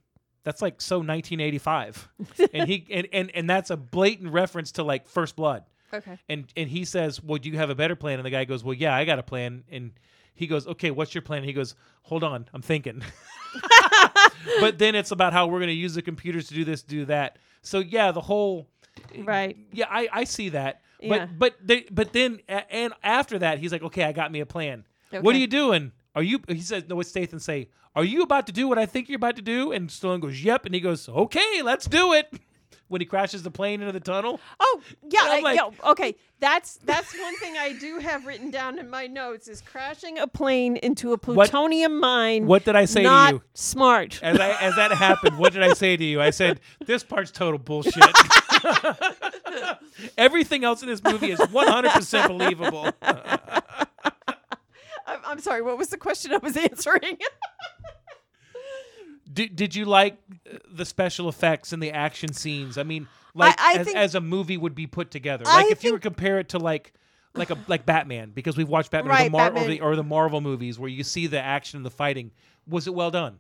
[0.47, 2.09] That's like so 1985."
[2.55, 5.65] and he and, and and that's a blatant reference to like First Blood.
[5.93, 6.17] Okay.
[6.29, 8.63] And and he says, "Well, do you have a better plan?" And the guy goes,
[8.63, 9.91] "Well, yeah, I got a plan." And
[10.37, 13.03] he goes, "Okay, what's your plan?" And he goes, "Hold on, I'm thinking."
[14.61, 17.05] but then it's about how we're going to use the computers to do this, do
[17.07, 17.39] that.
[17.63, 18.69] So yeah, the whole
[19.19, 19.57] Right.
[19.73, 20.81] yeah, I, I see that.
[21.01, 21.27] Yeah.
[21.27, 24.41] But but they, but then a- and after that, he's like, okay, I got me
[24.41, 24.85] a plan.
[25.11, 25.93] What are you doing?
[26.15, 26.41] Are you?
[26.49, 26.99] He says, no.
[27.01, 29.73] It's Statham say, are you about to do what I think you're about to do?
[29.73, 30.67] And Stallone goes, yep.
[30.67, 32.33] And he goes, okay, let's do it.
[32.89, 34.39] When he crashes the plane into the tunnel.
[34.61, 36.15] Oh yeah, I'm like- yeah, okay.
[36.39, 40.29] That's that's one thing I do have written down in my notes is crashing a
[40.29, 42.47] plane into a plutonium mine.
[42.47, 43.43] What did I say to not you?
[43.55, 44.21] Smart.
[44.23, 46.23] As I as that happened, what did I say to you?
[46.23, 47.93] I said, this part's total bullshit.
[50.17, 52.89] Everything else in this movie is 100% believable.
[55.09, 55.63] I'm, I'm sorry.
[55.63, 57.19] What was the question I was answering?
[59.37, 60.17] Did, did you like
[60.51, 62.79] uh, the special effects and the action scenes?
[62.79, 65.45] I mean, like I as, think- as a movie would be put together.
[65.47, 66.95] I Like if you were compare it to like
[67.35, 69.95] like a like Batman because we've watched Batman, or, Right, the Mar- Or, the, or
[69.95, 72.33] the Marvel movies where you see the action and the fighting.
[72.67, 73.39] Was it well done?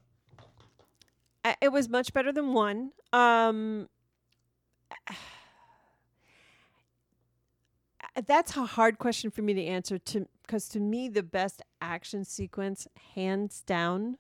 [1.62, 2.90] It was much better than one.
[3.12, 3.88] Um,
[8.26, 12.22] that's a hard question for me to answer to because to me the best action
[12.24, 14.18] sequence hands down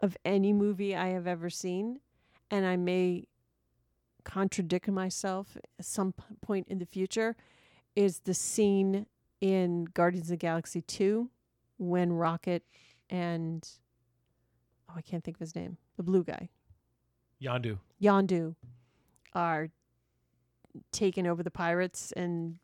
[0.00, 2.00] of any movie I have ever seen
[2.50, 3.24] and I may
[4.24, 7.36] contradict myself at some point in the future
[7.94, 9.06] is the scene
[9.40, 11.30] in Guardians of the Galaxy 2
[11.78, 12.62] when Rocket
[13.10, 13.68] and
[14.88, 16.48] oh I can't think of his name the blue guy
[17.42, 17.78] Yandu.
[18.02, 18.54] Yondu
[19.34, 19.68] are
[20.92, 22.56] taking over the pirates and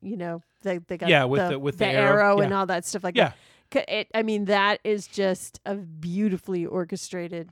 [0.00, 2.66] you know they they got Yeah, with the, the- with the arrow, arrow, and all
[2.66, 3.28] that stuff like Yeah.
[3.30, 3.36] that.
[3.74, 7.50] It, I mean that is just a beautifully orchestrated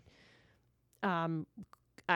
[1.02, 1.46] um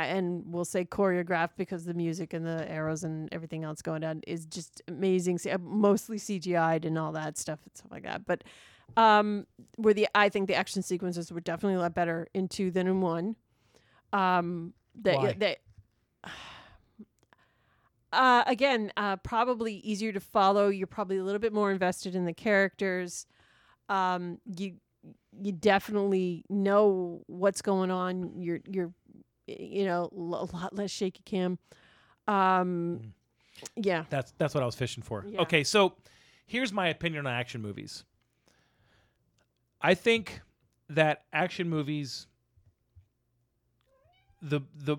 [0.02, 4.22] and we'll say choreographed because the music and the arrows and everything else going down
[4.26, 5.38] is just amazing.
[5.50, 8.26] Uh, Mostly CGI'd and all that stuff and stuff like that.
[8.26, 8.42] But
[8.96, 12.70] um, where the I think the action sequences were definitely a lot better in two
[12.70, 13.36] than in one.
[14.12, 15.32] Um, Why?
[15.32, 15.56] the,
[18.12, 20.68] uh, again, uh, probably easier to follow.
[20.68, 23.26] You're probably a little bit more invested in the characters.
[23.88, 24.74] Um, you
[25.42, 28.40] you definitely know what's going on.
[28.40, 28.92] You're you're
[29.46, 31.58] you know l- a lot less shaky cam.
[32.26, 33.12] Um,
[33.76, 34.04] yeah.
[34.10, 35.24] That's that's what I was fishing for.
[35.28, 35.40] Yeah.
[35.42, 35.94] Okay, so
[36.46, 38.04] here's my opinion on action movies.
[39.82, 40.40] I think
[40.88, 42.26] that action movies
[44.40, 44.96] the the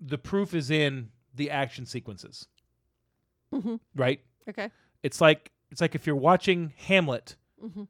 [0.00, 2.46] the proof is in the action sequences.
[3.52, 3.80] Mhm.
[3.94, 4.20] Right?
[4.48, 4.70] Okay.
[5.02, 7.88] It's like it's like if you're watching Hamlet, Mhm.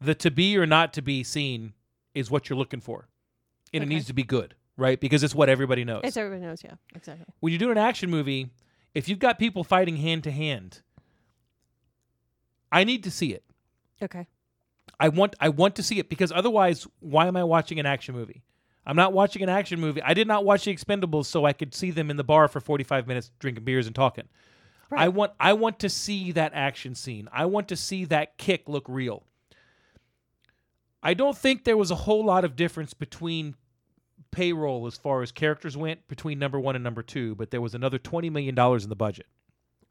[0.00, 1.74] the to be or not to be seen
[2.14, 3.08] is what you're looking for.
[3.72, 5.00] And it needs to be good, right?
[5.00, 7.24] Because it's what everybody knows It's everybody knows, yeah, exactly.
[7.40, 8.50] when you do an action movie,
[8.94, 10.82] if you've got people fighting hand to hand,
[12.70, 13.44] I need to see it.
[14.02, 14.26] Okay.
[14.98, 18.14] I want I want to see it because otherwise, why am I watching an action
[18.14, 18.42] movie?
[18.84, 20.02] I'm not watching an action movie.
[20.02, 22.60] I did not watch The Expendables so I could see them in the bar for
[22.60, 24.24] 45 minutes drinking beers and talking.
[24.96, 27.28] I want I want to see that action scene.
[27.32, 29.24] I want to see that kick look real.
[31.02, 33.56] I don't think there was a whole lot of difference between
[34.30, 37.74] payroll as far as characters went between number 1 and number 2, but there was
[37.74, 39.26] another 20 million dollars in the budget.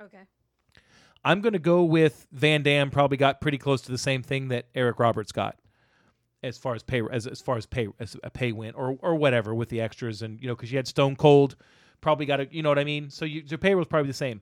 [0.02, 0.22] Okay.
[1.24, 2.90] I'm going to go with Van Damme.
[2.90, 5.60] Probably got pretty close to the same thing that Eric Roberts got,
[6.42, 9.16] as far as pay as, as far as pay as a pay went or or
[9.16, 11.56] whatever with the extras and you know because you had Stone Cold,
[12.02, 13.12] probably got a you know what I mean.
[13.12, 14.42] So you, your pay was probably the same.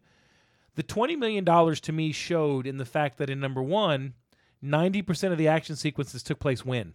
[0.80, 4.14] The twenty million dollars to me showed in the fact that in number one,
[4.62, 6.94] ninety percent of the action sequences took place when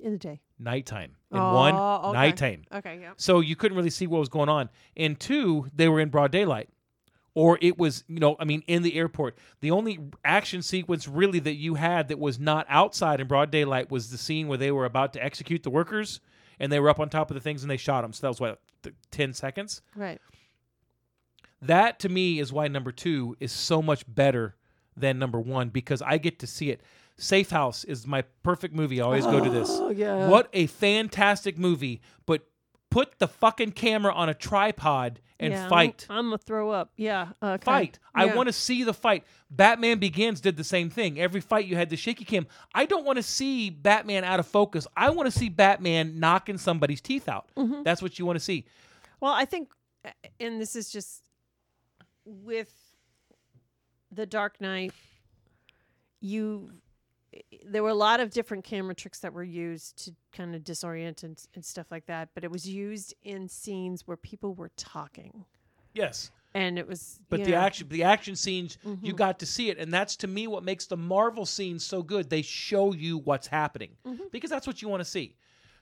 [0.00, 0.40] In the day.
[0.58, 1.14] nighttime.
[1.30, 2.12] In Oh, one, okay.
[2.18, 2.64] nighttime.
[2.74, 2.98] Okay.
[3.00, 3.12] Yeah.
[3.16, 4.70] So you couldn't really see what was going on.
[4.96, 6.68] And two, they were in broad daylight.
[7.32, 9.38] Or it was, you know, I mean, in the airport.
[9.60, 13.88] The only action sequence really that you had that was not outside in broad daylight
[13.88, 16.18] was the scene where they were about to execute the workers
[16.58, 18.12] and they were up on top of the things and they shot them.
[18.12, 18.60] So that was what,
[19.12, 19.80] 10 seconds?
[19.94, 20.20] Right.
[21.62, 24.56] That to me is why number two is so much better
[24.96, 26.80] than number one because I get to see it.
[27.16, 29.00] Safe House is my perfect movie.
[29.00, 29.68] I always go to this.
[29.70, 30.28] Oh yeah.
[30.28, 32.42] What a fantastic movie, but
[32.90, 36.06] Put the fucking camera on a tripod and Yeah, I'm- fight.
[36.08, 36.90] I'm, gonna throw up.
[36.96, 37.28] Yeah.
[37.42, 37.62] Okay.
[37.62, 37.98] Fight.
[38.14, 39.24] I want to see the fight.
[39.50, 41.20] Batman Begins did the same thing.
[41.20, 42.46] Every fight you had the shaky cam.
[42.74, 44.86] I don't want to see Batman out of focus.
[44.96, 47.50] I want to see Batman knocking somebody's teeth out.
[47.56, 47.82] Mm-hmm.
[47.82, 48.64] That's what you want to see.
[49.20, 49.68] Well, I think,
[50.40, 51.27] and this is just
[52.28, 52.72] with
[54.12, 54.92] the Dark Knight.
[56.20, 56.70] You,
[57.64, 61.22] there were a lot of different camera tricks that were used to kind of disorient
[61.22, 65.44] and, and stuff like that, but it was used in scenes where people were talking,
[65.94, 66.30] Yes.
[66.54, 67.20] and it was.
[67.28, 67.64] But the yeah.
[67.64, 69.16] action the action scenes you mm-hmm.
[69.16, 72.30] got to see it and that's to me what makes the Marvel scenes so good.
[72.30, 73.90] They show you what's happening.
[74.06, 74.24] Mm-hmm.
[74.32, 75.34] Because that's what you want to see.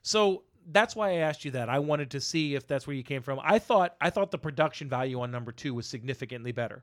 [0.03, 1.69] So that's why I asked you that.
[1.69, 3.41] I wanted to see if that's where you came from.
[3.43, 6.83] I thought I thought the production value on number 2 was significantly better.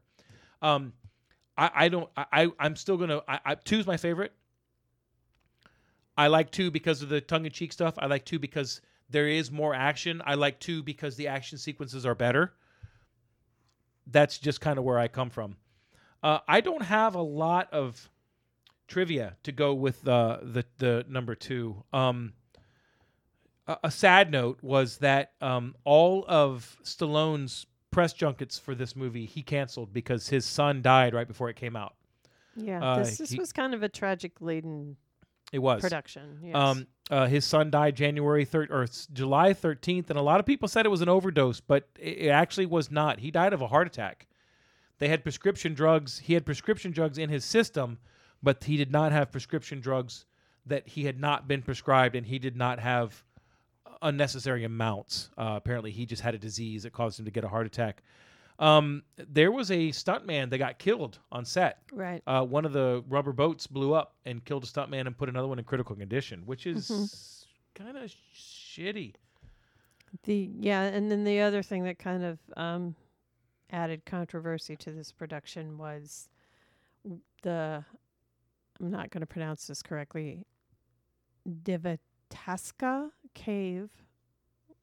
[0.61, 0.93] Um
[1.57, 4.33] I, I don't I I'm still gonna I, I two's my favorite.
[6.17, 7.95] I like two because of the tongue in cheek stuff.
[7.97, 10.21] I like two because there is more action.
[10.25, 12.53] I like two because the action sequences are better
[14.07, 15.55] that's just kind of where I come from.
[16.21, 18.09] Uh, I don't have a lot of
[18.87, 21.83] trivia to go with uh, the the number two.
[21.91, 22.33] Um,
[23.67, 29.25] a, a sad note was that um, all of Stallone's press junkets for this movie
[29.25, 31.93] he canceled because his son died right before it came out.
[32.55, 34.97] Yeah, uh, this, this he- was kind of a tragic laden
[35.51, 36.39] It was production.
[36.43, 36.55] Yes.
[36.55, 40.67] Um, uh, his son died January third or July thirteenth, and a lot of people
[40.67, 43.19] said it was an overdose, but it, it actually was not.
[43.19, 44.27] He died of a heart attack.
[44.99, 46.19] They had prescription drugs.
[46.19, 47.97] He had prescription drugs in his system,
[48.41, 50.25] but he did not have prescription drugs
[50.65, 53.23] that he had not been prescribed, and he did not have
[54.03, 55.29] unnecessary amounts.
[55.37, 58.03] Uh, apparently, he just had a disease that caused him to get a heart attack.
[58.59, 62.21] Um, there was a stuntman that got killed on set right.
[62.27, 65.47] uh, one of the rubber boats blew up and killed a stuntman and put another
[65.47, 67.83] one in critical condition, which is Mm-hmm.
[67.83, 69.15] kind of shitty.
[70.23, 72.95] The yeah, and then the other thing that kind of um,
[73.71, 76.29] added controversy to this production was
[77.41, 77.83] the
[78.79, 80.45] I'm not going to pronounce this correctly.
[81.63, 83.89] Divataska cave,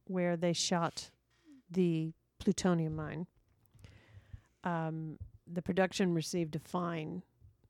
[0.04, 1.10] where they shot
[1.70, 3.26] the plutonium mine.
[4.64, 7.22] Um, the production received a fine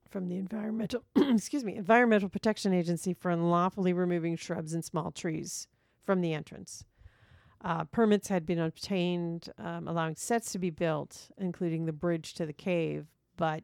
[0.09, 5.67] from the environmental excuse me environmental protection agency for unlawfully removing shrubs and small trees
[6.03, 6.83] from the entrance.
[7.63, 12.45] Uh, permits had been obtained, um, allowing sets to be built, including the bridge to
[12.45, 13.05] the cave.
[13.37, 13.63] But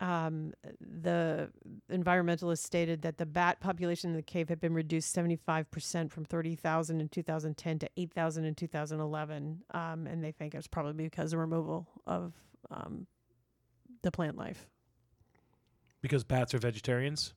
[0.00, 1.50] um, the
[1.90, 7.00] environmentalists stated that the bat population in the cave had been reduced 75% from 30,000
[7.00, 9.62] in 2010 to 8,000 in 2011.
[9.72, 12.32] Um, and they think it's probably because of removal of
[12.70, 13.06] um,
[14.02, 14.68] the plant life.
[16.02, 17.34] Because bats are vegetarians.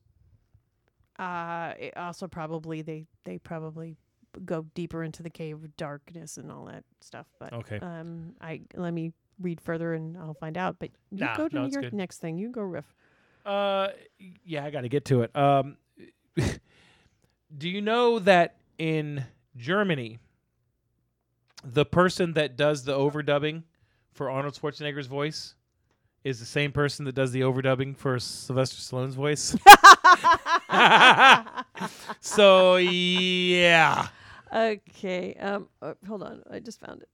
[1.17, 3.97] Uh, it also probably they they probably
[4.45, 7.27] go deeper into the cave darkness and all that stuff.
[7.39, 7.79] But Okay.
[7.79, 10.77] um, I let me read further and I'll find out.
[10.79, 11.93] But you Nah, go to no, your good.
[11.93, 12.37] next thing.
[12.37, 12.93] You go riff.
[13.45, 13.89] Uh,
[14.45, 15.35] yeah, I got to get to it.
[15.35, 15.77] Um,
[17.57, 19.23] do you know that in
[19.55, 20.19] Germany,
[21.63, 23.63] the person that does the overdubbing
[24.13, 25.55] for Arnold Schwarzenegger's voice
[26.23, 29.55] is the same person that does the overdubbing for Sylvester Stallone's voice?
[32.21, 34.07] so yeah.
[34.53, 35.33] Okay.
[35.41, 35.67] Um.
[35.81, 36.41] uh, hold on.
[36.49, 37.09] I just found it.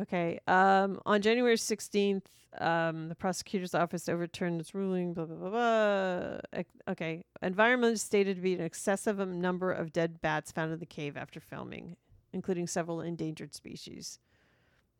[0.00, 0.40] Okay.
[0.46, 1.00] Um.
[1.06, 2.28] On January sixteenth,
[2.58, 5.14] um, the prosecutor's office overturned its ruling.
[5.14, 5.50] Blah blah blah.
[5.50, 6.62] blah.
[6.88, 7.24] Okay.
[7.42, 10.86] Environment is stated to be an excessive um, number of dead bats found in the
[10.86, 11.96] cave after filming,
[12.32, 14.18] including several endangered species.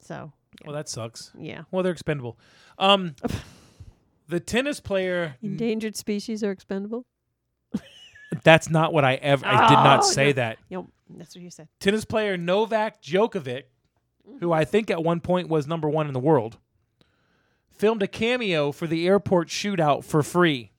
[0.00, 0.32] So
[0.66, 1.30] Well, that sucks.
[1.38, 2.38] yeah, Well, they're expendable.
[2.78, 3.14] Um,
[4.28, 5.36] the tennis player.
[5.42, 7.06] endangered species are expendable.
[8.42, 9.46] That's not what I ever.
[9.46, 10.58] I did not Oh, say that.
[10.68, 11.68] Know, that's what you said.
[11.78, 13.62] tennis player Novak Djokovic,
[14.40, 16.58] who I think at one point was number one in the world,
[17.70, 20.70] filmed a cameo for the airport shootout for free.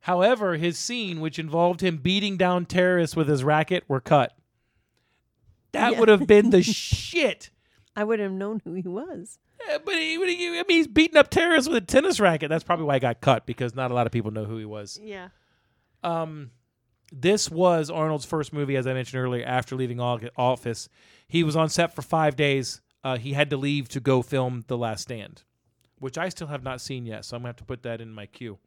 [0.00, 4.36] However, his scene, which involved him beating down terrorists with his racket, were cut.
[5.72, 6.00] That Yeah.
[6.00, 7.50] would have been the shit.
[7.94, 9.38] I would have known who he was.
[9.68, 12.48] Eh, But he, he- I mean, he's beating up terrorists with a tennis racket.
[12.48, 14.64] That's probably why he got cut because not a lot of people know who he
[14.64, 14.98] was.
[15.02, 15.28] Yeah.
[16.02, 16.50] Um,
[17.12, 19.44] this was Arnold's first movie, as I mentioned earlier.
[19.44, 20.88] After leaving office,
[21.28, 22.80] he was on set for five days.
[23.04, 25.42] Uh, he had to leave to go film The Last Stand,
[25.98, 27.26] which I still have not seen yet.
[27.26, 28.58] So I'm gonna have to put that in my queue.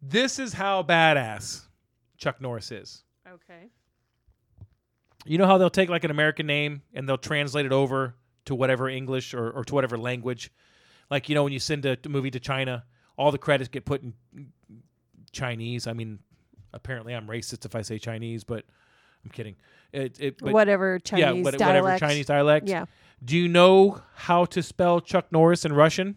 [0.00, 1.66] This is how badass
[2.16, 3.04] Chuck Norris is.
[3.28, 3.68] Okay.
[5.26, 8.14] You know how they'll take like an American name and they'll translate it over
[8.46, 10.50] to whatever English or, or to whatever language.
[11.10, 12.84] Like, you know, when you send a, movie to China,
[13.18, 14.14] all the credits get put in
[15.32, 15.86] Chinese.
[15.86, 16.18] I mean,
[16.72, 18.64] Apparently, I'm racist if I say Chinese, but
[19.24, 19.56] I'm kidding.
[19.92, 21.84] It, it, but whatever Chinese yeah, what- dialect.
[21.84, 22.68] whatever Chinese dialect.
[22.68, 22.84] Yeah.
[23.24, 26.16] Do you know how to spell Chuck Norris in Russian?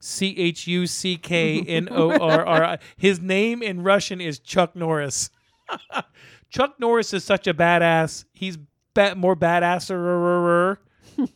[0.00, 2.78] C H U C K N O R R I.
[2.96, 5.30] His name in Russian is Chuck Norris.
[6.50, 8.24] Chuck Norris is such a badass.
[8.32, 8.58] He's
[8.92, 10.76] ba- more badasser.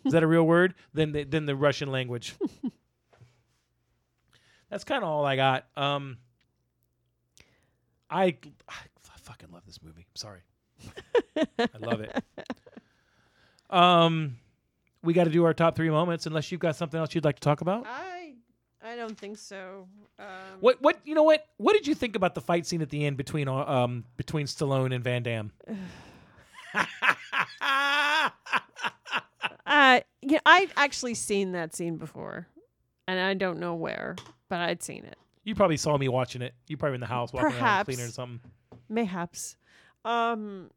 [0.05, 0.75] Is that a real word?
[0.93, 2.35] Than the, than the Russian language.
[4.71, 5.65] That's kind of all I got.
[5.77, 6.19] Um,
[8.11, 8.37] I,
[8.69, 8.75] I
[9.23, 10.07] fucking love this movie.
[10.15, 10.41] Sorry,
[11.59, 12.23] I love it.
[13.71, 14.39] Um,
[15.03, 16.27] we got to do our top three moments.
[16.27, 17.85] Unless you've got something else you'd like to talk about.
[17.87, 18.35] I
[18.83, 19.87] I don't think so.
[20.19, 20.27] Um,
[20.61, 23.05] What what you know what what did you think about the fight scene at the
[23.05, 25.53] end between uh, um between Stallone and Van Damme?
[29.67, 32.47] Uh, yeah, I've actually seen that scene before,
[33.07, 34.17] and I don't know where,
[34.49, 35.19] but I'd seen it.
[35.49, 36.55] You probably saw me watching it.
[36.67, 37.85] You probably in the house walking around Perhaps.
[37.87, 38.41] cleaning or something.
[38.91, 39.57] Mayhaps.
[40.05, 40.71] Um,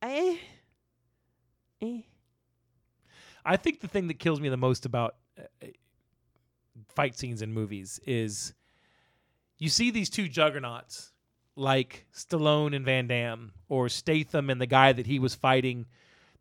[0.00, 0.38] I.
[1.82, 2.00] Eh.
[3.44, 5.66] I think the thing that kills me the most about uh,
[6.94, 8.54] fight scenes in movies is
[9.58, 11.10] you see these two juggernauts
[11.56, 15.86] like Stallone and Van Damme or Statham and the guy that he was fighting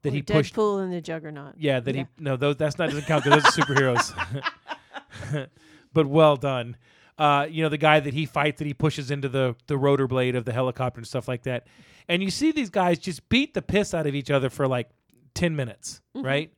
[0.03, 1.55] that Or he pushed Deadpool and the Juggernaut.
[1.57, 2.03] Yeah, that Yeah.
[2.17, 5.49] he no those that's not doesn't count because those are superheroes.
[5.93, 6.75] but well done.
[7.17, 10.07] Uh, you know the guy that he fights that he pushes into the the rotor
[10.07, 11.67] blade of the helicopter and stuff like that,
[12.07, 14.89] and you see these guys just beat the piss out of each other for like
[15.35, 16.51] ten minutes, right?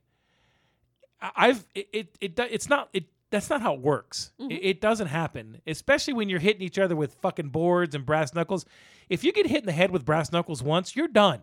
[1.20, 4.30] I- I've it it, it it's not it that's not how it works.
[4.38, 8.32] It, it doesn't happen, especially when you're hitting each other with fucking boards and brass
[8.34, 8.64] knuckles.
[9.08, 11.40] If you get hit in the head with brass knuckles once, you're done.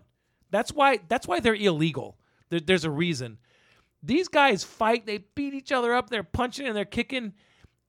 [0.49, 2.17] That's why that's why they're illegal.
[2.49, 3.37] There, there's a reason.
[4.01, 7.33] These guys fight, they beat each other up, they're punching and they're kicking,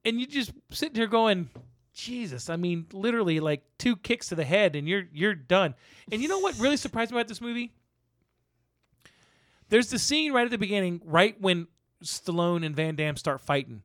[0.04, 1.48] and you just sitting here going,
[1.94, 5.74] Jesus, I mean, literally like two kicks to the head and you're you're done.
[6.10, 7.72] And you know what really surprised me about this movie?
[9.68, 11.68] There's the scene right at the beginning, right when
[12.02, 13.82] Stallone and Van Damme start fighting,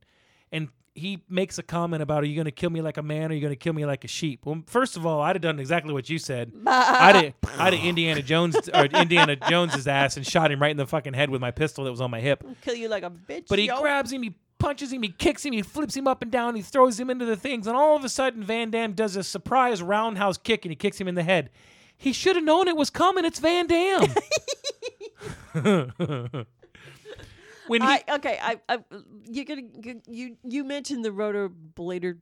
[0.52, 3.30] and he makes a comment about, "Are you going to kill me like a man,
[3.30, 5.36] or are you going to kill me like a sheep?" Well, first of all, I'd
[5.36, 6.52] have done exactly what you said.
[6.66, 10.76] I'd have, I'd have Indiana Jones or Indiana Jones's ass and shot him right in
[10.76, 12.44] the fucking head with my pistol that was on my hip.
[12.62, 13.46] Kill you like a bitch.
[13.48, 13.80] But he yo.
[13.80, 16.62] grabs him, he punches him, he kicks him, he flips him up and down, he
[16.62, 19.82] throws him into the things, and all of a sudden Van Damme does a surprise
[19.82, 21.50] roundhouse kick and he kicks him in the head.
[21.96, 23.24] He should have known it was coming.
[23.24, 24.06] It's Van Damme.
[27.66, 28.38] when he, I okay.
[28.40, 28.78] I, I
[29.28, 29.62] you're gonna
[30.06, 32.18] you you mentioned the rotor blader.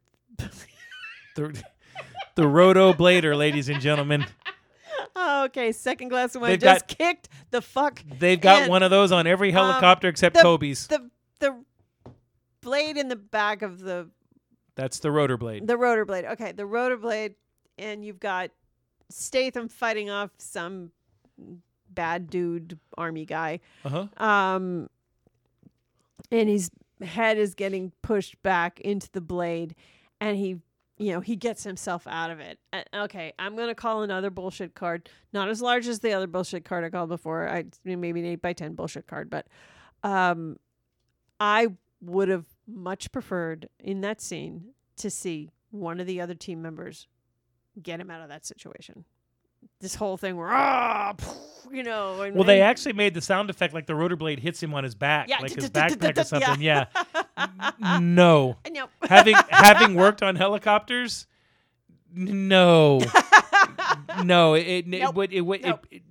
[1.37, 1.63] the,
[2.35, 4.25] the Roto Blader, ladies and gentlemen,
[5.17, 8.03] Oh, okay, second glass of wine They've just got- kicked the fuck.
[8.19, 10.87] they've got one of those on every um, helicopter except the- Kobe's.
[10.89, 11.11] The
[11.41, 11.65] the
[12.69, 14.09] blade in the back of the
[14.75, 15.67] That's the rotor blade.
[15.67, 16.25] the rotor blade.
[16.25, 17.35] Okay, the rotor blade,
[17.79, 18.51] and you've got
[19.11, 20.91] Statham fighting off some
[21.91, 23.61] bad dude army guy.
[23.85, 24.25] Uh huh.
[24.25, 24.89] um
[26.31, 26.71] and his
[27.03, 29.75] head is getting pushed back into the blade
[30.21, 30.57] and he
[30.99, 34.75] you know he gets himself out of it Uh, okay i'm gonna call another bullshit
[34.75, 38.27] card not as large as the other bullshit card i called before i maybe an
[38.27, 39.47] 8 by 10 bullshit card but
[40.03, 40.57] um
[41.39, 41.69] i
[42.03, 47.07] would have much preferred in that scene to see one of the other team members
[47.83, 49.05] get him out of that situation
[49.81, 51.15] this whole thing where ah,
[51.71, 54.39] you know and, Well, they and- actually made the sound effect like the rotor blade
[54.39, 56.61] hits him on his back, Yeah, like his backpack or something.
[56.63, 56.87] Yeah.
[58.01, 58.57] No.
[58.71, 58.89] Know.
[59.03, 61.27] having having worked on helicopters,
[62.13, 63.01] no,
[64.25, 65.87] no, it it, would it would Nope.
[65.91, 66.03] it,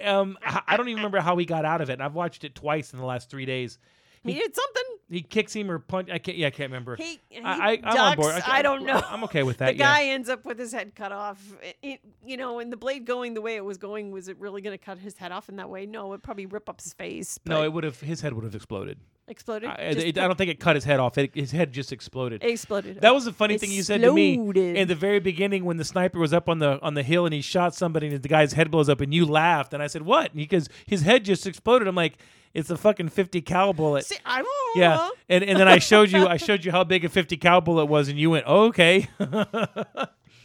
[0.00, 1.94] it- um I I don't even remember how he got out of it.
[1.94, 3.78] And I've watched it twice in the last three days.
[4.26, 4.82] He did something.
[5.08, 6.08] He kicks him or punch.
[6.10, 6.36] I can't.
[6.36, 6.96] Yeah, I can't remember.
[6.96, 7.80] He, he I, I.
[7.84, 8.42] I'm on board.
[8.46, 9.00] I, don't know.
[9.08, 9.68] I'm okay with that.
[9.68, 10.14] the guy yeah.
[10.14, 11.40] ends up with his head cut off.
[11.62, 14.36] It, it- you know, and the blade going the way it was going, was it
[14.40, 15.86] really going to cut his head off in that way?
[15.86, 17.38] No, it probably rip up his face.
[17.46, 18.00] No, it would have.
[18.00, 18.98] His head would have exploded.
[19.28, 19.68] exploded.
[19.70, 21.16] I, it- I don't think it cut his head off.
[21.18, 22.42] It, his head just exploded.
[22.42, 23.00] it exploded.
[23.00, 25.84] That was the funny thing you said to me in the very beginning when the
[25.84, 28.54] sniper was up on the on the hill and he shot somebody and the guy's
[28.54, 30.32] head blows up and you laughed and I said what?
[30.32, 31.86] And because his head just exploded.
[31.86, 32.18] I'm like,
[32.56, 34.04] it's a fucking 50 cal bullet.
[34.06, 35.12] See, I don't yeah, know.
[35.28, 37.86] and and then I showed you I showed you how big a 50 cal bullet
[37.86, 39.08] was and you went oh, okay.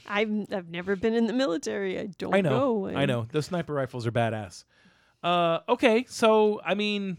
[0.08, 2.00] I've I've never been in the military.
[2.00, 3.28] I don't I know, I and- know.
[3.32, 4.66] Those sniper rifles are badass.
[5.24, 7.18] Uh, okay, so I mean,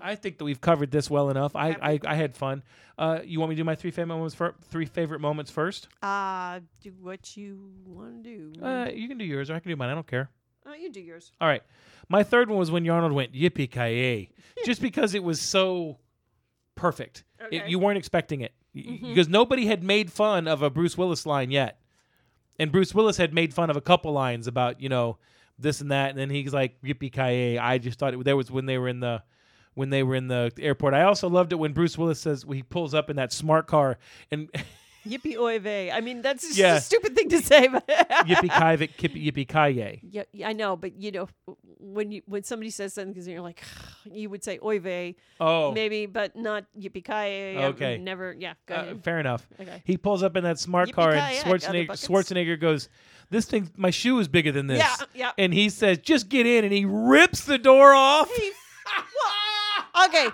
[0.00, 1.54] I think that we've covered this well enough.
[1.54, 2.62] I I, I had fun.
[2.98, 5.88] Uh, you want me to do my three favorite moments fir- three favorite moments first?
[6.02, 8.62] Uh, do what you want to do.
[8.62, 9.88] Uh, you can do yours or I can do mine.
[9.90, 10.30] I don't care.
[10.66, 11.32] Oh, you do yours.
[11.40, 11.62] All right.
[12.08, 14.30] My third one was when Yarnold went yippee ki
[14.64, 15.98] just because it was so
[16.74, 17.24] perfect.
[17.50, 17.68] It- Okay.
[17.70, 19.08] you weren't expecting it Y- mm-hmm.
[19.08, 21.80] because nobody had made fun of a Bruce Willis line yet.
[22.58, 25.18] and Bruce Willis had made fun of a couple lines about you know
[25.58, 28.50] this and that, and then he's like yippee ki I just thought it, there was
[28.50, 29.22] when they were in the
[29.74, 30.94] when they were in the airport.
[30.94, 33.98] I also loved it when Bruce Willis says he pulls up in that smart car
[34.30, 34.48] and
[35.06, 35.90] Yippee oy.
[35.90, 36.76] I mean, that's just Yeah.
[36.76, 37.68] a stupid thing to say,
[38.26, 41.28] yippee ki yippee ki Yeah, yeah, I know, but you know,
[41.78, 43.62] when you when somebody says something, because you're like,
[44.04, 47.98] you would say oy vey, Oh, maybe, but not yippee ki Okay.
[47.98, 48.34] Never.
[48.38, 48.54] Yeah.
[48.66, 49.04] Go uh, ahead.
[49.04, 49.48] fair enough.
[49.58, 49.82] Okay.
[49.84, 51.88] He pulls up in that smart car, and Schwarzenegger.
[51.88, 52.88] Schwarzenegger goes,
[53.30, 55.32] "This thing, my shoe is bigger than this." Yeah, yeah.
[55.38, 58.30] And he says, "Just get in," and he rips the door off.
[58.34, 58.50] He-
[60.06, 60.28] okay,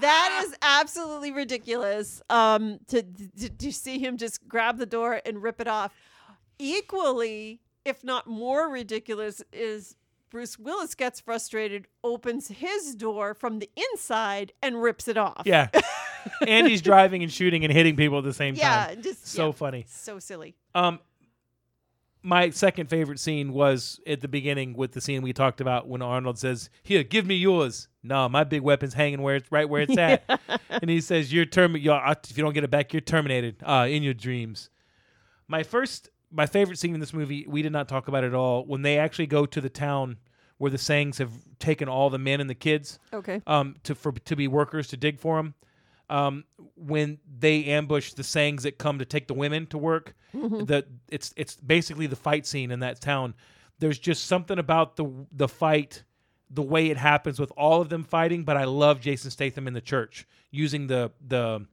[0.00, 2.22] that is absolutely ridiculous.
[2.30, 5.92] Um, to, to to see him just grab the door and rip it off.
[6.58, 9.96] Equally, if not more ridiculous, is
[10.30, 15.42] Bruce Willis gets frustrated, opens his door from the inside, and rips it off.
[15.44, 15.68] Yeah.
[16.46, 19.02] and he's driving and shooting and hitting people at the same yeah, time.
[19.02, 19.84] just So yeah, funny.
[19.88, 20.56] so silly.
[20.74, 20.98] Um,
[22.26, 26.02] my second favorite scene was at the beginning with the scene we talked about when
[26.02, 29.82] Arnold says, "Here, give me yours." No, my big weapon's hanging where it's right where
[29.82, 30.24] it's at,
[30.68, 31.76] and he says, "You're term.
[31.76, 33.56] You're, uh, if you don't get it back, you're terminated.
[33.62, 34.70] Uh, in your dreams."
[35.46, 38.64] My first, my favorite scene in this movie, we did not talk about at all.
[38.66, 40.16] When they actually go to the town
[40.58, 41.30] where the Sangs have
[41.60, 43.40] taken all the men and the kids, Okay.
[43.46, 45.54] um, to for to be workers to dig for them.
[46.08, 46.44] Um,
[46.76, 51.34] when they ambush the Sangs that come to take the women to work, the it's
[51.36, 53.34] it's basically the fight scene in that town.
[53.80, 56.04] There's just something about the the fight,
[56.48, 58.44] the way it happens with all of them fighting.
[58.44, 61.66] But I love Jason Statham in the church using the the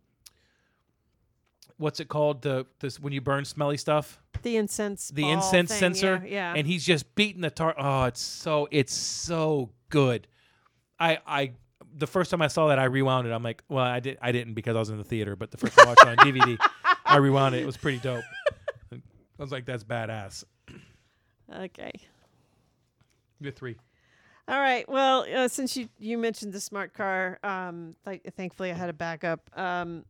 [1.78, 5.10] what's it called the this when you burn smelly stuff The incense.
[5.10, 6.54] the incense thing, censer Yeah.
[6.54, 6.54] yeah.
[6.56, 10.28] and he's just beating the tar oh it's so it's so good
[11.00, 11.52] i i
[11.96, 14.32] the first time i saw that i rewound it i'm like well i did i
[14.32, 16.18] didn't because i was in the theater but the first time i watched it on
[16.18, 16.58] dvd
[17.06, 18.24] i rewound it it was pretty dope
[18.92, 18.98] i
[19.38, 20.44] was like that's badass
[21.60, 21.92] okay.
[23.42, 23.78] the three
[24.46, 24.88] All right.
[24.90, 28.94] Well, uh, since you you mentioned the smart car, um, th- thankfully I had a
[28.94, 29.50] backup.
[29.58, 30.04] Um,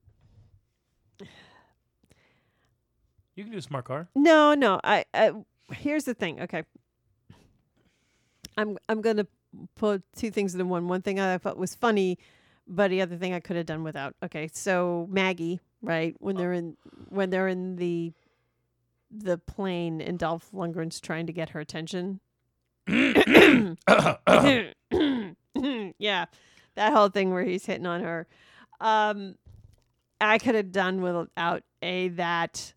[3.35, 4.80] you can do a smart car no, no.
[4.84, 5.34] I, I
[5.72, 6.41] here's the thing.
[6.41, 6.64] Okay.
[8.57, 9.27] I'm I'm gonna
[9.75, 10.88] put two things into one.
[10.88, 12.17] One thing I thought was funny,
[12.67, 14.15] but the other thing I could have done without.
[14.23, 16.77] Okay, so Maggie, right when they're in
[17.09, 18.13] when they're in the
[19.11, 22.19] the plane and Dolph Lundgren's trying to get her attention.
[22.88, 23.75] yeah,
[26.75, 28.27] that whole thing where he's hitting on her.
[28.81, 29.35] Um,
[30.19, 32.73] I could have done without a that.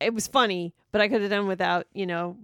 [0.00, 2.36] It was funny, but I could have done without you know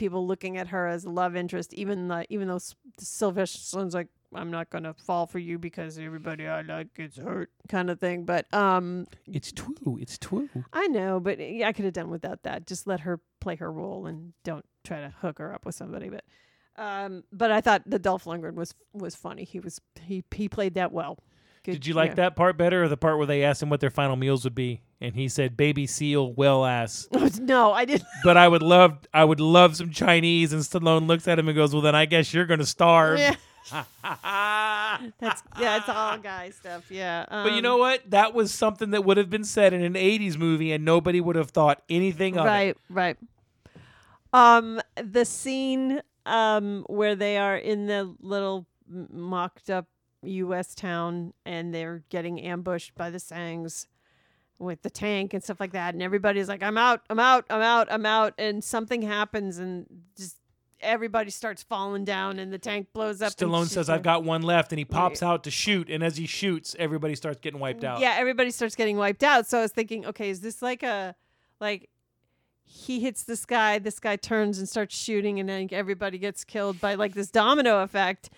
[0.00, 1.72] people looking at her as a love interest.
[1.74, 2.58] Even the even though
[2.98, 7.50] Sylvester Stallone's like, I'm not gonna fall for you because everybody I like gets hurt,
[7.68, 8.24] kind of thing.
[8.24, 12.42] But um, it's true it's true I know, but yeah, I could have done without
[12.42, 12.66] that.
[12.66, 16.08] Just let her play her role and don't try to hook her up with somebody.
[16.08, 16.24] But
[16.76, 19.44] um, but I thought the Dolph Lundgren was was funny.
[19.44, 21.18] He was he he played that well.
[21.62, 22.14] Good, did you like yeah.
[22.14, 24.54] that part better or the part where they asked him what their final meals would
[24.54, 27.08] be and he said baby seal well ass
[27.40, 28.06] no, I didn't.
[28.24, 31.56] but I would love I would love some Chinese and Stallone looks at him and
[31.56, 33.18] goes, Well then I guess you're gonna starve.
[33.18, 33.34] Yeah,
[33.72, 36.90] that's yeah, it's all guy stuff.
[36.90, 38.08] Yeah, but you um, know what?
[38.10, 41.36] That was something that would have been said in an eighties movie and nobody would
[41.36, 42.48] have thought anything of it.
[42.48, 43.16] right, right.
[44.32, 49.86] Um, the scene um where they are in the little mocked up
[50.22, 50.74] U.S.
[50.74, 53.86] town and they're getting ambushed by the Sangs
[54.58, 57.62] with the tank and stuff like that, and everybody's like, "I'm out, I'm out, I'm
[57.62, 59.86] out, I'm out," and something happens and
[60.16, 60.36] just
[60.82, 63.32] everybody starts falling down and the tank blows up.
[63.34, 63.94] Stallone says, her.
[63.94, 67.14] I've got one left and he pops out to shoot and as he shoots, everybody
[67.14, 68.00] starts getting wiped out.
[68.00, 69.46] Yeah, everybody starts getting wiped out.
[69.46, 71.14] So I was thinking, okay, is this like a
[71.60, 71.90] like
[72.64, 76.80] he hits this guy, this guy turns and starts shooting, and then everybody gets killed
[76.80, 78.30] by like this domino effect.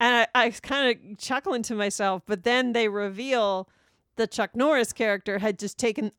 [0.00, 3.68] And I, I kind of chuckling to myself, but then they reveal
[4.16, 6.12] the Chuck Norris character had just taken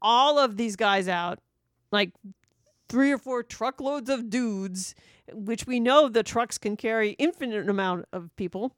[0.00, 1.38] all of these guys out,
[1.92, 2.12] like
[2.88, 4.94] three or four truckloads of dudes,
[5.32, 8.72] which we know the trucks can carry infinite amount of people,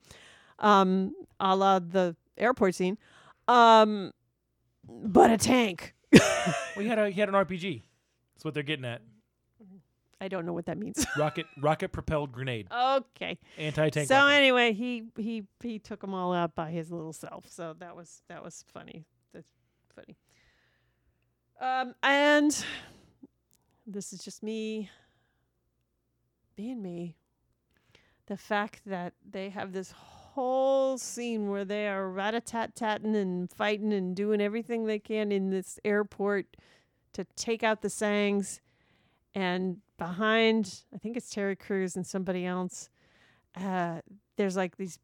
[0.58, 2.98] um, a la the airport scene,
[3.46, 4.12] um,
[4.88, 5.94] but a tank.
[6.76, 7.82] He had a he had an RPG.
[8.34, 9.02] That's what they're getting at.
[10.20, 11.06] I don't know what that means.
[11.16, 12.66] Rocket rocket propelled grenade.
[12.72, 13.38] okay.
[13.56, 14.08] Anti tank.
[14.08, 17.48] So anyway, he he he took them all out by his little self.
[17.48, 19.04] So that was that was funny.
[19.32, 19.50] That's
[19.94, 20.16] funny.
[21.60, 22.64] Um, and
[23.86, 24.90] this is just me
[26.56, 27.16] being me.
[28.26, 33.16] The fact that they have this whole scene where they are rat a tat tatting
[33.16, 36.56] and fighting and doing everything they can in this airport
[37.14, 38.60] to take out the Sangs,
[39.34, 42.88] and behind, I think it's Terry Crews and somebody else.
[43.56, 44.00] Uh,
[44.36, 44.98] there's like these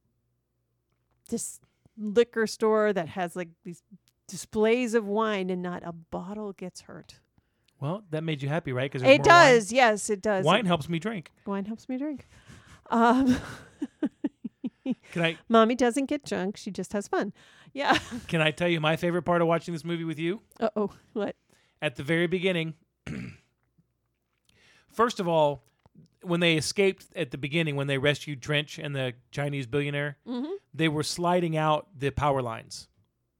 [1.28, 1.60] this
[1.98, 3.82] liquor store that has like these
[4.28, 7.20] displays of wine, and not a bottle gets hurt.
[7.80, 8.90] Well, that made you happy, right?
[8.90, 10.44] Because It does, yes, it does.
[10.44, 10.58] Wine.
[10.58, 11.30] wine helps me drink.
[11.44, 12.26] Wine helps me drink.
[12.90, 13.36] Um,
[15.12, 17.32] Can I mommy doesn't get drunk; she just has fun.
[17.72, 17.98] Yeah.
[18.28, 20.40] can I tell you my favorite part of watching this movie with you?
[20.60, 20.90] Uh oh.
[21.12, 21.36] What?
[21.80, 22.74] At the very beginning,
[24.94, 25.62] first of all,
[26.22, 30.52] when they escaped at the beginning, when they rescued Trench and the Chinese billionaire, Mm-hmm.
[30.72, 32.88] they were sliding out the power lines.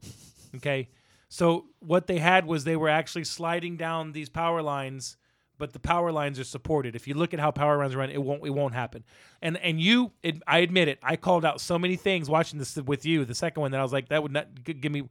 [0.56, 0.88] Okay.
[1.28, 5.16] So what they had was they were actually sliding down these power lines,
[5.58, 6.94] but the power lines are supported.
[6.94, 9.02] If you look at how power lines run, it won't it won't happen.
[9.42, 12.76] And and you, it, I admit it, I called out so many things watching this
[12.76, 13.24] with you.
[13.24, 15.08] The second one that I was like, that would not give me.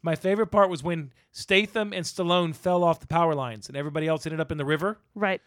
[0.00, 4.06] My favorite part was when Statham and Stallone fell off the power lines, and everybody
[4.08, 5.42] else ended up in the river Right.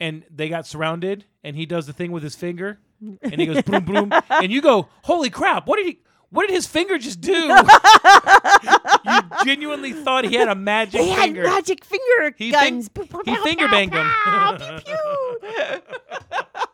[0.00, 2.78] And they got surrounded and he does the thing with his finger
[3.22, 5.98] and he goes boom boom and you go holy crap what did he
[6.30, 7.32] what did his finger just do?
[9.04, 11.42] You genuinely thought he had a magic had finger.
[11.42, 12.88] magic finger He guns.
[12.94, 14.06] fing- he finger banged him.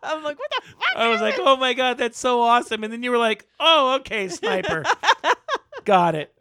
[0.02, 0.96] I'm like, what the fuck?
[0.96, 2.84] i was like oh my god that's so awesome.
[2.84, 4.84] And then you were like oh okay sniper.
[5.84, 6.32] Got it.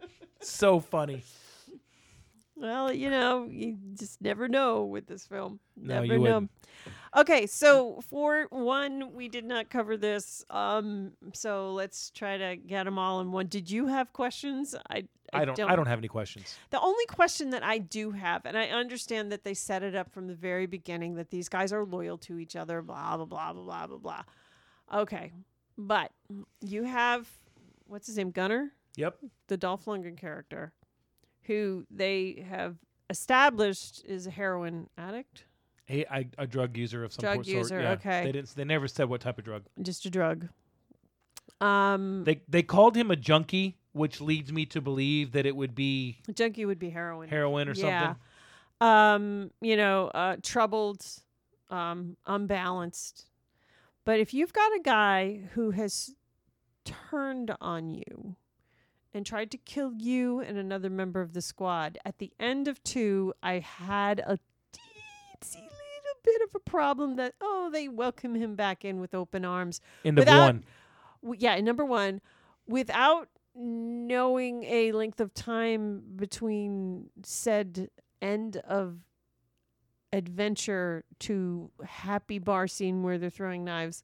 [0.41, 1.23] So funny
[2.59, 5.59] Well, you know, you just never know with this film.
[5.75, 6.19] No, Never know.
[6.19, 6.51] wouldn't.
[7.15, 10.43] Okay, so for one, we did not cover this.
[10.49, 13.47] Um, so let's try to get them all in one.
[13.47, 14.75] Did you have questions?
[14.89, 18.45] I i don't i don't have any questions The only question that I do have,
[18.45, 21.73] and I understand that they set it up from the very beginning that these guys
[21.73, 24.23] are loyal to each other, blah blah blah blah blah blah blah.
[25.01, 25.33] Okay,
[25.77, 26.11] but
[26.61, 27.27] you have
[27.87, 29.17] what's his name, Gunner, yep
[29.47, 30.71] the Dolph Lundgren character,
[31.47, 32.75] who they have
[33.09, 35.45] established is a heroin addict,
[35.89, 37.91] a, a, a drug user of some Drug sort user, yeah.
[37.93, 38.25] okay.
[38.25, 40.49] they didn't they never said what type of drug just a drug.
[41.59, 45.73] Um, they they called him a junkie which leads me to believe that it would
[45.73, 47.29] be junkie would be heroin.
[47.29, 48.13] heroin or yeah.
[48.13, 48.21] something
[48.79, 51.03] Um, you know, uh, troubled,
[51.69, 53.25] um, unbalanced.
[54.05, 56.15] But if you've got a guy who has
[56.85, 58.35] turned on you
[59.17, 62.81] and tried to kill you and another member of the squad, at the end of
[62.83, 64.37] two, I had a
[64.71, 69.43] teensy little bit of a problem that, oh, they welcome him back in with open
[69.43, 69.81] arms.
[70.05, 70.63] end of one
[71.23, 72.21] W- yeah, in number one,
[72.67, 77.89] without knowing a length of time between said
[78.21, 78.99] end of
[80.13, 84.03] adventure to happy bar scene where they're throwing knives,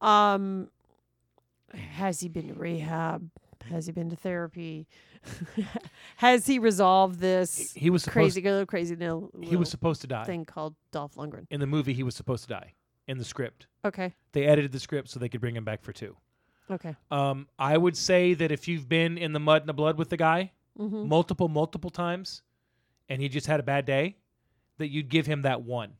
[0.00, 0.70] um,
[1.72, 3.30] has he been to rehab?
[3.68, 4.86] Has he been to therapy?
[6.16, 10.24] has he resolved this he was crazy little crazy little, he was supposed to die
[10.24, 11.46] thing called Dolph Lundgren?
[11.50, 12.72] in the movie he was supposed to die
[13.06, 15.92] in the script Okay, they edited the script so they could bring him back for
[15.92, 16.16] two
[16.70, 16.96] okay.
[17.10, 20.08] um, i would say that if you've been in the mud and the blood with
[20.08, 21.08] the guy Mm-hmm.
[21.08, 22.40] multiple multiple times
[23.10, 24.16] and he just had a bad day
[24.78, 25.92] that you'd give him that one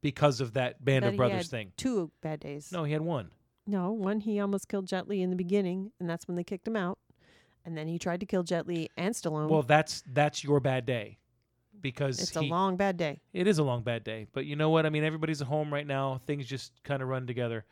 [0.00, 2.72] because of that band That of he brothers had thing Two bad days.
[2.72, 3.30] no he had one
[3.66, 6.68] No, one he almost killed Jet Li in the beginning, and that's when they kicked
[6.68, 6.98] him out.
[7.64, 9.48] And then he tried to kill Jet Li and Stallone.
[9.48, 11.18] well that's that's your bad day
[11.80, 13.20] because it's he, a long bad day.
[13.32, 14.86] It is a long bad day, but you know what?
[14.86, 16.20] I mean, everybody's at home right now.
[16.26, 17.64] Things just kind of run together.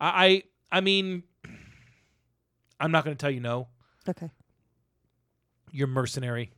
[0.00, 1.22] I, I, I mean,
[2.80, 3.68] I'm not going to tell you no.
[4.08, 4.30] Okay.
[5.70, 6.52] You're mercenary.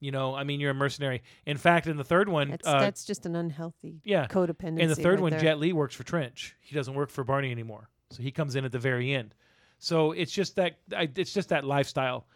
[0.00, 1.22] You know, I mean, you're a mercenary.
[1.44, 4.78] In fact, in the third one, That's uh, that's just an unhealthy yeah, codependency.
[4.80, 5.40] in the third right one, there.
[5.40, 6.56] Jet Li works for Trench.
[6.60, 9.34] He doesn't work for Barney anymore, so he comes in at the very end.
[9.78, 12.26] So it's just that I, it's just that lifestyle.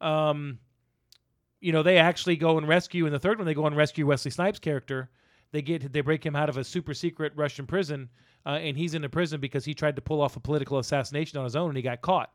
[0.00, 0.58] Um,
[1.60, 3.46] you know, they actually go and rescue in the third one.
[3.46, 5.08] They go and rescue Wesley Snipes' character.
[5.52, 8.08] They get they break him out of a super secret Russian prison,
[8.44, 11.38] uh, and he's in the prison because he tried to pull off a political assassination
[11.38, 12.32] on his own, and he got caught.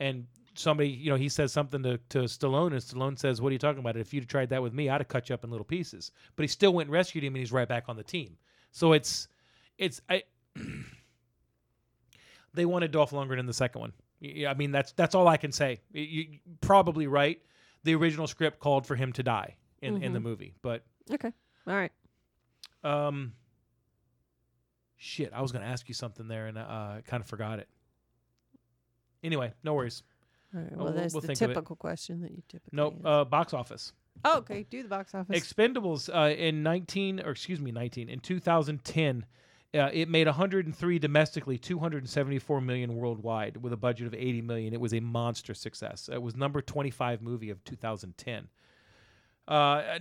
[0.00, 3.52] And somebody, you know, he says something to, to Stallone, and Stallone says, "What are
[3.52, 3.96] you talking about?
[3.96, 6.44] If you'd tried that with me, I'd have cut you up in little pieces." But
[6.44, 8.36] he still went and rescued him, and he's right back on the team.
[8.72, 9.28] So it's
[9.78, 10.22] it's I.
[12.54, 13.92] they wanted Dolph Lundgren in the second one.
[14.46, 15.80] I mean, that's that's all I can say.
[15.92, 17.40] You, probably right.
[17.82, 21.30] The original script called for him to die in, in the movie, but Okay.
[21.66, 21.92] All right.
[22.82, 23.34] um,
[24.96, 27.58] shit, I was going to ask you something there, and uh, I kind of forgot
[27.58, 27.68] it.
[29.22, 30.02] Anyway, no worries.
[30.54, 30.68] Right.
[30.78, 31.54] Oh, Well, that's we'll the think of it.
[31.54, 32.76] typical question that you typically.
[32.76, 32.94] Nope.
[32.98, 33.06] ask.
[33.06, 33.92] Uh, box office.
[34.24, 34.64] oh, okay.
[34.70, 35.36] Do the box office.
[35.38, 39.26] Expendables uh, in 19 or excuse me 19 in 2010
[39.74, 44.80] uh, it made 103 domestically 274 million worldwide with a budget of 80 million it
[44.80, 48.46] was a monster success it was number 25 movie of 2010
[49.48, 49.98] uh,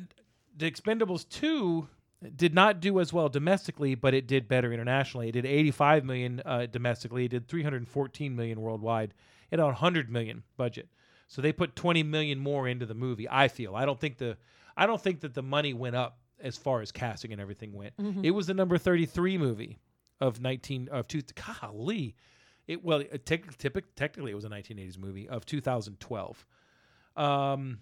[0.56, 1.88] the expendables 2
[2.36, 5.28] did not do as well domestically, but it did better internationally.
[5.30, 7.26] It did 85 million uh, domestically.
[7.26, 9.14] It did 314 million worldwide.
[9.54, 10.90] It had a 100 million budget.
[11.28, 13.28] So they put 20 million more into the movie.
[13.30, 13.76] I feel.
[13.76, 14.36] I don't think the
[14.76, 17.94] I don't think that the money went up as far as casting and everything went.
[18.26, 19.78] It was the number 33 movie
[20.20, 21.22] of 19 of two.
[21.36, 22.16] Golly,
[22.68, 26.46] it well it, typic, technically it was a 1980s movie of 2012.
[27.16, 27.78] Um,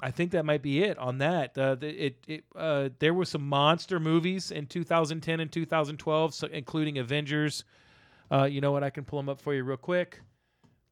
[0.00, 1.56] I think that might be it on that.
[1.56, 6.48] Uh, the, it it uh, there were some monster movies in 2010 and 2012, so
[6.48, 7.62] including Avengers.
[8.32, 8.82] Uh, you know what?
[8.82, 10.20] I can pull them up for you real quick.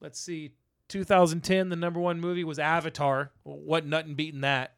[0.00, 0.52] Let's see.
[0.88, 3.30] 2010, the number one movie was Avatar.
[3.44, 4.74] What nothing beating that.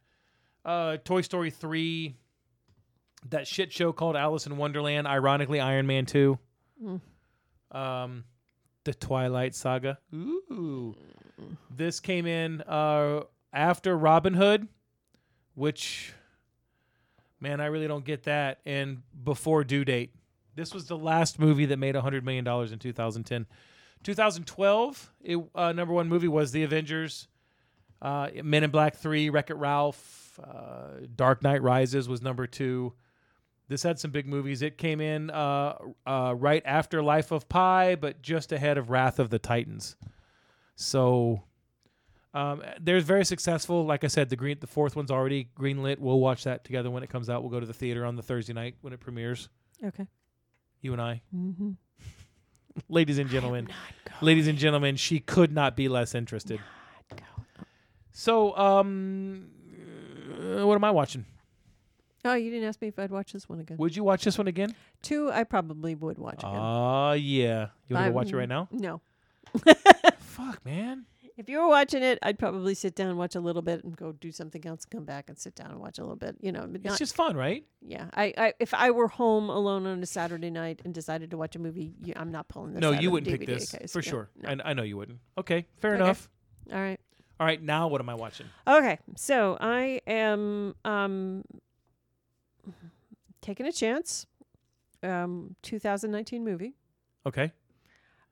[0.64, 2.14] Uh, Toy Story 3.
[3.30, 5.06] That shit show called Alice in Wonderland.
[5.06, 6.38] Ironically, Iron Man 2.
[7.72, 8.24] Um,
[8.84, 9.98] the Twilight Saga.
[10.14, 10.94] Ooh.
[11.74, 13.22] This came in uh,
[13.52, 14.68] after Robin Hood,
[15.54, 16.12] which,
[17.40, 18.60] man, I really don't get that.
[18.66, 20.14] And before Due Date.
[20.54, 23.46] This was the last movie that made $100 million in 2010.
[24.02, 27.28] 2012, it, uh, number one movie was The Avengers,
[28.00, 32.92] uh, Men in Black 3, Wreck It Ralph, uh, Dark Knight Rises was number two.
[33.68, 34.60] This had some big movies.
[34.60, 35.76] It came in uh,
[36.06, 39.96] uh, right after Life of Pi, but just ahead of Wrath of the Titans.
[40.74, 41.42] So
[42.34, 43.84] um, there's very successful.
[43.84, 45.98] Like I said, the green, the fourth one's already greenlit.
[45.98, 47.42] We'll watch that together when it comes out.
[47.42, 49.48] We'll go to the theater on the Thursday night when it premieres.
[49.84, 50.06] Okay.
[50.82, 51.70] You and I, Mm-hmm.
[52.88, 53.68] ladies and gentlemen,
[54.20, 56.60] ladies and gentlemen, she could not be less interested.
[58.14, 59.46] So, um,
[60.38, 61.24] uh, what am I watching?
[62.24, 63.78] Oh, you didn't ask me if I'd watch this one again.
[63.78, 64.74] Would you watch this one again?
[65.00, 66.50] Two, I probably would watch again.
[66.54, 67.68] Ah, yeah.
[67.88, 68.68] You want to watch it right now?
[68.70, 69.00] No.
[70.18, 71.06] Fuck, man.
[71.36, 74.12] If you were watching it, I'd probably sit down, watch a little bit, and go
[74.12, 74.84] do something else.
[74.84, 76.36] And come back and sit down and watch a little bit.
[76.40, 77.64] You know, It's not, just fun, right?
[77.80, 78.08] yeah.
[78.14, 81.56] I, I if I were home alone on a Saturday night and decided to watch
[81.56, 82.82] a movie, you, I'm not pulling this.
[82.82, 83.92] no, you wouldn't the pick this case.
[83.92, 84.30] for Yeah, sure.
[84.42, 84.48] no.
[84.50, 85.18] I, I know you wouldn't.
[85.38, 86.02] Okay, fair Okay.
[86.04, 86.28] enough.
[86.72, 87.00] All right.
[87.40, 88.46] All right, now what am I watching?
[88.68, 91.44] Okay, so I am um
[93.40, 94.26] taking a chance.
[95.02, 96.74] Um, 2019 movie.
[97.26, 97.50] Okay.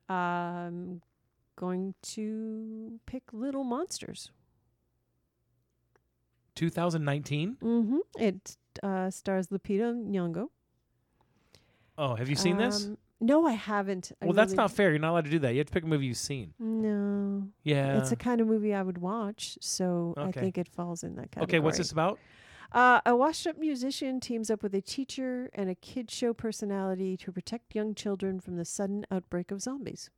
[0.07, 1.01] Um,
[1.55, 4.31] going to pick Little Monsters.
[6.55, 7.57] 2019.
[7.61, 7.97] Mm-hmm.
[8.19, 10.47] It uh, stars Lupita Nyong'o.
[11.97, 12.85] Oh, have you seen this?
[12.85, 14.11] Um, No, I haven't.
[14.21, 14.89] I Well, that's not fair.
[14.89, 15.51] You're not allowed to do that.
[15.53, 16.53] You have to pick a movie you've seen.
[16.59, 17.99] No, Yeah.
[17.99, 21.31] it's a kind of movie I would watch, so I think it falls in that
[21.31, 21.43] category.
[21.57, 22.19] okay, what's this about?
[22.71, 27.31] Uh, a washed-up musician teams up with a teacher and a kid show personality to
[27.31, 30.09] protect young children from the sudden outbreak of zombies.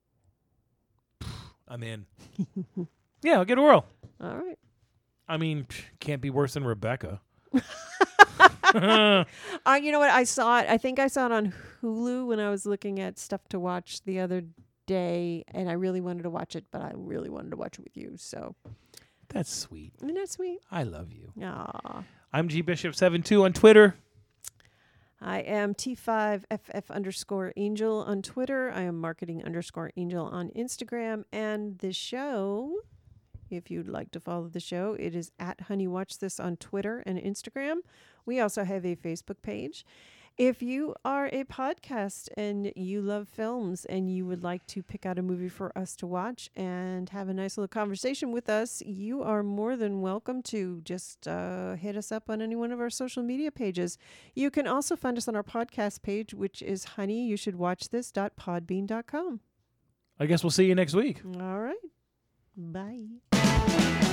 [1.67, 2.05] I'm in.
[3.21, 3.85] yeah, I'll get a whirl.
[4.21, 4.57] All right.
[5.27, 5.67] I mean,
[5.99, 7.21] can't be worse than Rebecca.
[8.75, 9.23] Uh,
[9.81, 10.09] you know what?
[10.09, 10.65] I saw it.
[10.67, 14.01] I think I saw it on Hulu when I was looking at stuff to watch
[14.03, 14.43] the other
[14.87, 17.83] day, and I really wanted to watch it, but I really wanted to watch it
[17.83, 18.13] with you.
[18.17, 18.55] So,
[19.29, 19.93] That's sweet.
[20.01, 20.59] isn't that sweet?
[20.71, 21.31] I love you.
[21.43, 22.03] Aw.
[22.33, 23.95] I'm G Bishop 72 on Twitter.
[25.25, 28.69] I am T5FF underscore angel on Twitter.
[28.71, 31.23] I am marketing underscore angel on Instagram.
[31.31, 32.79] And the show,
[33.49, 37.01] if you'd like to follow the show, it is at Honey Watch This on Twitter
[37.05, 37.77] and Instagram.
[38.25, 39.85] We also have a Facebook page.
[40.37, 45.05] If you are a podcast and you love films and you would like to pick
[45.05, 48.81] out a movie for us to watch and have a nice little conversation with us,
[48.83, 52.79] you are more than welcome to just uh, hit us up on any one of
[52.79, 53.99] our social media pages.
[54.33, 57.89] You can also find us on our podcast page, which is honey, you should watch
[57.89, 59.39] this.podbean.com.
[60.19, 61.21] I guess we'll see you next week.
[61.39, 61.75] All right.
[62.57, 64.09] Bye.